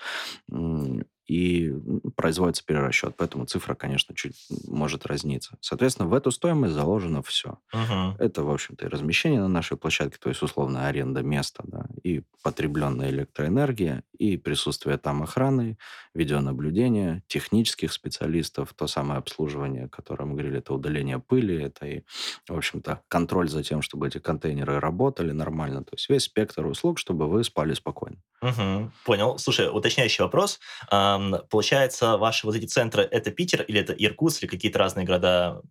И 1.30 1.72
производится 2.16 2.64
перерасчет, 2.64 3.14
поэтому 3.16 3.46
цифра, 3.46 3.76
конечно, 3.76 4.16
чуть 4.16 4.34
может 4.66 5.06
разниться. 5.06 5.56
Соответственно, 5.60 6.08
в 6.08 6.14
эту 6.14 6.32
стоимость 6.32 6.74
заложено 6.74 7.22
все. 7.22 7.58
Мгм. 7.72 8.16
Это, 8.18 8.42
в 8.42 8.50
общем-то, 8.50 8.86
и 8.86 8.88
размещение 8.88 9.38
на 9.38 9.46
нашей 9.46 9.76
площадке, 9.76 10.18
то 10.20 10.28
есть, 10.28 10.42
условно, 10.42 10.88
аренда 10.88 11.22
места, 11.22 11.62
да, 11.64 11.86
и 12.02 12.24
потребленная 12.42 13.10
электроэнергия, 13.10 14.02
и 14.18 14.36
присутствие 14.38 14.98
там 14.98 15.22
охраны, 15.22 15.78
видеонаблюдения, 16.14 17.22
технических 17.28 17.92
специалистов, 17.92 18.74
то 18.74 18.88
самое 18.88 19.18
обслуживание, 19.18 19.84
о 19.84 19.88
котором 19.88 20.30
мы 20.30 20.34
говорили, 20.34 20.58
это 20.58 20.74
удаление 20.74 21.20
пыли, 21.20 21.62
это 21.62 21.86
и, 21.86 22.02
в 22.48 22.56
общем-то, 22.56 23.02
контроль 23.06 23.48
за 23.48 23.62
тем, 23.62 23.82
чтобы 23.82 24.08
эти 24.08 24.18
контейнеры 24.18 24.80
работали 24.80 25.30
нормально, 25.30 25.84
то 25.84 25.92
есть 25.92 26.08
весь 26.08 26.24
спектр 26.24 26.66
услуг, 26.66 26.98
чтобы 26.98 27.28
вы 27.28 27.44
спали 27.44 27.74
спокойно. 27.74 28.16
Мгм. 28.42 28.92
Понял. 29.04 29.38
Слушай, 29.38 29.68
уточняющий 29.70 30.24
вопрос. 30.24 30.60
Ам, 30.90 31.19
Получается, 31.50 32.16
ваши 32.16 32.46
вот 32.46 32.56
эти 32.56 32.66
центры 32.66 33.02
это 33.02 33.30
Питер 33.30 33.62
или 33.62 33.80
это 33.80 33.92
Иркутск 33.92 34.42
или 34.42 34.50
какие-то 34.50 34.78
разные 34.78 35.06
города? 35.06 35.62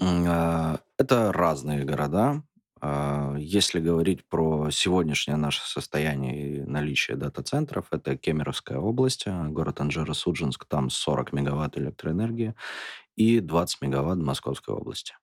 А, 0.00 0.78
Это 0.98 1.32
разные 1.32 1.84
города. 1.84 2.42
А, 2.82 3.34
Если 3.38 3.80
говорить 3.80 4.26
про 4.28 4.70
сегодняшнее 4.70 5.36
наше 5.36 5.60
состояние 5.66 6.56
и 6.56 6.62
наличие 6.62 7.16
дата-центров, 7.16 7.86
это 7.90 8.16
Кемеровская 8.16 8.78
область, 8.78 9.24
а, 9.26 9.48
город 9.48 9.80
Анжеро-Судженск, 9.80 10.64
там 10.68 10.88
40 10.90 11.32
мегаватт 11.32 11.76
электроэнергии 11.78 12.54
и 13.16 13.40
20 13.40 13.82
мегаватт 13.82 14.18
Московской 14.18 14.74
области. 14.74 15.14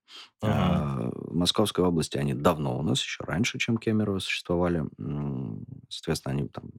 Мгм. 0.42 0.82
А, 0.82 1.10
В 1.14 1.34
Московской 1.36 1.84
области 1.84 2.18
они 2.18 2.34
давно 2.34 2.78
у 2.78 2.82
нас, 2.82 3.02
еще 3.02 3.24
раньше, 3.24 3.58
чем 3.58 3.78
Кемерово 3.78 4.20
существовали. 4.20 4.84
Соответственно, 5.88 6.34
они 6.36 6.48
там 6.48 6.70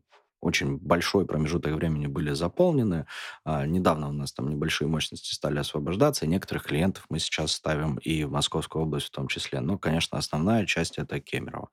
очень 0.42 0.78
большой 0.78 1.26
промежуток 1.26 1.74
времени 1.74 2.08
были 2.08 2.34
заполнены. 2.34 3.06
А, 3.44 3.66
недавно 3.66 4.10
у 4.10 4.14
нас 4.14 4.34
там 4.34 4.50
небольшие 4.50 4.88
мощности 4.88 5.34
стали 5.34 5.60
освобождаться, 5.60 6.26
и 6.26 6.30
некоторых 6.30 6.64
клиентов 6.64 7.06
мы 7.10 7.20
сейчас 7.20 7.52
ставим 7.52 7.98
и 7.98 8.24
в 8.24 8.32
Московскую 8.32 8.84
область 8.84 9.08
в 9.08 9.12
том 9.12 9.28
числе. 9.28 9.60
Но, 9.60 9.78
конечно, 9.78 10.18
основная 10.18 10.66
часть 10.66 10.98
это 10.98 11.20
Кемерово. 11.20 11.70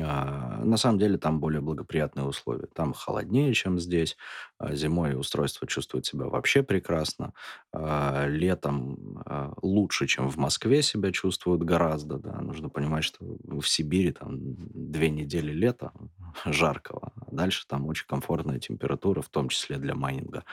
А, 0.00 0.62
на 0.64 0.76
самом 0.76 0.98
деле 0.98 1.18
там 1.18 1.40
более 1.40 1.60
благоприятные 1.60 2.26
условия. 2.26 2.68
Там 2.74 2.92
холоднее, 2.92 3.52
чем 3.54 3.78
здесь. 3.78 4.16
А, 4.58 4.74
зимой 4.74 5.14
устройство 5.18 5.66
чувствует 5.66 6.06
себя 6.06 6.26
вообще 6.26 6.62
прекрасно. 6.62 7.32
А, 7.72 8.26
летом 8.26 9.22
а, 9.26 9.52
лучше, 9.62 10.06
чем 10.06 10.28
в 10.28 10.36
Москве 10.38 10.82
себя 10.82 11.12
чувствуют 11.12 11.62
гораздо. 11.62 12.18
Да. 12.18 12.40
Нужно 12.40 12.68
понимать, 12.70 13.04
что 13.04 13.18
в 13.44 13.62
Сибири 13.64 14.12
там 14.12 14.36
две 14.38 15.10
недели 15.10 15.52
лета 15.52 15.92
жаркого, 16.44 17.12
а 17.20 17.34
дальше 17.34 17.66
там 17.68 17.86
очень 17.86 18.06
комфортная 18.06 18.58
температура, 18.60 19.22
в 19.22 19.28
том 19.28 19.48
числе 19.48 19.76
для 19.78 19.94
майнинга. 19.94 20.44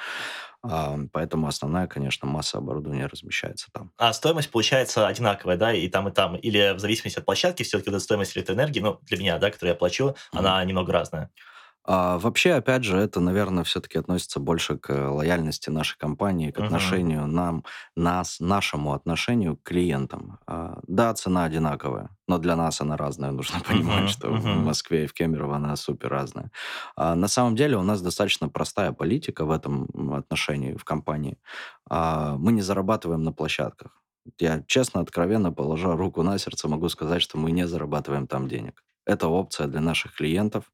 Поэтому 0.61 1.47
основная, 1.47 1.87
конечно, 1.87 2.27
масса 2.27 2.57
оборудования 2.57 3.05
размещается 3.07 3.67
там. 3.71 3.91
А 3.97 4.11
стоимость 4.13 4.49
получается 4.49 5.07
одинаковая, 5.07 5.57
да, 5.57 5.73
и 5.73 5.87
там, 5.87 6.07
и 6.07 6.11
там? 6.11 6.35
Или 6.35 6.73
в 6.73 6.79
зависимости 6.79 7.19
от 7.19 7.25
площадки 7.25 7.63
все-таки 7.63 7.91
вот 7.91 8.01
стоимость 8.01 8.35
электроэнергии, 8.37 8.79
ну, 8.79 8.99
для 9.03 9.17
меня, 9.17 9.37
да, 9.39 9.51
которую 9.51 9.73
я 9.73 9.75
плачу, 9.77 10.15
Мгм. 10.33 10.39
она 10.39 10.63
немного 10.63 10.91
разная? 10.91 11.31
А, 11.85 12.17
вообще, 12.17 12.53
опять 12.53 12.83
же, 12.83 12.97
это, 12.97 13.19
наверное, 13.19 13.63
все-таки 13.63 13.97
относится 13.97 14.39
больше 14.39 14.77
к 14.77 14.89
лояльности 15.11 15.69
нашей 15.69 15.97
компании, 15.97 16.51
к 16.51 16.59
отношению 16.59 17.27
нам, 17.27 17.65
нас, 17.95 18.39
нашему 18.39 18.93
отношению 18.93 19.57
к 19.57 19.63
клиентам. 19.63 20.39
А, 20.47 20.79
да, 20.87 21.13
цена 21.13 21.43
одинаковая, 21.43 22.09
но 22.27 22.37
для 22.37 22.55
нас 22.55 22.79
она 22.79 22.95
разная. 22.95 23.31
Нужно 23.43 23.59
понимать, 23.59 24.09
что 24.09 24.29
в. 24.29 24.45
Москве 24.63 25.03
и 25.03 25.07
в 25.07 25.13
Кемерово 25.13 25.57
она 25.57 25.75
супер 25.75 26.09
разная. 26.09 26.51
А, 26.95 27.15
на 27.15 27.27
самом 27.27 27.55
деле 27.55 27.77
у 27.77 27.83
нас 27.83 28.01
достаточно 28.01 28.47
простая 28.47 28.93
политика 28.93 29.45
в 29.45 29.51
этом 29.51 30.13
отношении 30.13 30.75
в 30.75 30.85
компании. 30.85 31.37
А, 31.89 32.37
мы 32.37 32.53
не 32.53 32.61
зарабатываем 32.61 33.23
на 33.23 33.33
площадках. 33.33 34.01
Я 34.39 34.63
честно, 34.67 35.01
откровенно, 35.01 35.51
положа 35.51 35.97
руку 35.97 36.23
на 36.23 36.37
сердце, 36.37 36.69
могу 36.69 36.87
сказать, 36.87 37.21
что 37.21 37.37
мы 37.37 37.51
не 37.51 37.67
зарабатываем 37.67 38.25
там 38.27 38.47
денег. 38.47 38.83
Это 39.05 39.27
опция 39.27 39.67
для 39.67 39.81
наших 39.81 40.15
клиентов, 40.15 40.71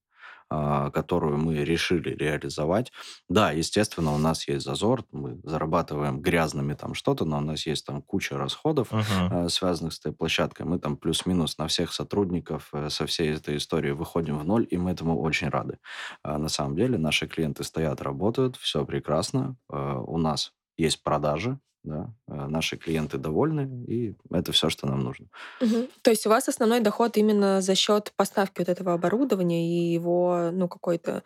которую 0.50 1.38
мы 1.38 1.64
решили 1.64 2.10
реализовать. 2.16 2.92
Да, 3.30 3.52
естественно, 3.52 4.14
у 4.14 4.18
нас 4.18 4.48
есть 4.48 4.66
зазор, 4.66 5.04
мы 5.12 5.40
зарабатываем 5.44 6.22
грязными 6.22 6.74
там 6.74 6.94
что-то, 6.94 7.26
но 7.26 7.38
у 7.38 7.42
нас 7.42 7.66
есть 7.66 7.86
там 7.86 8.02
куча 8.02 8.38
расходов, 8.38 8.94
э, 9.30 9.50
связанных 9.50 9.94
с 9.94 10.00
этой 10.00 10.14
площадкой. 10.14 10.64
Мы 10.64 10.80
там 10.80 10.98
плюс-минус 10.98 11.58
на 11.58 11.68
всех 11.68 11.94
сотрудников 11.94 12.70
э, 12.74 12.90
со 12.90 13.06
всей 13.06 13.34
этой 13.36 13.58
историей 13.58 13.94
выходим 13.94 14.38
в 14.40 14.46
ноль, 14.46 14.68
и 14.70 14.78
мы 14.78 14.92
этому 14.92 15.20
очень 15.20 15.50
рады. 15.50 15.78
А, 16.24 16.38
На 16.38 16.50
самом 16.50 16.76
деле 16.76 16.98
наши 16.98 17.28
клиенты 17.28 17.64
стоят, 17.64 18.02
работают, 18.02 18.56
все 18.58 18.86
прекрасно. 18.86 19.56
Э, 19.72 19.96
У 20.06 20.18
нас 20.18 20.54
есть 20.80 21.04
продажи, 21.04 21.60
да, 21.84 22.14
э, 22.28 22.48
наши 22.48 22.78
клиенты 22.78 23.18
довольны, 23.18 23.86
и 23.88 24.16
это 24.32 24.52
все, 24.52 24.70
что 24.70 24.88
нам 24.88 25.02
нужно. 25.02 25.28
Мгм. 25.62 25.88
То 26.02 26.12
есть 26.12 26.26
у 26.26 26.30
вас 26.30 26.50
основной 26.50 26.80
доход 26.82 27.18
именно 27.18 27.62
за 27.62 27.76
счет 27.76 28.14
поставки 28.16 28.60
вот 28.60 28.70
этого 28.70 28.94
оборудования 28.94 29.68
и 29.68 29.94
его, 29.94 30.50
ну, 30.52 30.68
какой-то 30.68 31.24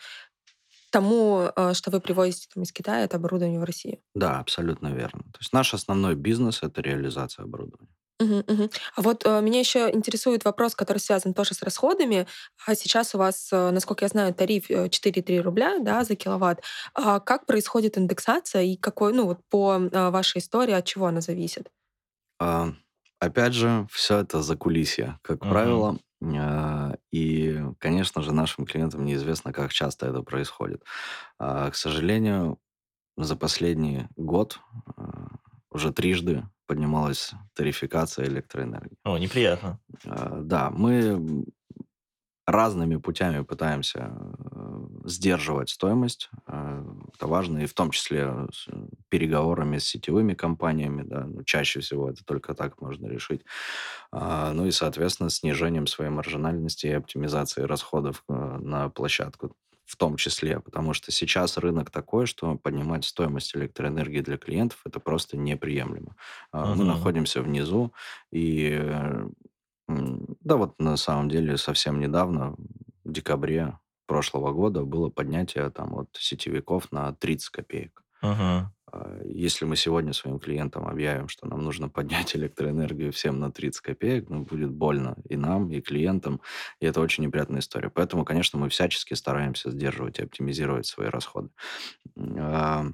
тому, 0.92 1.50
э, 1.56 1.74
что 1.74 1.90
вы 1.90 2.00
привозите 2.00 2.48
там 2.54 2.64
из 2.64 2.72
Китая, 2.72 3.04
это 3.04 3.18
оборудование 3.18 3.60
в 3.60 3.64
Россию. 3.64 3.98
Да, 4.14 4.40
абсолютно 4.40 4.90
верно. 4.90 5.24
То 5.32 5.40
есть 5.40 5.52
наш 5.52 5.74
основной 5.74 6.16
бизнес– 6.16 6.62
это 6.62 6.82
реализация 6.82 7.46
оборудования. 7.46 7.90
Мгм, 8.20 8.44
мгм. 8.48 8.70
А 8.96 9.02
вот 9.02 9.26
э, 9.26 9.42
меня 9.42 9.60
еще 9.60 9.90
интересует 9.92 10.46
вопрос, 10.46 10.76
который 10.76 11.00
связан 11.00 11.34
тоже 11.34 11.54
с 11.56 11.64
расходами. 11.64 12.28
А 12.66 12.76
сейчас 12.76 13.16
у 13.16 13.18
вас, 13.18 13.50
э, 13.52 13.72
насколько 13.72 14.06
я 14.06 14.10
знаю, 14.10 14.34
тариф 14.34 14.70
э, 14.70 14.88
4,3 14.90 15.42
рубля 15.42 15.80
да, 15.80 16.04
за 16.04 16.16
киловатт. 16.16 16.62
А 16.94 17.20
как 17.20 17.46
происходит 17.48 17.98
индексация 17.98 18.62
и 18.64 18.78
какой, 18.78 19.14
ну 19.14 19.26
вот 19.26 19.40
по 19.50 19.76
э, 19.92 20.10
вашей 20.12 20.38
истории, 20.40 20.74
от 20.74 20.86
чего 20.86 21.08
она 21.08 21.22
зависит? 21.22 21.70
А, 22.40 22.74
опять 23.20 23.54
же, 23.54 23.88
все 23.92 24.20
это 24.20 24.42
закулисье. 24.42 25.20
Как 25.22 25.40
Мгм. 25.42 25.48
правило, 25.48 25.98
А, 26.26 26.96
И, 27.12 27.62
конечно 27.80 28.22
же, 28.22 28.32
нашим 28.34 28.66
клиентам 28.66 29.04
неизвестно, 29.04 29.52
как 29.52 29.74
часто 29.74 30.06
это 30.08 30.22
происходит. 30.24 30.82
А, 31.40 31.72
К 31.72 31.76
сожалению, 31.76 32.60
за 33.18 33.36
последний 33.38 34.08
год 34.18 34.60
а, 34.98 35.28
уже 35.72 35.94
трижды 35.94 36.46
поднималась 36.68 37.32
тарификация 37.54 38.26
электроэнергии. 38.28 38.98
О, 39.04 39.18
неприятно. 39.18 39.80
А, 40.06 40.42
Да, 40.42 40.70
мы 40.70 41.46
разными 42.46 42.98
путями 42.98 43.42
пытаемся 43.44 44.12
э, 44.52 44.88
сдерживать 45.06 45.70
стоимость. 45.70 46.30
э, 46.48 46.84
Это 47.16 47.28
важно, 47.28 47.60
и 47.60 47.66
в 47.66 47.74
том 47.74 47.92
числе 47.92 48.30
с 48.52 48.68
переговорами 49.10 49.78
с 49.78 49.86
сетевыми 49.86 50.34
компаниями. 50.34 51.04
Да, 51.04 51.26
ну, 51.26 51.44
чаще 51.44 51.80
всего 51.80 52.10
это 52.10 52.26
только 52.26 52.54
так 52.54 52.82
можно 52.82 53.08
решить. 53.08 53.44
А, 54.12 54.52
Ну 54.54 54.66
и, 54.66 54.72
соответственно, 54.72 55.30
снижением 55.30 55.88
своей 55.88 56.12
маржинальности 56.12 56.88
и 56.88 56.92
оптимизацией 56.92 57.68
расходов 57.68 58.24
э, 58.30 58.34
на 58.34 58.90
площадку 58.90 59.56
в 59.86 59.98
том 59.98 60.16
числе, 60.18 60.60
потому 60.60 60.94
что 60.94 61.12
сейчас 61.12 61.58
рынок 61.58 61.92
такой, 61.92 62.26
что 62.26 62.56
поднимать 62.58 63.06
стоимость 63.06 63.56
электроэнергии 63.56 64.22
для 64.22 64.38
клиентов 64.38 64.82
это 64.86 65.00
просто 65.00 65.38
неприемлемо. 65.38 66.16
А, 66.52 66.76
Мы 66.76 66.86
находимся 66.86 67.42
внизу, 67.42 67.94
и 68.32 68.78
э, 68.82 69.28
Да 69.88 70.56
вот 70.58 70.80
на 70.80 70.98
самом 70.98 71.30
деле 71.30 71.58
совсем 71.58 72.00
недавно, 72.00 72.56
в 73.04 73.12
декабре 73.12 73.80
прошлого 74.08 74.52
года, 74.54 74.84
было 74.84 75.10
поднятие 75.10 75.70
там 75.72 75.96
от 75.96 76.10
сетевиков 76.20 76.92
на 76.92 77.14
30 77.14 77.50
копеек. 77.50 78.04
Мгм. 78.22 78.73
А, 78.94 79.20
Если 79.26 79.66
мы 79.66 79.76
сегодня 79.76 80.14
своим 80.14 80.40
клиентам 80.40 80.86
объявим, 80.88 81.28
что 81.28 81.48
нам 81.48 81.64
нужно 81.64 81.90
поднять 81.90 82.36
электроэнергию 82.36 83.12
всем 83.12 83.40
на 83.40 83.52
30 83.52 83.82
копеек, 83.82 84.30
ну, 84.30 84.44
будет 84.44 84.72
больно 84.72 85.18
и 85.30 85.36
нам, 85.36 85.72
и 85.72 85.82
клиентам, 85.82 86.42
и 86.80 86.86
это 86.86 87.02
очень 87.02 87.24
неприятная 87.26 87.62
история. 87.62 87.90
Поэтому, 87.90 88.26
конечно, 88.26 88.60
мы 88.60 88.70
всячески 88.70 89.16
стараемся 89.16 89.72
сдерживать 89.72 90.20
и 90.20 90.24
оптимизировать 90.24 90.86
свои 90.86 91.08
расходы. 91.08 91.50
А, 92.38 92.86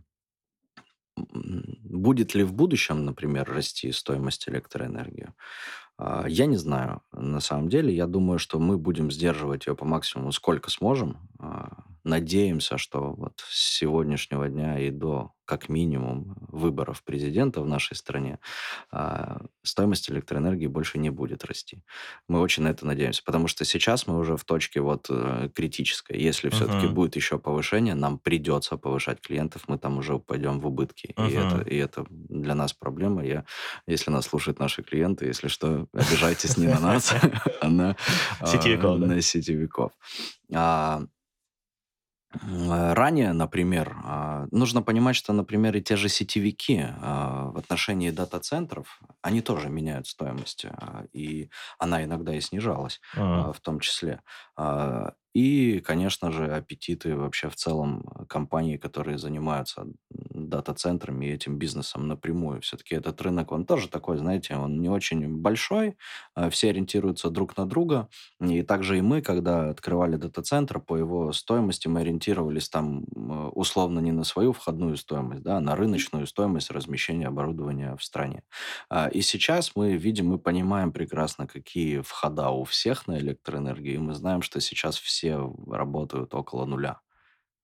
Будет 1.17 2.33
ли 2.35 2.43
в 2.43 2.53
будущем, 2.53 3.03
например, 3.05 3.49
расти 3.49 3.91
стоимость 3.91 4.47
электроэнергии? 4.47 5.33
А, 5.97 6.25
Я 6.27 6.45
не 6.45 6.57
знаю. 6.57 7.01
На 7.11 7.39
самом 7.41 7.69
деле, 7.69 7.93
я 7.95 8.07
думаю, 8.07 8.39
что 8.39 8.59
мы 8.59 8.77
будем 8.77 9.11
сдерживать 9.11 9.67
ее 9.67 9.75
по 9.75 9.85
максимуму, 9.85 10.31
сколько 10.31 10.69
сможем. 10.69 11.29
А, 12.03 12.09
Надеемся, 12.09 12.77
что 12.77 13.13
вот 13.13 13.43
с 13.47 13.77
сегодняшнего 13.77 14.47
дня 14.49 14.79
и 14.79 14.89
до, 14.91 15.33
как 15.45 15.69
минимум, 15.69 16.35
выборов 16.47 17.03
президента 17.03 17.61
в 17.61 17.67
нашей 17.67 17.95
стране 17.95 18.39
а, 18.91 19.41
стоимость 19.63 20.09
электроэнергии 20.09 20.67
больше 20.67 20.97
не 20.99 21.09
будет 21.09 21.45
расти. 21.45 21.83
Мы 22.27 22.39
очень 22.39 22.63
на 22.63 22.69
это 22.69 22.85
надеемся, 22.85 23.23
потому 23.23 23.47
что 23.47 23.65
сейчас 23.65 24.07
мы 24.07 24.17
уже 24.17 24.37
в 24.37 24.43
точке 24.45 24.81
вот 24.81 25.07
э, 25.09 25.49
критической. 25.53 26.19
Если 26.19 26.49
все-таки 26.49 26.87
Мгм. 26.87 26.95
будет 26.95 27.15
еще 27.15 27.39
повышение, 27.39 27.95
нам 27.95 28.19
придется 28.19 28.77
повышать 28.77 29.21
клиентов, 29.21 29.63
мы 29.67 29.77
там 29.77 29.97
уже 29.97 30.15
упадем 30.15 30.59
в 30.59 30.67
убытки. 30.67 31.13
И 31.17 31.31
это, 31.31 31.61
и 31.61 31.75
это 31.77 32.05
для 32.09 32.55
нас 32.55 32.73
проблема. 32.73 33.23
Я 33.25 33.45
если 33.87 34.11
нас 34.11 34.25
слушают 34.25 34.59
наши 34.59 34.83
клиенты, 34.83 35.25
если 35.25 35.47
что, 35.47 35.87
обижайтесь 35.93 36.57
не 36.57 36.67
на 36.67 36.79
нас, 36.79 37.13
а 37.61 37.69
на, 37.69 37.95
а, 38.39 38.45
Сетевиков, 38.45 38.99
да? 38.99 39.07
на 39.07 39.21
сетевиков. 39.21 39.91
А, 40.53 41.03
м, 42.33 42.71
а, 42.71 42.93
Ранее, 42.95 43.33
например, 43.33 43.95
а, 44.03 44.47
нужно 44.51 44.81
понимать, 44.81 45.15
что, 45.15 45.33
например, 45.33 45.75
и 45.77 45.81
те 45.81 45.95
же 45.95 46.09
сетевики 46.09 46.79
а, 47.01 47.49
в 47.51 47.57
отношении 47.57 48.11
дата-центров, 48.11 48.99
они 49.21 49.41
тоже 49.41 49.69
меняют 49.69 50.07
стоимость, 50.07 50.65
а, 50.65 51.05
и 51.13 51.49
она 51.79 52.03
иногда 52.03 52.33
и 52.35 52.41
снижалась 52.41 53.01
М. 53.13 53.49
а, 53.49 53.51
в 53.53 53.59
том 53.61 53.79
числе. 53.79 54.21
А, 54.55 55.13
И, 55.33 55.79
конечно 55.79 56.31
же, 56.31 56.45
аппетиты 56.53 57.15
вообще 57.15 57.49
в 57.49 57.55
целом 57.55 58.03
э, 58.19 58.25
компаний, 58.25 58.77
которые 58.77 59.17
занимаются 59.17 59.85
дата-центрами 60.09 61.25
и 61.27 61.31
этим 61.33 61.57
бизнесом 61.57 62.07
напрямую. 62.07 62.61
Все-таки 62.61 62.95
этот 62.95 63.21
рынок, 63.21 63.51
он 63.51 63.65
тоже 63.65 63.89
такой, 63.89 64.17
знаете, 64.17 64.55
он 64.55 64.81
не 64.81 64.89
очень 64.89 65.27
большой, 65.37 65.97
а, 66.35 66.49
все 66.49 66.69
ориентируются 66.69 67.29
друг 67.29 67.57
на 67.57 67.65
друга. 67.67 68.09
И 68.41 68.63
также 68.63 68.97
и 68.97 69.01
мы, 69.01 69.21
когда 69.21 69.69
открывали 69.69 70.15
дата-центр, 70.15 70.79
по 70.79 70.95
его 70.97 71.31
стоимости 71.31 71.87
мы 71.87 72.01
ориентировались 72.01 72.69
там 72.69 73.05
условно 73.53 73.99
не 73.99 74.11
на 74.11 74.23
свою 74.23 74.53
входную 74.53 74.97
стоимость, 74.97 75.43
да, 75.43 75.57
а 75.57 75.59
на 75.59 75.75
рыночную 75.75 76.25
стоимость 76.27 76.71
размещения 76.71 77.27
оборудования 77.27 77.95
в 77.95 78.03
стране. 78.03 78.43
А, 78.89 79.07
И 79.09 79.21
сейчас 79.21 79.71
мы 79.75 79.95
видим, 79.97 80.27
мы 80.27 80.39
понимаем 80.39 80.91
прекрасно, 80.91 81.47
какие 81.47 81.99
входа 82.01 82.49
у 82.49 82.63
всех 82.63 83.07
на 83.07 83.17
электроэнергию, 83.19 83.95
и 83.95 83.97
мы 83.99 84.13
знаем, 84.13 84.41
что 84.41 84.59
сейчас 84.61 84.97
все 84.97 85.18
работают 85.67 86.33
около 86.33 86.65
нуля. 86.65 87.01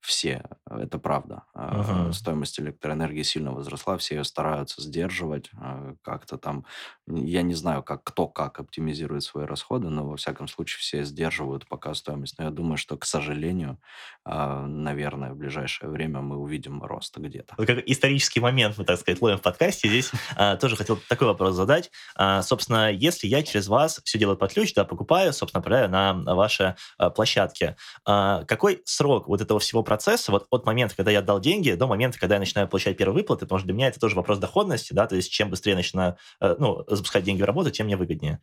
Все, 0.02 0.44
это 0.70 1.00
правда. 1.00 1.46
А, 1.56 1.82
Мгм. 1.82 2.12
Стоимость 2.12 2.60
электроэнергии 2.60 3.24
сильно 3.24 3.52
возросла, 3.54 3.98
все 3.98 4.18
ее 4.18 4.24
стараются 4.24 4.82
сдерживать, 4.82 5.50
а, 5.58 5.96
как-то 6.04 6.38
там, 6.38 6.66
я 7.08 7.42
не 7.42 7.54
знаю, 7.54 7.84
как 7.84 8.04
кто 8.04 8.28
как 8.28 8.60
оптимизирует 8.60 9.24
свои 9.24 9.46
расходы, 9.46 9.90
но 9.90 10.08
во 10.08 10.18
всяком 10.18 10.48
случае 10.48 10.80
все 10.80 11.04
сдерживают 11.04 11.68
пока 11.68 11.94
стоимость. 11.94 12.38
Но 12.38 12.46
я 12.46 12.52
думаю, 12.52 12.78
что, 12.78 12.98
к 12.98 13.06
сожалению, 13.06 13.80
а, 14.24 14.66
наверное, 14.66 15.34
в 15.34 15.38
ближайшее 15.38 15.90
время 15.90 16.22
мы 16.22 16.38
увидим 16.38 16.84
рост 16.84 17.18
где-то. 17.18 17.56
Вот 17.58 17.68
как 17.68 17.80
исторический 17.86 18.40
момент 18.40 18.78
мы, 18.78 18.86
так 18.86 19.00
сказать, 19.00 19.22
ловим 19.22 19.38
в 19.38 19.42
подкасте. 19.42 19.88
Здесь 19.88 20.12
а, 20.36 20.56
тоже 20.58 20.76
хотел 20.76 20.98
такой 21.08 21.28
вопрос 21.28 21.56
задать. 21.56 21.92
А, 22.16 22.42
собственно, 22.42 22.92
если 22.92 23.28
я 23.28 23.44
через 23.44 23.68
вас 23.68 24.02
все 24.04 24.18
делаю 24.18 24.38
под 24.38 24.54
ключ, 24.54 24.74
да, 24.74 24.84
покупаю, 24.84 25.32
собственно, 25.34 25.60
отправляю 25.60 25.90
на 25.90 26.36
ваши 26.36 26.76
площадки, 27.16 27.76
какой 28.04 28.82
срок 28.86 29.28
вот 29.28 29.42
этого 29.42 29.60
всего 29.60 29.84
процесса, 29.84 30.32
вот 30.32 30.48
от 30.50 30.66
момента, 30.66 30.96
когда 30.96 31.12
я 31.12 31.20
отдал 31.20 31.40
деньги, 31.40 31.72
до 31.72 31.88
момента, 31.88 32.20
когда 32.20 32.36
я 32.36 32.40
начинаю 32.40 32.68
получать 32.68 32.98
первые 32.98 33.16
выплаты, 33.16 33.46
потому 33.46 33.60
что 33.60 33.68
для 33.68 33.76
меня 33.76 33.88
это 33.88 34.00
тоже 34.00 34.16
вопрос 34.16 34.40
доходности, 34.40 34.94
да, 34.94 35.08
то 35.08 35.16
есть 35.16 35.32
чем 35.32 35.50
быстрее 35.50 35.76
начинаю 35.76 36.18
э, 36.42 36.56
ну, 36.60 36.84
запускать 36.96 37.24
деньги 37.24 37.42
в 37.42 37.46
работу, 37.46 37.72
тем 37.72 37.88
мне 37.88 37.98
выгоднее. 37.98 38.42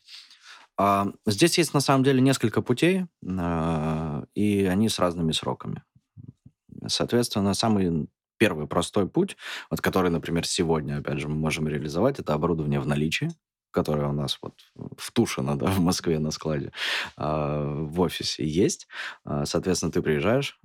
А, 0.78 1.09
Здесь 1.26 1.59
есть 1.59 1.74
на 1.74 1.80
самом 1.80 2.05
деле 2.05 2.20
несколько 2.20 2.62
путей, 2.62 3.07
а, 3.38 4.24
и 4.34 4.64
они 4.64 4.88
с 4.88 4.98
разными 4.98 5.32
сроками. 5.32 5.82
Соответственно, 6.86 7.55
самый 7.55 8.09
первый 8.38 8.66
простой 8.66 9.09
путь, 9.09 9.36
вот 9.70 9.80
который, 9.80 10.11
например, 10.11 10.46
сегодня, 10.46 10.98
опять 10.98 11.20
же, 11.20 11.28
мы 11.28 11.36
можем 11.36 11.68
реализовать, 11.68 12.18
это 12.18 12.34
оборудование 12.34 12.80
в 12.80 12.86
наличии, 12.86 13.30
которое 13.70 14.09
у 14.09 14.12
нас 14.12 14.38
вот 14.42 14.55
в 14.98 15.12
Тушино, 15.12 15.57
да, 15.57 15.66
в 15.66 15.78
Москве 15.80 16.18
на 16.18 16.30
складе, 16.30 16.72
а, 17.16 17.84
в 17.84 18.00
офисе 18.00 18.46
есть. 18.46 18.88
Соответственно, 19.44 19.92
ты 19.92 20.03
приезжаешь, 20.03 20.59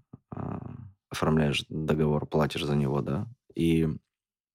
оформляешь 1.09 1.65
договор, 1.69 2.25
платишь 2.25 2.63
за 2.63 2.75
него, 2.75 3.01
да, 3.01 3.27
и 3.55 3.88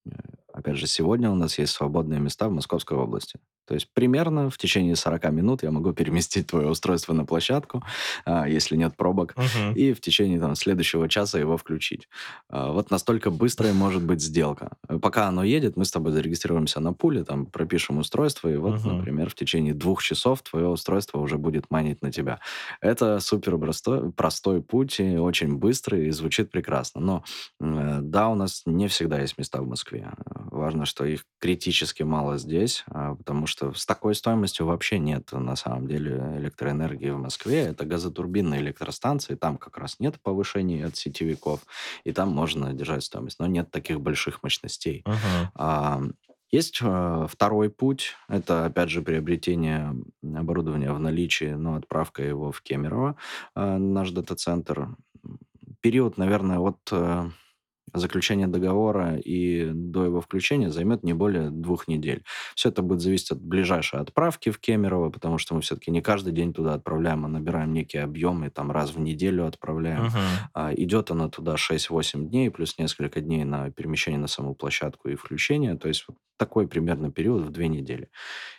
э, 0.05 0.11
Опять 0.53 0.77
же, 0.77 0.87
сегодня 0.87 1.31
у 1.31 1.35
нас 1.35 1.59
есть 1.59 1.73
свободные 1.73 2.21
места 2.21 2.49
в 2.49 2.53
Московской 2.53 2.97
области. 2.99 3.39
То 3.67 3.75
есть 3.75 3.89
примерно 3.95 4.51
в 4.51 4.59
течение 4.59 4.97
40 4.97 5.31
минут 5.31 5.63
я 5.63 5.71
могу 5.71 5.93
переместить 5.95 6.47
твое 6.49 6.69
устройство 6.69 7.13
на 7.15 7.25
площадку, 7.25 7.83
а, 8.25 8.49
если 8.49 8.77
нет 8.77 8.97
пробок, 8.97 9.35
Мгм. 9.37 9.75
и 9.75 9.93
в 9.93 10.01
течение 10.01 10.41
там, 10.41 10.55
следующего 10.55 11.09
часа 11.09 11.39
его 11.39 11.57
включить. 11.57 12.09
А, 12.49 12.73
Вот 12.73 12.91
настолько 12.91 13.31
быстрая 13.31 13.73
может 13.75 14.03
быть 14.03 14.21
сделка. 14.23 14.77
Э, 14.89 14.99
Пока 14.99 15.29
оно 15.29 15.45
едет, 15.45 15.77
мы 15.77 15.85
с 15.85 15.91
тобой 15.91 16.13
зарегистрируемся 16.13 16.81
на 16.81 16.93
пуле, 16.93 17.25
там 17.25 17.47
пропишем 17.47 17.99
устройство, 17.99 18.49
и 18.49 18.57
вот, 18.57 18.85
Мгм. 18.85 18.97
например, 18.99 19.29
в 19.31 19.35
течение 19.35 19.75
двух 19.75 20.03
часов 20.03 20.43
твое 20.43 20.69
устройство 20.69 21.19
уже 21.21 21.39
будет 21.39 21.71
майнить 21.71 22.03
на 22.03 22.11
тебя. 22.13 22.41
Это 22.81 23.21
супер 23.21 23.59
простой, 23.59 24.13
простой 24.13 24.63
путь, 24.63 25.01
и 25.01 25.17
очень 25.17 25.57
быстрый, 25.57 26.09
и 26.09 26.11
звучит 26.11 26.51
прекрасно. 26.51 27.01
Но 27.01 27.25
Э, 27.61 28.01
Да, 28.03 28.29
у 28.29 28.35
нас 28.35 28.63
не 28.67 28.89
всегда 28.89 29.21
есть 29.21 29.39
места 29.39 29.61
в 29.63 29.67
Москве. 29.67 30.13
Важно, 30.51 30.87
что 30.87 31.05
их 31.05 31.25
критически 31.41 32.03
мало 32.03 32.39
здесь, 32.39 32.85
а, 32.89 33.15
потому 33.15 33.47
что 33.47 33.52
с 33.53 33.87
такой 33.87 34.15
стоимостью 34.15 34.67
вообще 34.67 34.99
нет 34.99 35.33
на 35.33 35.57
самом 35.57 35.87
деле 35.87 36.17
электроэнергии 36.39 37.11
в 37.11 37.19
Москве. 37.19 37.61
Это 37.61 37.85
газотурбинные 37.85 38.61
электростанции, 38.61 39.35
там 39.35 39.57
как 39.59 39.79
раз 39.79 40.01
нет 40.01 40.21
повышений 40.23 40.85
от 40.85 40.97
сетевиков, 40.97 41.61
и 42.05 42.13
там 42.13 42.31
можно 42.31 42.73
держать 42.73 43.05
стоимость, 43.05 43.39
но 43.39 43.47
нет 43.47 43.71
таких 43.71 44.01
больших 44.01 44.43
мощностей. 44.43 45.03
Мгм. 45.07 45.51
А, 45.55 46.03
Есть 46.51 46.81
э, 46.83 47.27
второй 47.31 47.71
путь, 47.71 48.15
это, 48.29 48.67
опять 48.67 48.91
же, 48.91 49.01
приобретение 49.01 49.95
оборудования 50.23 50.93
в 50.93 50.99
наличии, 51.01 51.55
но 51.57 51.77
отправка 51.77 52.23
его 52.23 52.53
в 52.53 52.61
Кемерово, 52.61 53.17
э, 53.57 53.77
наш 53.79 54.11
дата-центр. 54.11 54.89
Период, 55.81 56.19
наверное, 56.19 56.59
от 56.59 56.79
э, 56.93 57.31
заключения 57.95 58.47
договора 58.47 59.17
и 59.17 59.71
до 59.73 60.05
его 60.05 60.21
включения 60.21 60.71
займет 60.71 61.03
не 61.03 61.13
более 61.13 61.51
двух 61.51 61.89
недель. 61.89 62.25
Все 62.55 62.69
это 62.69 62.83
будет 62.83 63.01
зависеть 63.01 63.33
от 63.33 63.41
ближайшей 63.41 64.01
отправки 64.01 64.51
в 64.51 64.59
Кемерово, 64.59 65.11
потому 65.11 65.39
что 65.39 65.55
мы 65.55 65.61
все-таки 65.61 65.91
не 65.91 66.03
каждый 66.03 66.33
день 66.33 66.53
туда 66.53 66.75
отправляем, 66.75 67.25
а 67.25 67.29
набираем 67.29 67.73
некие 67.73 68.03
объемы, 68.03 68.51
там 68.51 68.71
раз 68.71 68.95
в 68.95 69.01
неделю 69.01 69.47
отправляем. 69.47 70.05
Мгм. 70.05 70.19
А, 70.55 70.73
Идет 70.75 71.11
оно 71.11 71.29
туда 71.29 71.57
6-8 71.57 72.29
дней, 72.29 72.51
плюс 72.51 72.79
несколько 72.79 73.21
дней 73.21 73.45
на 73.45 73.71
перемещение 73.71 74.21
на 74.21 74.27
саму 74.27 74.55
площадку 74.55 75.09
и 75.09 75.15
включение. 75.15 75.77
То 75.77 75.89
есть 75.89 76.05
вот 76.09 76.17
такой 76.37 76.67
примерно 76.67 77.11
период 77.13 77.43
в 77.43 77.51
две 77.51 77.69
недели. 77.69 78.09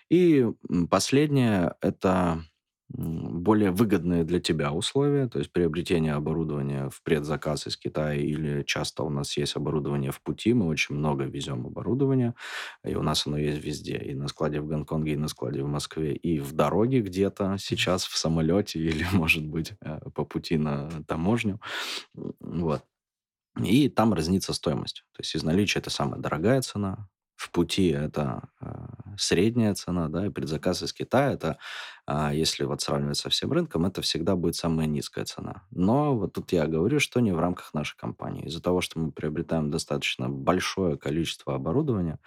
И 0.09 0.45
последнее– 0.89 1.75
это 1.81 2.43
более 2.93 3.71
выгодные 3.71 4.23
для 4.23 4.39
тебя 4.39 4.71
условия, 4.71 5.27
то 5.27 5.39
есть 5.39 5.51
приобретение 5.51 6.13
оборудования 6.13 6.89
в 6.89 7.01
предзаказ 7.01 7.67
из 7.67 7.75
Китая 7.75 8.13
или 8.13 8.63
часто 8.63 9.03
у 9.03 9.09
нас 9.09 9.35
есть 9.35 9.55
оборудование 9.55 10.11
в 10.11 10.21
пути, 10.21 10.53
мы 10.53 10.67
очень 10.67 10.95
много 10.95 11.23
везем 11.23 11.65
оборудования, 11.65 12.35
и 12.83 12.93
у 12.95 13.01
нас 13.01 13.25
оно 13.25 13.37
есть 13.37 13.63
везде, 13.63 13.97
и 13.97 14.13
на 14.13 14.27
складе 14.27 14.61
в 14.61 14.67
Гонконге, 14.67 15.13
и 15.13 15.17
на 15.17 15.27
складе 15.27 15.63
в 15.63 15.67
Москве, 15.67 16.15
и 16.15 16.39
в 16.39 16.53
дороге 16.53 17.01
где-то 17.01 17.57
сейчас 17.59 18.05
в 18.05 18.15
самолете 18.15 18.79
или, 18.79 19.05
может 19.13 19.45
быть, 19.45 19.73
э, 19.81 19.99
по 20.13 20.23
пути 20.23 20.57
на 20.57 20.89
таможню. 21.07 21.59
Вот. 22.13 22.83
И 23.63 23.89
там 23.89 24.13
разнится 24.13 24.53
стоимость. 24.53 25.03
То 25.13 25.21
есть 25.21 25.35
из 25.35 25.43
наличия 25.43 25.79
это 25.79 25.89
самая 25.89 26.19
дорогая 26.19 26.61
цена, 26.61 27.07
в 27.35 27.51
пути 27.51 27.89
это 27.89 28.49
э, 28.61 28.71
средняя 29.17 29.73
цена, 29.73 30.09
да, 30.09 30.27
и 30.27 30.29
предзаказ 30.29 30.83
из 30.83 30.93
Китая 30.93 31.33
это 31.33 31.57
а 32.05 32.33
если 32.33 32.65
вот 32.65 32.81
сравнивать 32.81 33.17
со 33.17 33.29
всем 33.29 33.53
рынком, 33.53 33.85
это 33.85 34.01
всегда 34.01 34.35
будет 34.35 34.55
самая 34.55 34.87
низкая 34.87 35.23
цена. 35.23 35.63
Но 35.71 36.15
вот 36.17 36.33
тут 36.33 36.51
я 36.51 36.67
говорю, 36.67 36.99
что 36.99 37.21
не 37.21 37.31
в 37.31 37.39
рамках 37.39 37.73
нашей 37.73 37.95
компании. 37.97 38.45
Из-за 38.45 38.61
того, 38.61 38.81
что 38.81 38.99
мы 38.99 39.11
приобретаем 39.11 39.71
достаточно 39.71 40.29
большое 40.29 40.97
количество 40.97 41.55
оборудования, 41.55 42.19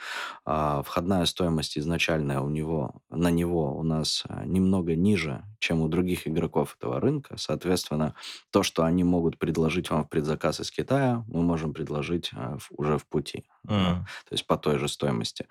а, 0.47 0.83
входная 0.83 1.27
стоимость 1.27 1.77
изначальная 1.77 2.41
у 2.41 2.49
него, 2.49 3.03
на 3.11 3.31
него 3.31 3.77
у 3.77 3.83
нас 3.83 4.25
а, 4.29 4.47
немного 4.47 4.97
ниже, 4.97 5.45
чем 5.59 5.83
у 5.83 5.89
других 5.89 6.27
игроков 6.27 6.77
этого 6.79 6.99
рынка. 6.99 7.37
Соответственно, 7.37 8.15
то, 8.51 8.63
что 8.63 8.83
они 8.83 9.05
могут 9.05 9.39
предложить 9.39 9.91
вам 9.91 10.05
в 10.05 10.09
предзаказ 10.09 10.61
из 10.61 10.71
Китая, 10.71 11.23
мы 11.29 11.43
можем 11.43 11.75
предложить 11.75 12.31
а, 12.33 12.57
уже 12.71 12.97
в 12.97 13.07
пути. 13.07 13.45
Mm. 13.67 14.05
То 14.29 14.31
есть 14.31 14.47
по 14.47 14.57
той 14.57 14.79
же 14.79 14.89
стоимости. 14.97 15.47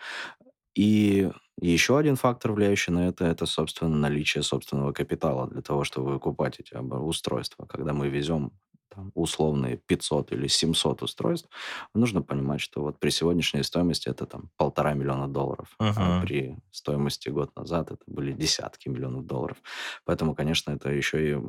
И 0.76 1.32
еще 1.62 1.98
один 1.98 2.16
фактор, 2.18 2.52
влияющий 2.52 2.92
на 2.92 3.08
это, 3.08 3.26
это, 3.26 3.46
собственно, 3.46 3.96
наличие 3.96 4.44
собственного 4.44 4.92
капитала 4.92 5.48
для 5.48 5.62
того, 5.62 5.86
чтобы 5.86 6.12
выкупать 6.12 6.60
эти 6.60 6.76
устройства. 6.76 7.66
Когда 7.66 7.94
мы 7.94 8.10
везем 8.10 8.52
там, 8.90 9.12
условные 9.14 9.78
500 9.78 10.34
или 10.34 10.48
700 10.48 11.04
устройств, 11.04 11.50
нужно 11.94 12.22
понимать, 12.22 12.60
что 12.60 12.82
вот 12.82 13.00
при 13.00 13.10
сегодняшней 13.10 13.64
стоимости 13.64 14.10
это 14.10 14.26
там 14.26 14.50
полтора 14.58 14.94
миллиона 14.94 15.28
долларов, 15.28 15.76
uh-huh. 15.80 15.94
а 15.96 16.22
при 16.22 16.58
стоимости 16.72 17.30
год 17.30 17.56
назад 17.56 17.92
это 17.92 18.04
были 18.08 18.34
десятки 18.34 18.90
миллионов 18.90 19.26
долларов. 19.26 19.58
Поэтому, 20.04 20.36
конечно, 20.36 20.72
это 20.72 20.90
еще 20.90 21.32
и 21.32 21.42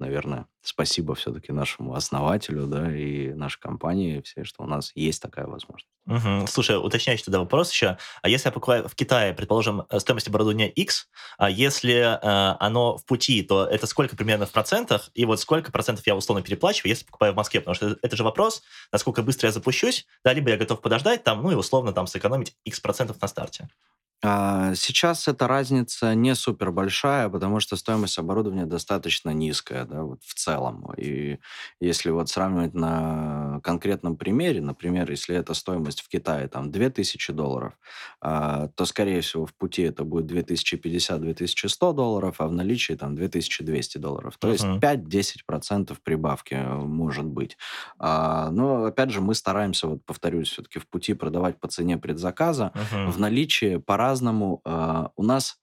наверное, 0.00 0.46
спасибо 0.60 1.14
все-таки 1.14 1.52
нашему 1.52 1.94
основателю, 1.94 2.66
да, 2.66 2.94
и 2.94 3.32
нашей 3.32 3.60
компании 3.60 4.20
все, 4.22 4.44
что 4.44 4.64
у 4.64 4.66
нас 4.66 4.90
есть 4.96 5.22
такая 5.22 5.46
возможность. 5.46 5.93
Угу. 6.06 6.46
Слушай, 6.48 6.76
уточняющий 6.76 7.24
тогда 7.24 7.38
вопрос 7.38 7.72
еще. 7.72 7.96
А 8.20 8.28
если 8.28 8.48
я 8.48 8.52
покупаю 8.52 8.88
в 8.88 8.94
Китае, 8.94 9.32
предположим, 9.32 9.84
э, 9.88 9.98
стоимость 10.00 10.28
оборудования 10.28 10.68
X, 10.68 11.08
а 11.38 11.48
если 11.48 11.94
э, 11.94 12.56
оно 12.60 12.98
в 12.98 13.06
пути, 13.06 13.42
то 13.42 13.64
это 13.64 13.86
сколько 13.86 14.14
примерно 14.14 14.44
в 14.44 14.50
процентах? 14.50 15.10
И 15.14 15.24
вот 15.24 15.40
сколько 15.40 15.72
процентов 15.72 16.06
я 16.06 16.14
условно 16.14 16.44
переплачиваю, 16.44 16.90
если 16.90 17.06
покупаю 17.06 17.32
в 17.32 17.36
Москве? 17.36 17.60
Потому 17.60 17.74
что 17.74 17.96
это, 18.02 18.16
же 18.16 18.22
вопрос, 18.22 18.62
насколько 18.92 19.22
быстро 19.22 19.48
я 19.48 19.52
запущусь, 19.52 20.06
да, 20.22 20.32
либо 20.34 20.50
я 20.50 20.58
готов 20.58 20.82
подождать 20.82 21.24
там, 21.24 21.42
ну 21.42 21.50
и 21.50 21.54
условно 21.54 21.92
там 21.92 22.06
сэкономить 22.06 22.54
X 22.64 22.80
процентов 22.80 23.20
на 23.22 23.28
старте. 23.28 23.68
А, 24.26 24.74
сейчас 24.74 25.28
эта 25.28 25.46
разница 25.46 26.14
не 26.14 26.34
супер 26.34 26.70
большая, 26.72 27.28
потому 27.28 27.60
что 27.60 27.76
стоимость 27.76 28.18
оборудования 28.18 28.64
достаточно 28.64 29.28
низкая, 29.30 29.84
да, 29.84 30.02
вот 30.02 30.22
в 30.24 30.32
целом. 30.32 30.90
И 30.96 31.38
если 31.78 32.08
вот 32.08 32.30
сравнивать 32.30 32.72
на 32.72 33.60
конкретном 33.62 34.16
примере, 34.16 34.62
например, 34.62 35.10
если 35.10 35.36
эта 35.36 35.52
стоимость 35.52 35.93
в 36.00 36.08
Китае 36.08 36.46
там 36.48 36.70
2000 36.70 37.32
долларов, 37.32 37.74
а, 38.20 38.68
то, 38.68 38.84
скорее 38.84 39.20
всего, 39.20 39.46
в 39.46 39.54
пути 39.54 39.82
это 39.82 40.04
будет 40.04 40.30
2050-2100 40.30 41.92
долларов, 41.92 42.36
а 42.38 42.46
в 42.46 42.52
наличии 42.52 42.94
там 42.94 43.16
2200 43.16 43.98
долларов. 43.98 44.36
То 44.38 44.52
есть 44.52 44.64
5-10% 44.64 45.96
прибавки 46.04 46.54
э, 46.54 46.74
может 46.74 47.26
быть. 47.26 47.56
А, 47.98 48.50
но, 48.50 48.84
опять 48.84 49.10
же, 49.10 49.20
мы 49.20 49.34
стараемся, 49.34 49.88
вот 49.88 50.04
повторюсь, 50.04 50.50
все-таки 50.50 50.78
в 50.78 50.86
пути 50.88 51.14
продавать 51.14 51.58
по 51.58 51.68
цене 51.68 51.98
предзаказа. 51.98 52.72
В 52.92 53.18
наличии 53.18 53.78
пора 53.78 54.04
по-разному. 54.04 54.60
А, 54.64 55.10
у 55.16 55.22
нас, 55.22 55.56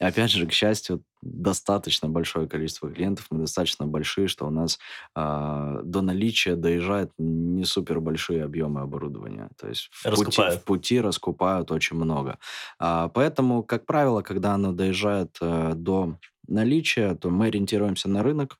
опять 0.00 0.30
же, 0.30 0.46
к 0.46 0.52
счастью, 0.52 1.02
достаточно 1.22 2.08
большое 2.08 2.48
количество 2.48 2.90
клиентов, 2.90 3.26
мы 3.30 3.40
достаточно 3.40 3.86
большие, 3.86 4.28
что 4.28 4.46
у 4.46 4.50
нас 4.50 4.78
э, 5.16 5.80
до 5.84 6.02
наличия 6.02 6.56
доезжают 6.56 7.12
не 7.18 7.64
супер 7.64 8.00
большие 8.00 8.44
объемы 8.44 8.80
оборудования. 8.80 9.48
То 9.56 9.68
есть 9.68 9.90
в 10.04 10.14
пути, 10.14 10.42
в 10.42 10.64
пути 10.64 11.00
раскупают 11.00 11.70
очень 11.70 11.96
много. 11.96 12.38
А, 12.78 13.08
поэтому, 13.08 13.62
как 13.62 13.86
правило, 13.86 14.22
когда 14.22 14.54
оно 14.54 14.72
доезжает 14.72 15.36
э, 15.40 15.72
до 15.74 16.18
наличия, 16.46 17.14
то 17.14 17.30
мы 17.30 17.46
ориентируемся 17.46 18.08
на 18.08 18.22
рынок. 18.22 18.58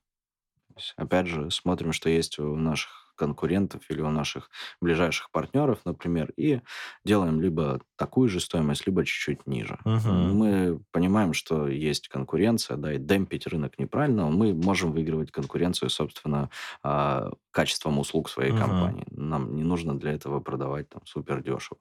Опять 0.97 1.27
же, 1.27 1.51
смотрим, 1.51 1.93
что 1.93 2.09
есть 2.09 2.39
у 2.39 2.55
наших 2.55 3.04
конкурентов 3.15 3.81
или 3.89 4.01
у 4.01 4.09
наших 4.09 4.49
ближайших 4.81 5.31
партнеров, 5.31 5.79
например, 5.85 6.31
и 6.37 6.61
делаем 7.03 7.41
либо 7.41 7.81
такую 7.95 8.29
же 8.29 8.39
стоимость, 8.39 8.85
либо 8.85 9.05
чуть-чуть 9.05 9.47
ниже. 9.47 9.79
Угу. 9.85 10.09
Мы 10.09 10.79
понимаем, 10.91 11.33
что 11.33 11.67
есть 11.67 12.07
конкуренция, 12.07 12.77
да, 12.77 12.93
и 12.93 12.97
демпить 12.97 13.47
рынок 13.47 13.79
неправильно. 13.79 14.29
Мы 14.29 14.53
можем 14.53 14.91
выигрывать 14.91 15.31
конкуренцию, 15.31 15.89
собственно, 15.89 16.49
а, 16.83 17.31
качеством 17.51 17.99
услуг 17.99 18.29
своей 18.29 18.51
угу. 18.51 18.59
компании. 18.59 19.05
Нам 19.11 19.55
не 19.55 19.63
нужно 19.63 19.97
для 19.97 20.13
этого 20.13 20.39
продавать 20.39 20.89
там 20.89 21.01
супер 21.05 21.41
дешево. 21.41 21.79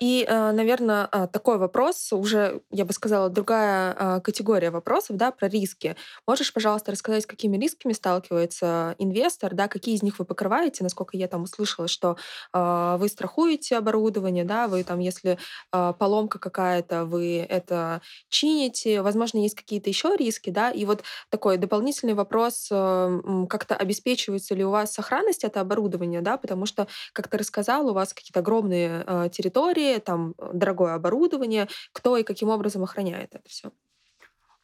И, 0.00 0.26
э, 0.28 0.52
наверное, 0.52 1.08
а, 1.10 1.26
такой 1.26 1.58
вопрос, 1.58 2.12
уже, 2.12 2.60
я 2.70 2.84
бы 2.84 2.92
сказала, 2.92 3.30
другая 3.30 3.94
а, 3.98 4.20
категория 4.20 4.70
вопросов, 4.70 5.16
да, 5.16 5.30
про 5.30 5.48
риски. 5.48 5.96
Можешь, 6.26 6.52
пожалуйста, 6.52 6.92
рассказать, 6.92 7.22
с 7.22 7.26
какими 7.26 7.56
рисками 7.56 7.92
сталкивается 7.94 8.94
инвестор, 8.98 9.54
да, 9.54 9.68
какие 9.68 9.94
из 9.94 10.02
них 10.02 10.18
вы 10.18 10.24
покрываете? 10.24 10.84
Насколько 10.84 11.16
я 11.16 11.28
там 11.28 11.44
услышала, 11.44 11.88
что 11.88 12.16
э, 12.52 12.96
вы 12.98 13.08
страхуете 13.08 13.76
оборудование, 13.78 14.44
да, 14.44 14.68
вы 14.68 14.84
там, 14.84 14.98
если 14.98 15.38
э, 15.72 15.92
поломка 15.98 16.38
какая-то, 16.38 17.04
вы 17.06 17.46
это 17.48 18.02
чините, 18.28 19.00
возможно, 19.00 19.38
есть 19.38 19.54
какие-то 19.54 19.88
еще 19.88 20.14
риски, 20.16 20.50
да, 20.50 20.70
и 20.70 20.84
вот 20.84 21.04
такой 21.30 21.56
дополнительный 21.56 22.14
вопрос, 22.14 22.68
э, 22.70 23.20
как-то 23.48 23.74
обеспечивается 23.74 24.54
ли 24.54 24.64
у 24.64 24.70
вас 24.70 24.92
сохранность 24.92 25.44
этого 25.44 25.62
оборудования, 25.62 26.20
да, 26.20 26.36
потому 26.36 26.66
что, 26.66 26.86
как 27.14 27.28
ты 27.28 27.38
рассказал, 27.38 27.88
у 27.88 27.94
вас 27.94 28.12
какие-то 28.12 28.40
огромные 28.40 29.04
э, 29.06 29.28
территории, 29.76 29.98
там 30.00 30.34
э, 30.38 30.50
дорогое 30.52 30.94
оборудование, 30.94 31.68
кто 31.92 32.16
и 32.16 32.22
каким 32.22 32.48
образом 32.48 32.82
охраняет 32.82 33.34
это 33.34 33.48
все? 33.48 33.70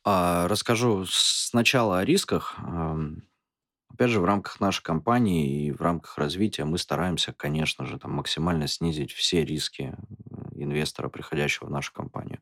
А, 0.04 0.48
расскажу 0.48 1.04
сначала 1.08 2.00
о 2.00 2.04
рисках. 2.04 2.56
Опять 3.92 4.10
же, 4.10 4.20
в 4.20 4.24
рамках 4.24 4.58
нашей 4.58 4.82
компании 4.82 5.66
и 5.66 5.70
в 5.70 5.82
рамках 5.82 6.16
развития 6.16 6.64
мы 6.64 6.78
стараемся, 6.78 7.34
конечно 7.34 7.84
же, 7.84 7.98
там, 7.98 8.12
максимально 8.12 8.66
снизить 8.66 9.12
все 9.12 9.44
риски 9.44 9.94
э, 9.94 10.36
инвестора, 10.54 11.08
приходящего 11.08 11.66
в 11.66 11.70
нашу 11.70 11.92
компанию. 11.92 12.40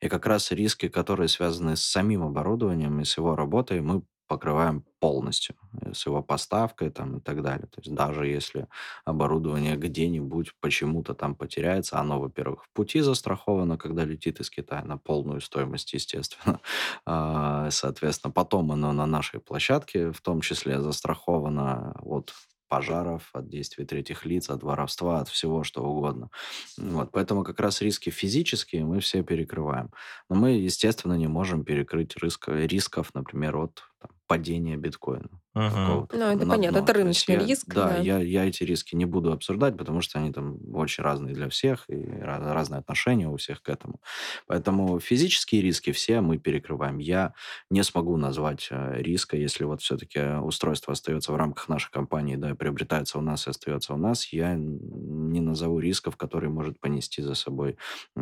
И 0.00 0.08
как 0.08 0.26
раз 0.26 0.52
риски, 0.52 0.88
которые 0.88 1.28
связаны 1.28 1.76
с 1.76 1.82
самим 1.82 2.22
оборудованием 2.22 3.00
и 3.00 3.04
с 3.04 3.16
его 3.16 3.34
работой, 3.34 3.80
мы 3.80 4.02
покрываем 4.30 4.84
полностью 5.00 5.56
э, 5.82 5.92
с 5.92 6.06
его 6.06 6.22
поставкой 6.22 6.90
там, 6.90 7.18
и 7.18 7.20
так 7.20 7.42
далее. 7.42 7.66
То 7.66 7.80
есть 7.80 7.92
даже 7.92 8.28
если 8.28 8.68
оборудование 9.04 9.76
где-нибудь 9.76 10.52
почему-то 10.60 11.14
там 11.14 11.34
потеряется, 11.34 11.98
оно, 11.98 12.20
во-первых, 12.20 12.64
в 12.64 12.70
пути 12.72 13.00
застраховано, 13.00 13.76
когда 13.76 14.04
летит 14.04 14.38
из 14.40 14.48
Китая 14.48 14.84
на 14.84 14.98
полную 14.98 15.40
стоимость, 15.40 15.92
естественно. 15.94 16.60
А, 17.06 17.70
соответственно, 17.70 18.32
потом 18.32 18.70
оно 18.72 18.92
на 18.92 19.06
нашей 19.06 19.40
площадке 19.40 20.12
в 20.12 20.20
том 20.20 20.40
числе 20.42 20.80
застраховано 20.80 21.94
от 22.02 22.32
пожаров, 22.70 23.30
от 23.32 23.48
действий 23.48 23.84
третьих 23.84 24.24
лиц, 24.24 24.48
от 24.48 24.62
воровства, 24.62 25.20
от 25.20 25.28
всего, 25.28 25.64
что 25.64 25.82
угодно. 25.82 26.30
Вот, 26.78 27.10
поэтому 27.10 27.42
как 27.42 27.58
раз 27.60 27.82
риски 27.82 28.10
физические 28.10 28.84
мы 28.84 29.00
все 29.00 29.24
перекрываем. 29.24 29.90
Но 30.28 30.36
мы, 30.36 30.52
естественно, 30.52 31.14
не 31.14 31.26
можем 31.26 31.64
перекрыть 31.64 32.16
риск, 32.22 32.48
рисков, 32.48 33.10
например, 33.12 33.56
от 33.56 33.82
там, 34.00 34.10
падения 34.30 34.76
биткоина. 34.76 35.39
Ну, 35.54 36.06
это 36.12 36.46
понятно, 36.46 36.78
это 36.78 36.92
рыночный 36.92 37.34
я, 37.34 37.40
риск. 37.40 37.66
Да, 37.74 37.88
да. 37.88 37.96
Я, 37.98 38.18
я 38.18 38.46
эти 38.46 38.62
риски 38.62 38.94
не 38.94 39.04
буду 39.04 39.32
обсуждать, 39.32 39.76
потому 39.76 40.00
что 40.00 40.18
они 40.18 40.32
там 40.32 40.58
очень 40.74 41.02
разные 41.02 41.34
для 41.34 41.48
всех, 41.48 41.84
и 41.88 42.00
разные 42.20 42.78
отношения 42.78 43.28
у 43.28 43.36
всех 43.36 43.62
к 43.62 43.68
этому. 43.68 44.00
Поэтому 44.46 45.00
физические 45.00 45.62
риски 45.62 45.90
все 45.90 46.20
мы 46.20 46.38
перекрываем. 46.38 46.98
Я 46.98 47.34
не 47.68 47.82
смогу 47.82 48.16
назвать 48.16 48.68
э, 48.70 49.02
риска, 49.02 49.36
если 49.36 49.64
вот 49.64 49.82
все-таки 49.82 50.20
устройство 50.40 50.92
остается 50.92 51.32
в 51.32 51.36
рамках 51.36 51.68
нашей 51.68 51.90
компании, 51.90 52.36
да, 52.36 52.54
приобретается 52.54 53.18
у 53.18 53.20
нас 53.20 53.46
и 53.46 53.50
остается 53.50 53.94
у 53.94 53.96
нас, 53.96 54.32
я 54.32 54.54
не 54.54 55.40
назову 55.40 55.80
рисков, 55.80 56.16
которые 56.16 56.50
может 56.50 56.78
понести 56.78 57.22
за 57.22 57.34
собой 57.34 57.76
э, 58.16 58.20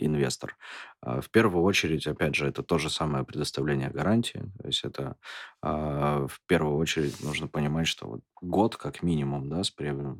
инвестор. 0.00 0.56
А, 1.02 1.20
в 1.20 1.30
первую 1.30 1.64
очередь, 1.64 2.06
опять 2.06 2.34
же, 2.34 2.46
это 2.46 2.62
то 2.62 2.78
же 2.78 2.90
самое 2.90 3.24
предоставление 3.24 3.90
гарантии, 3.90 4.44
то 4.60 4.66
есть 4.66 4.84
это 4.84 5.16
а, 5.62 6.26
в 6.26 6.40
первую 6.46 6.69
первую 6.70 6.82
очередь 6.82 7.20
нужно 7.24 7.48
понимать, 7.48 7.88
что 7.88 8.06
вот 8.06 8.20
год 8.40 8.76
как 8.76 9.02
минимум, 9.02 9.48
да, 9.48 9.64
с, 9.64 9.72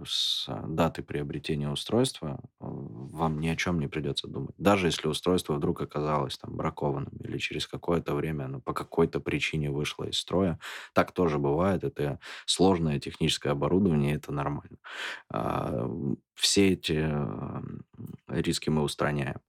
с 0.04 0.48
даты 0.66 1.02
приобретения 1.02 1.70
устройства 1.70 2.40
э, 2.42 2.64
вам 2.64 3.38
ни 3.40 3.46
о 3.48 3.54
чем 3.56 3.78
не 3.78 3.86
придется 3.86 4.26
думать. 4.26 4.54
Даже 4.58 4.88
если 4.88 5.06
устройство 5.06 5.54
вдруг 5.54 5.80
оказалось 5.80 6.38
там 6.38 6.56
бракованным 6.56 7.12
или 7.20 7.38
через 7.38 7.68
какое-то 7.68 8.14
время 8.14 8.44
оно 8.46 8.60
по 8.60 8.72
какой-то 8.72 9.20
причине 9.20 9.70
вышло 9.70 10.04
из 10.04 10.18
строя, 10.18 10.58
так 10.92 11.12
тоже 11.12 11.38
бывает. 11.38 11.84
Это 11.84 12.18
сложное 12.46 12.98
техническое 12.98 13.50
оборудование, 13.50 14.16
это 14.16 14.32
нормально. 14.32 14.78
А, 15.32 15.88
все 16.34 16.70
эти 16.72 17.08
риски 18.28 18.70
мы 18.70 18.82
устраняем. 18.82 19.40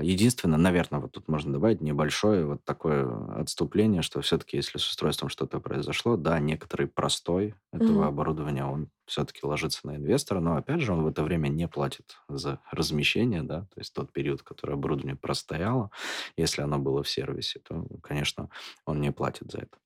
Единственное, 0.00 0.58
наверное, 0.58 1.00
вот 1.00 1.12
тут 1.12 1.28
можно 1.28 1.52
добавить 1.52 1.80
небольшое 1.80 2.44
вот 2.44 2.64
такое 2.64 3.06
отступление, 3.34 4.02
что 4.02 4.20
все-таки, 4.20 4.56
если 4.56 4.78
с 4.78 4.88
устройством 4.88 5.28
что-то 5.28 5.60
произошло, 5.60 6.16
да, 6.16 6.38
некоторый 6.38 6.86
простой 6.86 7.54
этого 7.72 8.04
mm-hmm. 8.04 8.08
оборудования, 8.08 8.64
он 8.64 8.90
все-таки 9.06 9.40
ложится 9.44 9.86
на 9.86 9.96
инвестора, 9.96 10.40
но, 10.40 10.56
опять 10.56 10.80
же, 10.80 10.92
он 10.92 11.02
в 11.02 11.06
это 11.06 11.22
время 11.22 11.48
не 11.48 11.68
платит 11.68 12.16
за 12.28 12.60
размещение, 12.70 13.42
да, 13.42 13.62
то 13.62 13.80
есть 13.80 13.94
тот 13.94 14.12
период, 14.12 14.42
который 14.42 14.74
оборудование 14.74 15.16
простояло, 15.16 15.90
если 16.36 16.62
оно 16.62 16.78
было 16.78 17.02
в 17.02 17.08
сервисе, 17.08 17.60
то, 17.60 17.86
конечно, 18.02 18.50
он 18.84 19.00
не 19.00 19.12
платит 19.12 19.50
за 19.50 19.58
это. 19.58 19.76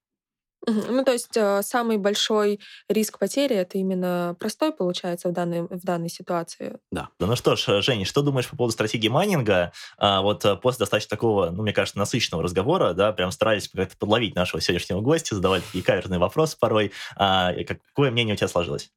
Ну, 0.67 1.05
то 1.05 1.13
есть 1.13 1.37
э, 1.37 1.63
самый 1.63 1.97
большой 1.97 2.61
риск 2.89 3.19
потери 3.19 3.57
это 3.57 3.79
именно 3.79 4.37
простой 4.39 4.73
получается 4.73 5.29
в 5.29 5.33
данной, 5.33 5.63
в 5.63 5.85
данной 5.85 6.11
ситуации. 6.11 6.79
Да. 6.91 7.09
да. 7.19 7.27
Ну 7.27 7.37
что 7.37 7.57
ж, 7.57 7.83
Женя, 7.83 8.05
что 8.05 8.23
думаешь 8.23 8.49
по 8.49 8.57
поводу 8.57 8.73
стратегии 8.73 9.09
майнинга? 9.09 9.73
А, 9.97 10.21
вот 10.23 10.45
э, 10.45 10.57
после 10.57 10.81
достаточно 10.81 11.17
такого, 11.17 11.51
ну, 11.51 11.63
мне 11.63 11.73
кажется, 11.73 11.99
насыщенного 11.99 12.45
разговора, 12.45 12.93
да, 12.93 13.13
прям 13.13 13.31
старались 13.31 13.69
как-то 13.69 13.97
подловить 13.97 14.35
нашего 14.35 14.61
сегодняшнего 14.61 15.01
гостя, 15.01 15.35
задавать 15.35 15.65
такие 15.65 15.83
каверзные 15.83 16.19
вопросы 16.19 16.57
порой. 16.61 16.93
А, 17.17 17.53
какое 17.65 18.11
мнение 18.11 18.35
у 18.35 18.37
тебя 18.37 18.49
сложилось? 18.49 18.91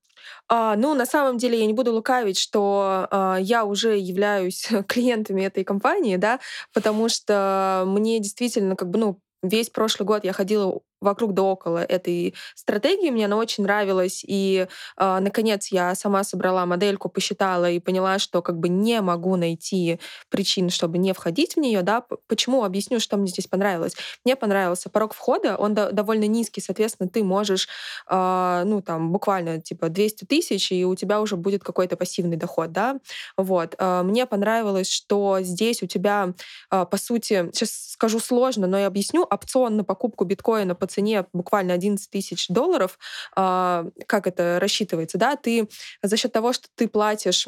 А, 0.49 0.75
ну, 0.75 0.93
на 0.93 1.05
самом 1.05 1.37
деле, 1.37 1.59
я 1.59 1.65
не 1.65 1.73
буду 1.73 1.93
лукавить, 1.93 2.37
что 2.37 3.07
а, 3.09 3.37
я 3.37 3.63
уже 3.65 3.97
являюсь 3.97 4.67
клиентами 4.87 5.43
этой 5.43 5.63
компании, 5.63 6.17
да, 6.17 6.39
потому 6.73 7.09
что 7.09 7.83
мне 7.87 8.19
действительно, 8.19 8.75
как 8.75 8.89
бы, 8.89 8.99
ну, 8.99 9.19
весь 9.41 9.69
прошлый 9.69 10.07
год 10.07 10.23
я 10.23 10.33
ходила 10.33 10.79
вокруг 11.03 11.33
да 11.33 11.43
около 11.43 11.79
этой 11.79 12.33
стратегии. 12.55 13.09
Мне 13.09 13.25
она 13.25 13.37
очень 13.37 13.63
нравилась. 13.63 14.23
И, 14.27 14.67
э, 14.97 15.19
наконец, 15.19 15.67
я 15.67 15.95
сама 15.95 16.23
собрала 16.23 16.65
модельку, 16.65 17.09
посчитала 17.09 17.69
и 17.69 17.79
поняла, 17.79 18.19
что 18.19 18.41
как 18.41 18.57
бы 18.57 18.69
не 18.69 19.01
могу 19.01 19.35
найти 19.35 19.99
причин, 20.29 20.69
чтобы 20.69 20.97
не 20.97 21.13
входить 21.13 21.55
в 21.55 21.59
нее. 21.59 21.81
Да? 21.81 22.03
Почему? 22.27 22.63
Объясню, 22.63 22.99
что 22.99 23.17
мне 23.17 23.27
здесь 23.27 23.47
понравилось. 23.47 23.95
Мне 24.25 24.35
понравился 24.35 24.89
порог 24.89 25.13
входа, 25.13 25.55
он 25.57 25.73
до, 25.73 25.91
довольно 25.91 26.25
низкий, 26.25 26.61
соответственно, 26.61 27.09
ты 27.09 27.23
можешь, 27.23 27.67
э, 28.09 28.63
ну, 28.65 28.81
там, 28.81 29.11
буквально, 29.11 29.61
типа, 29.61 29.89
200 29.89 30.25
тысяч, 30.25 30.71
и 30.71 30.85
у 30.85 30.95
тебя 30.95 31.21
уже 31.21 31.35
будет 31.35 31.63
какой-то 31.63 31.97
пассивный 31.97 32.37
доход, 32.37 32.71
да. 32.71 32.97
Вот. 33.37 33.75
Э, 33.77 34.03
мне 34.03 34.25
понравилось, 34.25 34.89
что 34.89 35.39
здесь 35.41 35.83
у 35.83 35.87
тебя, 35.87 36.33
э, 36.71 36.85
по 36.85 36.97
сути, 36.97 37.49
сейчас 37.53 37.93
скажу 37.93 38.19
сложно, 38.19 38.67
но 38.67 38.77
я 38.77 38.87
объясню, 38.87 39.23
опцион 39.29 39.77
на 39.77 39.83
покупку 39.83 40.25
биткоина 40.25 40.75
по 40.75 40.87
цене 40.93 41.25
буквально 41.33 41.73
11 41.73 42.09
тысяч 42.09 42.47
долларов, 42.47 42.99
а, 43.35 43.85
как 44.07 44.27
это 44.27 44.59
рассчитывается, 44.61 45.17
да, 45.17 45.35
ты 45.35 45.67
за 46.01 46.17
счет 46.17 46.31
того, 46.31 46.53
что 46.53 46.67
ты 46.75 46.87
платишь 46.87 47.47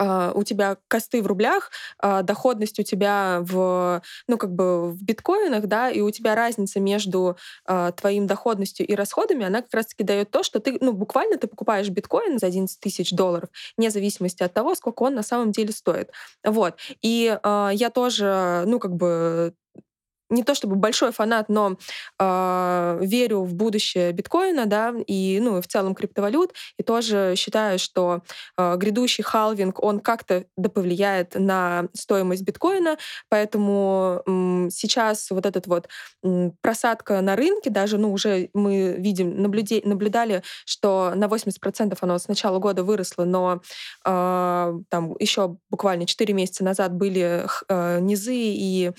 Uh, 0.00 0.32
у 0.34 0.42
тебя 0.42 0.76
косты 0.88 1.22
в 1.22 1.26
рублях, 1.28 1.70
uh, 2.02 2.22
доходность 2.24 2.80
у 2.80 2.82
тебя 2.82 3.38
в, 3.42 4.02
ну, 4.26 4.38
как 4.38 4.52
бы 4.52 4.90
в 4.90 5.00
биткоинах, 5.00 5.66
да, 5.66 5.88
и 5.88 6.00
у 6.00 6.10
тебя 6.10 6.34
разница 6.34 6.80
между 6.80 7.36
твоим 7.96 8.26
доходностью 8.26 8.86
и 8.86 8.94
расходами, 8.94 9.46
она 9.46 9.62
как 9.62 9.72
раз-таки 9.72 10.02
дает 10.02 10.32
то, 10.32 10.42
что 10.42 10.58
ты, 10.58 10.78
ну, 10.80 10.92
буквально 10.92 11.36
ты 11.36 11.46
покупаешь 11.46 11.90
биткоин 11.90 12.40
за 12.40 12.46
11 12.46 12.80
тысяч 12.80 13.12
долларов, 13.12 13.50
вне 13.76 13.90
зависимости 13.90 14.42
от 14.42 14.52
того, 14.52 14.74
сколько 14.74 15.04
он 15.04 15.14
на 15.14 15.22
самом 15.22 15.52
деле 15.52 15.70
стоит. 15.72 16.10
Вот. 16.42 16.76
И 17.02 17.38
я 17.44 17.90
тоже, 17.92 18.64
ну, 18.66 18.80
как 18.80 18.96
бы 18.96 19.54
не 20.34 20.42
то 20.42 20.54
чтобы 20.54 20.76
большой 20.76 21.12
фанат, 21.12 21.48
но 21.48 21.76
э, 22.18 22.98
верю 23.02 23.42
в 23.42 23.54
будущее 23.54 24.12
биткоина, 24.12 24.66
да, 24.66 24.94
и, 25.06 25.38
ну, 25.40 25.60
в 25.60 25.66
целом 25.66 25.94
криптовалют, 25.94 26.52
и 26.78 26.82
тоже 26.82 27.34
считаю, 27.36 27.78
что 27.78 28.22
э, 28.58 28.76
грядущий 28.76 29.24
халвинг, 29.24 29.82
он 29.82 30.00
как-то 30.00 30.44
доповлияет 30.56 31.34
на 31.34 31.88
стоимость 31.94 32.42
биткоина, 32.42 32.98
поэтому 33.28 34.22
э, 34.26 34.68
сейчас 34.70 35.30
вот 35.30 35.46
этот 35.46 35.66
вот 35.66 35.88
э, 36.22 36.50
просадка 36.60 37.20
на 37.20 37.36
рынке, 37.36 37.70
даже, 37.70 37.98
ну, 37.98 38.12
уже 38.12 38.50
мы 38.54 38.94
видим, 38.98 39.40
наблюде, 39.40 39.80
наблюдали, 39.84 40.42
что 40.66 41.12
на 41.14 41.26
80% 41.26 41.96
оно 42.00 42.18
с 42.18 42.28
начала 42.28 42.58
года 42.58 42.84
выросло, 42.84 43.24
но 43.24 43.62
э, 44.04 44.74
там 44.88 45.14
еще 45.18 45.56
буквально 45.70 46.06
4 46.06 46.34
месяца 46.34 46.64
назад 46.64 46.92
были 46.94 47.46
э, 47.68 48.00
низы, 48.00 48.34
и 48.34 48.92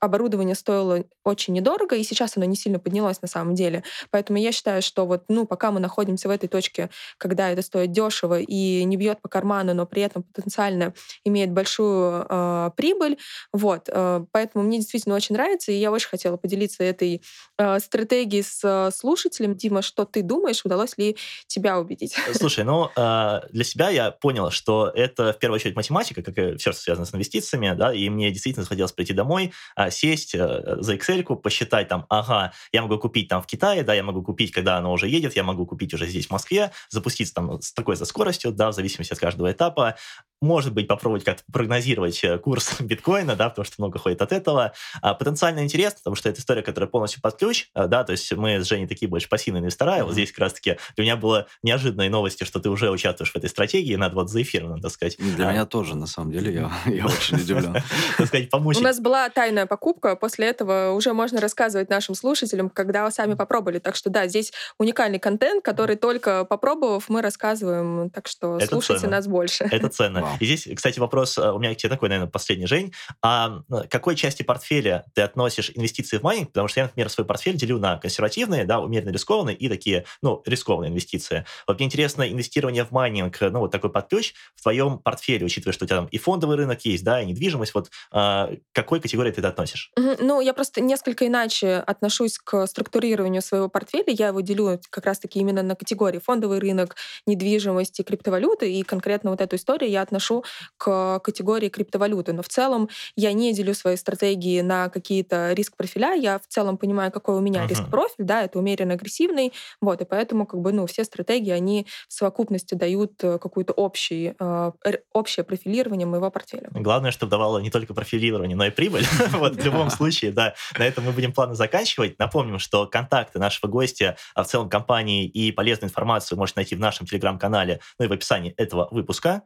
оборудование 0.00 0.54
стоило 0.54 1.04
очень 1.24 1.54
недорого, 1.54 1.96
и 1.96 2.02
сейчас 2.02 2.36
оно 2.36 2.46
не 2.46 2.56
сильно 2.56 2.78
поднялось 2.78 3.22
на 3.22 3.28
самом 3.28 3.54
деле. 3.54 3.84
Поэтому 4.10 4.38
я 4.38 4.52
считаю, 4.52 4.82
что 4.82 5.06
вот, 5.06 5.24
ну, 5.28 5.46
пока 5.46 5.70
мы 5.70 5.80
находимся 5.80 6.28
в 6.28 6.30
этой 6.30 6.48
точке, 6.48 6.90
когда 7.18 7.50
это 7.50 7.62
стоит 7.62 7.92
дешево 7.92 8.40
и 8.40 8.84
не 8.84 8.96
бьет 8.96 9.20
по 9.20 9.28
карману, 9.28 9.74
но 9.74 9.86
при 9.86 10.02
этом 10.02 10.22
потенциально 10.22 10.94
имеет 11.24 11.52
большую 11.52 12.26
э, 12.28 12.70
прибыль, 12.76 13.18
вот. 13.52 13.88
Э, 13.88 14.24
поэтому 14.32 14.64
мне 14.64 14.78
действительно 14.78 15.14
очень 15.14 15.34
нравится, 15.34 15.72
и 15.72 15.76
я 15.76 15.90
очень 15.90 16.08
хотела 16.08 16.36
поделиться 16.36 16.84
этой 16.84 17.22
э, 17.58 17.78
стратегией 17.80 18.42
с 18.42 18.60
э, 18.62 18.90
слушателем. 18.94 19.54
Дима, 19.54 19.82
что 19.82 20.04
ты 20.04 20.22
думаешь, 20.22 20.64
удалось 20.64 20.96
ли 20.98 21.16
тебя 21.46 21.78
убедить? 21.78 22.16
Слушай, 22.34 22.64
ну, 22.64 22.90
э, 22.96 23.40
для 23.50 23.64
себя 23.64 23.90
я 23.90 24.10
понял, 24.10 24.50
что 24.50 24.90
это 24.94 25.32
в 25.32 25.38
первую 25.38 25.56
очередь 25.56 25.76
математика, 25.76 26.22
как 26.22 26.36
и 26.38 26.56
все, 26.56 26.72
что 26.72 26.82
связано 26.82 27.06
с 27.06 27.14
инвестициями, 27.14 27.74
да, 27.76 27.92
и 27.92 28.08
мне 28.08 28.30
действительно 28.30 28.64
захотелось 28.64 28.92
прийти 28.92 29.12
домой, 29.12 29.52
сесть 29.90 30.34
э, 30.34 30.76
за 30.80 30.94
Excel, 30.94 31.24
посчитать 31.36 31.88
там, 31.88 32.06
ага, 32.08 32.52
я 32.72 32.82
могу 32.82 32.98
купить 32.98 33.28
там 33.28 33.42
в 33.42 33.46
Китае, 33.46 33.82
да, 33.82 33.94
я 33.94 34.02
могу 34.02 34.22
купить, 34.22 34.52
когда 34.52 34.76
оно 34.76 34.92
уже 34.92 35.08
едет, 35.08 35.36
я 35.36 35.42
могу 35.42 35.66
купить 35.66 35.94
уже 35.94 36.06
здесь, 36.06 36.26
в 36.26 36.30
Москве, 36.30 36.72
запуститься 36.88 37.34
там 37.34 37.60
с 37.60 37.72
такой 37.72 37.96
за 37.96 38.04
скоростью, 38.04 38.52
да, 38.52 38.70
в 38.70 38.74
зависимости 38.74 39.12
от 39.12 39.18
каждого 39.18 39.50
этапа, 39.50 39.96
может 40.40 40.72
быть, 40.72 40.88
попробовать 40.88 41.24
как-то 41.24 41.42
прогнозировать 41.52 42.22
э, 42.24 42.38
курс 42.38 42.76
биткоина, 42.80 43.36
да, 43.36 43.50
потому 43.50 43.64
что 43.64 43.74
много 43.78 43.98
ходит 43.98 44.22
от 44.22 44.32
этого. 44.32 44.72
А, 45.02 45.14
потенциально 45.14 45.60
интересно, 45.60 45.98
потому 45.98 46.16
что 46.16 46.28
это 46.28 46.40
история, 46.40 46.62
которая 46.62 46.88
полностью 46.88 47.20
под 47.20 47.36
ключ, 47.36 47.68
а, 47.74 47.86
да, 47.86 48.04
то 48.04 48.12
есть 48.12 48.32
мы 48.32 48.60
с 48.60 48.66
Женей 48.66 48.86
такие 48.86 49.08
больше 49.08 49.28
пассивные 49.28 49.60
инвестора, 49.60 49.98
mm-hmm. 49.98 50.04
вот 50.04 50.12
здесь 50.14 50.30
как 50.30 50.40
раз-таки 50.40 50.78
для 50.96 51.04
меня 51.04 51.16
было 51.16 51.46
неожиданные 51.62 52.08
новости, 52.08 52.44
что 52.44 52.58
ты 52.58 52.70
уже 52.70 52.90
участвуешь 52.90 53.32
в 53.32 53.36
этой 53.36 53.50
стратегии, 53.50 53.94
надо 53.96 54.14
вот 54.14 54.30
за 54.30 54.40
эфиром, 54.40 54.70
надо 54.70 54.88
сказать. 54.88 55.16
Для 55.18 55.48
а, 55.48 55.52
меня 55.52 55.66
тоже, 55.66 55.94
на 55.94 56.06
самом 56.06 56.32
деле, 56.32 56.54
я, 56.54 56.72
я 56.92 57.06
очень 57.06 57.36
удивлен. 57.36 57.76
Так 58.16 58.26
сказать, 58.26 58.50
помочь. 58.50 58.76
У 58.76 58.80
нас 58.80 58.98
была 59.00 59.28
тайная 59.60 59.66
покупка, 59.66 60.16
после 60.16 60.48
этого 60.48 60.92
уже 60.92 61.12
можно 61.12 61.40
рассказывать 61.40 61.90
нашим 61.90 62.14
слушателям, 62.14 62.70
когда 62.70 63.10
сами 63.10 63.34
попробовали. 63.34 63.78
Так 63.78 63.96
что 63.96 64.10
да, 64.10 64.26
здесь 64.26 64.52
уникальный 64.78 65.18
контент, 65.18 65.64
который 65.64 65.96
только 65.96 66.44
попробовав, 66.44 67.08
мы 67.08 67.22
рассказываем, 67.22 68.10
так 68.10 68.28
что 68.28 68.58
слушайте 68.60 69.06
нас 69.08 69.26
больше. 69.26 69.64
Это 69.70 69.88
ценно. 69.90 70.36
И 70.40 70.44
здесь, 70.46 70.68
кстати, 70.74 70.98
вопрос 70.98 71.38
э, 71.38 71.50
у 71.50 71.58
меня 71.58 71.74
к 71.74 71.76
тебе 71.76 71.90
такой, 71.90 72.08
наверное, 72.08 72.30
последний, 72.30 72.66
Жень. 72.66 72.92
А 73.22 73.60
к 73.68 73.88
какой 73.88 74.16
части 74.16 74.42
портфеля 74.42 75.04
ты 75.14 75.22
относишь 75.22 75.72
инвестиции 75.74 76.18
в 76.18 76.22
майнинг? 76.22 76.48
Потому 76.48 76.68
что 76.68 76.80
я, 76.80 76.86
например, 76.86 77.10
свой 77.10 77.26
портфель 77.26 77.56
делю 77.56 77.78
на 77.78 77.98
консервативные, 77.98 78.64
да, 78.64 78.80
умеренно 78.80 79.10
рискованные 79.10 79.56
и 79.56 79.68
такие, 79.68 80.04
ну, 80.22 80.42
рискованные 80.46 80.90
инвестиции. 80.90 81.44
Вот 81.66 81.78
мне 81.78 81.86
интересно, 81.86 82.30
инвестирование 82.30 82.84
в 82.84 82.92
майнинг, 82.92 83.38
ну, 83.40 83.60
вот 83.60 83.70
такой 83.70 83.90
под 83.90 84.05
ключ 84.05 84.34
в 84.54 84.62
твоем 84.62 84.98
портфеле, 84.98 85.44
учитывая, 85.44 85.72
что 85.72 85.84
у 85.84 85.88
тебя 85.88 85.98
там 85.98 86.06
и 86.06 86.18
фондовый 86.18 86.56
рынок 86.56 86.84
есть, 86.84 87.04
да, 87.04 87.20
и 87.22 87.26
недвижимость, 87.26 87.74
вот 87.74 87.90
а, 88.12 88.50
какой 88.72 89.00
категории 89.00 89.32
ты 89.32 89.40
это 89.40 89.49
относишь? 89.50 89.92
Ну, 89.96 90.40
я 90.40 90.54
просто 90.54 90.80
несколько 90.80 91.26
иначе 91.26 91.76
отношусь 91.76 92.38
к 92.38 92.66
структурированию 92.66 93.42
своего 93.42 93.68
портфеля. 93.68 94.04
Я 94.08 94.28
его 94.28 94.40
делю 94.40 94.80
как 94.90 95.06
раз-таки 95.06 95.38
именно 95.40 95.62
на 95.62 95.74
категории 95.74 96.18
фондовый 96.18 96.58
рынок, 96.58 96.96
недвижимости, 97.26 98.02
криптовалюты, 98.02 98.72
и 98.72 98.82
конкретно 98.82 99.30
вот 99.30 99.40
эту 99.40 99.56
историю 99.56 99.90
я 99.90 100.02
отношу 100.02 100.44
к 100.76 101.20
категории 101.20 101.68
криптовалюты. 101.68 102.32
Но 102.32 102.42
в 102.42 102.48
целом 102.48 102.88
я 103.16 103.32
не 103.32 103.52
делю 103.52 103.74
свои 103.74 103.96
стратегии 103.96 104.60
на 104.60 104.88
какие-то 104.88 105.52
риск-профиля. 105.52 106.14
Я 106.14 106.38
в 106.38 106.46
целом 106.48 106.78
понимаю, 106.78 107.12
какой 107.12 107.36
у 107.36 107.40
меня 107.40 107.64
uh-huh. 107.64 107.68
риск-профиль, 107.68 108.24
да, 108.24 108.42
это 108.42 108.58
умеренно 108.58 108.94
агрессивный, 108.94 109.52
вот, 109.80 110.00
и 110.00 110.04
поэтому 110.04 110.46
как 110.46 110.60
бы, 110.60 110.72
ну, 110.72 110.86
все 110.86 111.04
стратегии, 111.04 111.50
они 111.50 111.86
в 112.08 112.12
совокупности 112.12 112.74
дают 112.74 113.22
э, 113.22 113.38
какую-то 113.38 113.72
общий, 113.72 114.34
э, 114.38 114.72
общее 115.12 115.44
профилирование 115.44 116.06
моего 116.06 116.30
портфеля. 116.30 116.68
Главное, 116.72 117.10
чтобы 117.10 117.30
давало 117.30 117.58
не 117.58 117.70
только 117.70 117.94
профилирование, 117.94 118.56
но 118.56 118.66
и 118.66 118.70
прибыль. 118.70 119.06
Вот 119.40 119.56
в 119.56 119.64
любом 119.64 119.90
случае, 119.90 120.32
да. 120.32 120.54
На 120.78 120.86
этом 120.86 121.04
мы 121.04 121.12
будем 121.12 121.32
плавно 121.32 121.54
заканчивать. 121.54 122.18
Напомним, 122.18 122.58
что 122.58 122.86
контакты 122.86 123.38
нашего 123.38 123.70
гостя, 123.70 124.16
а 124.34 124.42
в 124.42 124.46
целом 124.46 124.68
компании 124.68 125.26
и 125.26 125.52
полезную 125.52 125.88
информацию 125.88 126.38
можете 126.38 126.60
найти 126.60 126.74
в 126.76 126.80
нашем 126.80 127.06
телеграм-канале, 127.06 127.80
ну 127.98 128.04
и 128.04 128.08
в 128.08 128.12
описании 128.12 128.52
этого 128.56 128.88
выпуска. 128.90 129.42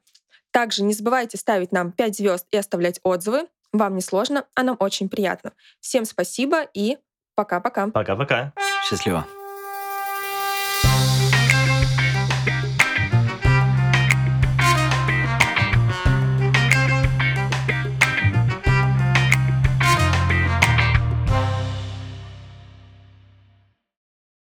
Также 0.50 0.82
не 0.82 0.94
забывайте 0.94 1.36
ставить 1.36 1.72
нам 1.72 1.90
5 1.92 2.16
звезд 2.16 2.46
и 2.50 2.56
оставлять 2.56 3.00
отзывы. 3.02 3.46
Вам 3.72 3.96
не 3.96 4.02
сложно, 4.02 4.44
а 4.54 4.62
нам 4.62 4.76
очень 4.78 5.08
приятно. 5.08 5.52
Всем 5.80 6.04
спасибо 6.04 6.62
и 6.74 6.98
пока-пока. 7.34 7.88
Пока-пока. 7.88 8.52
Счастливо. 8.88 9.26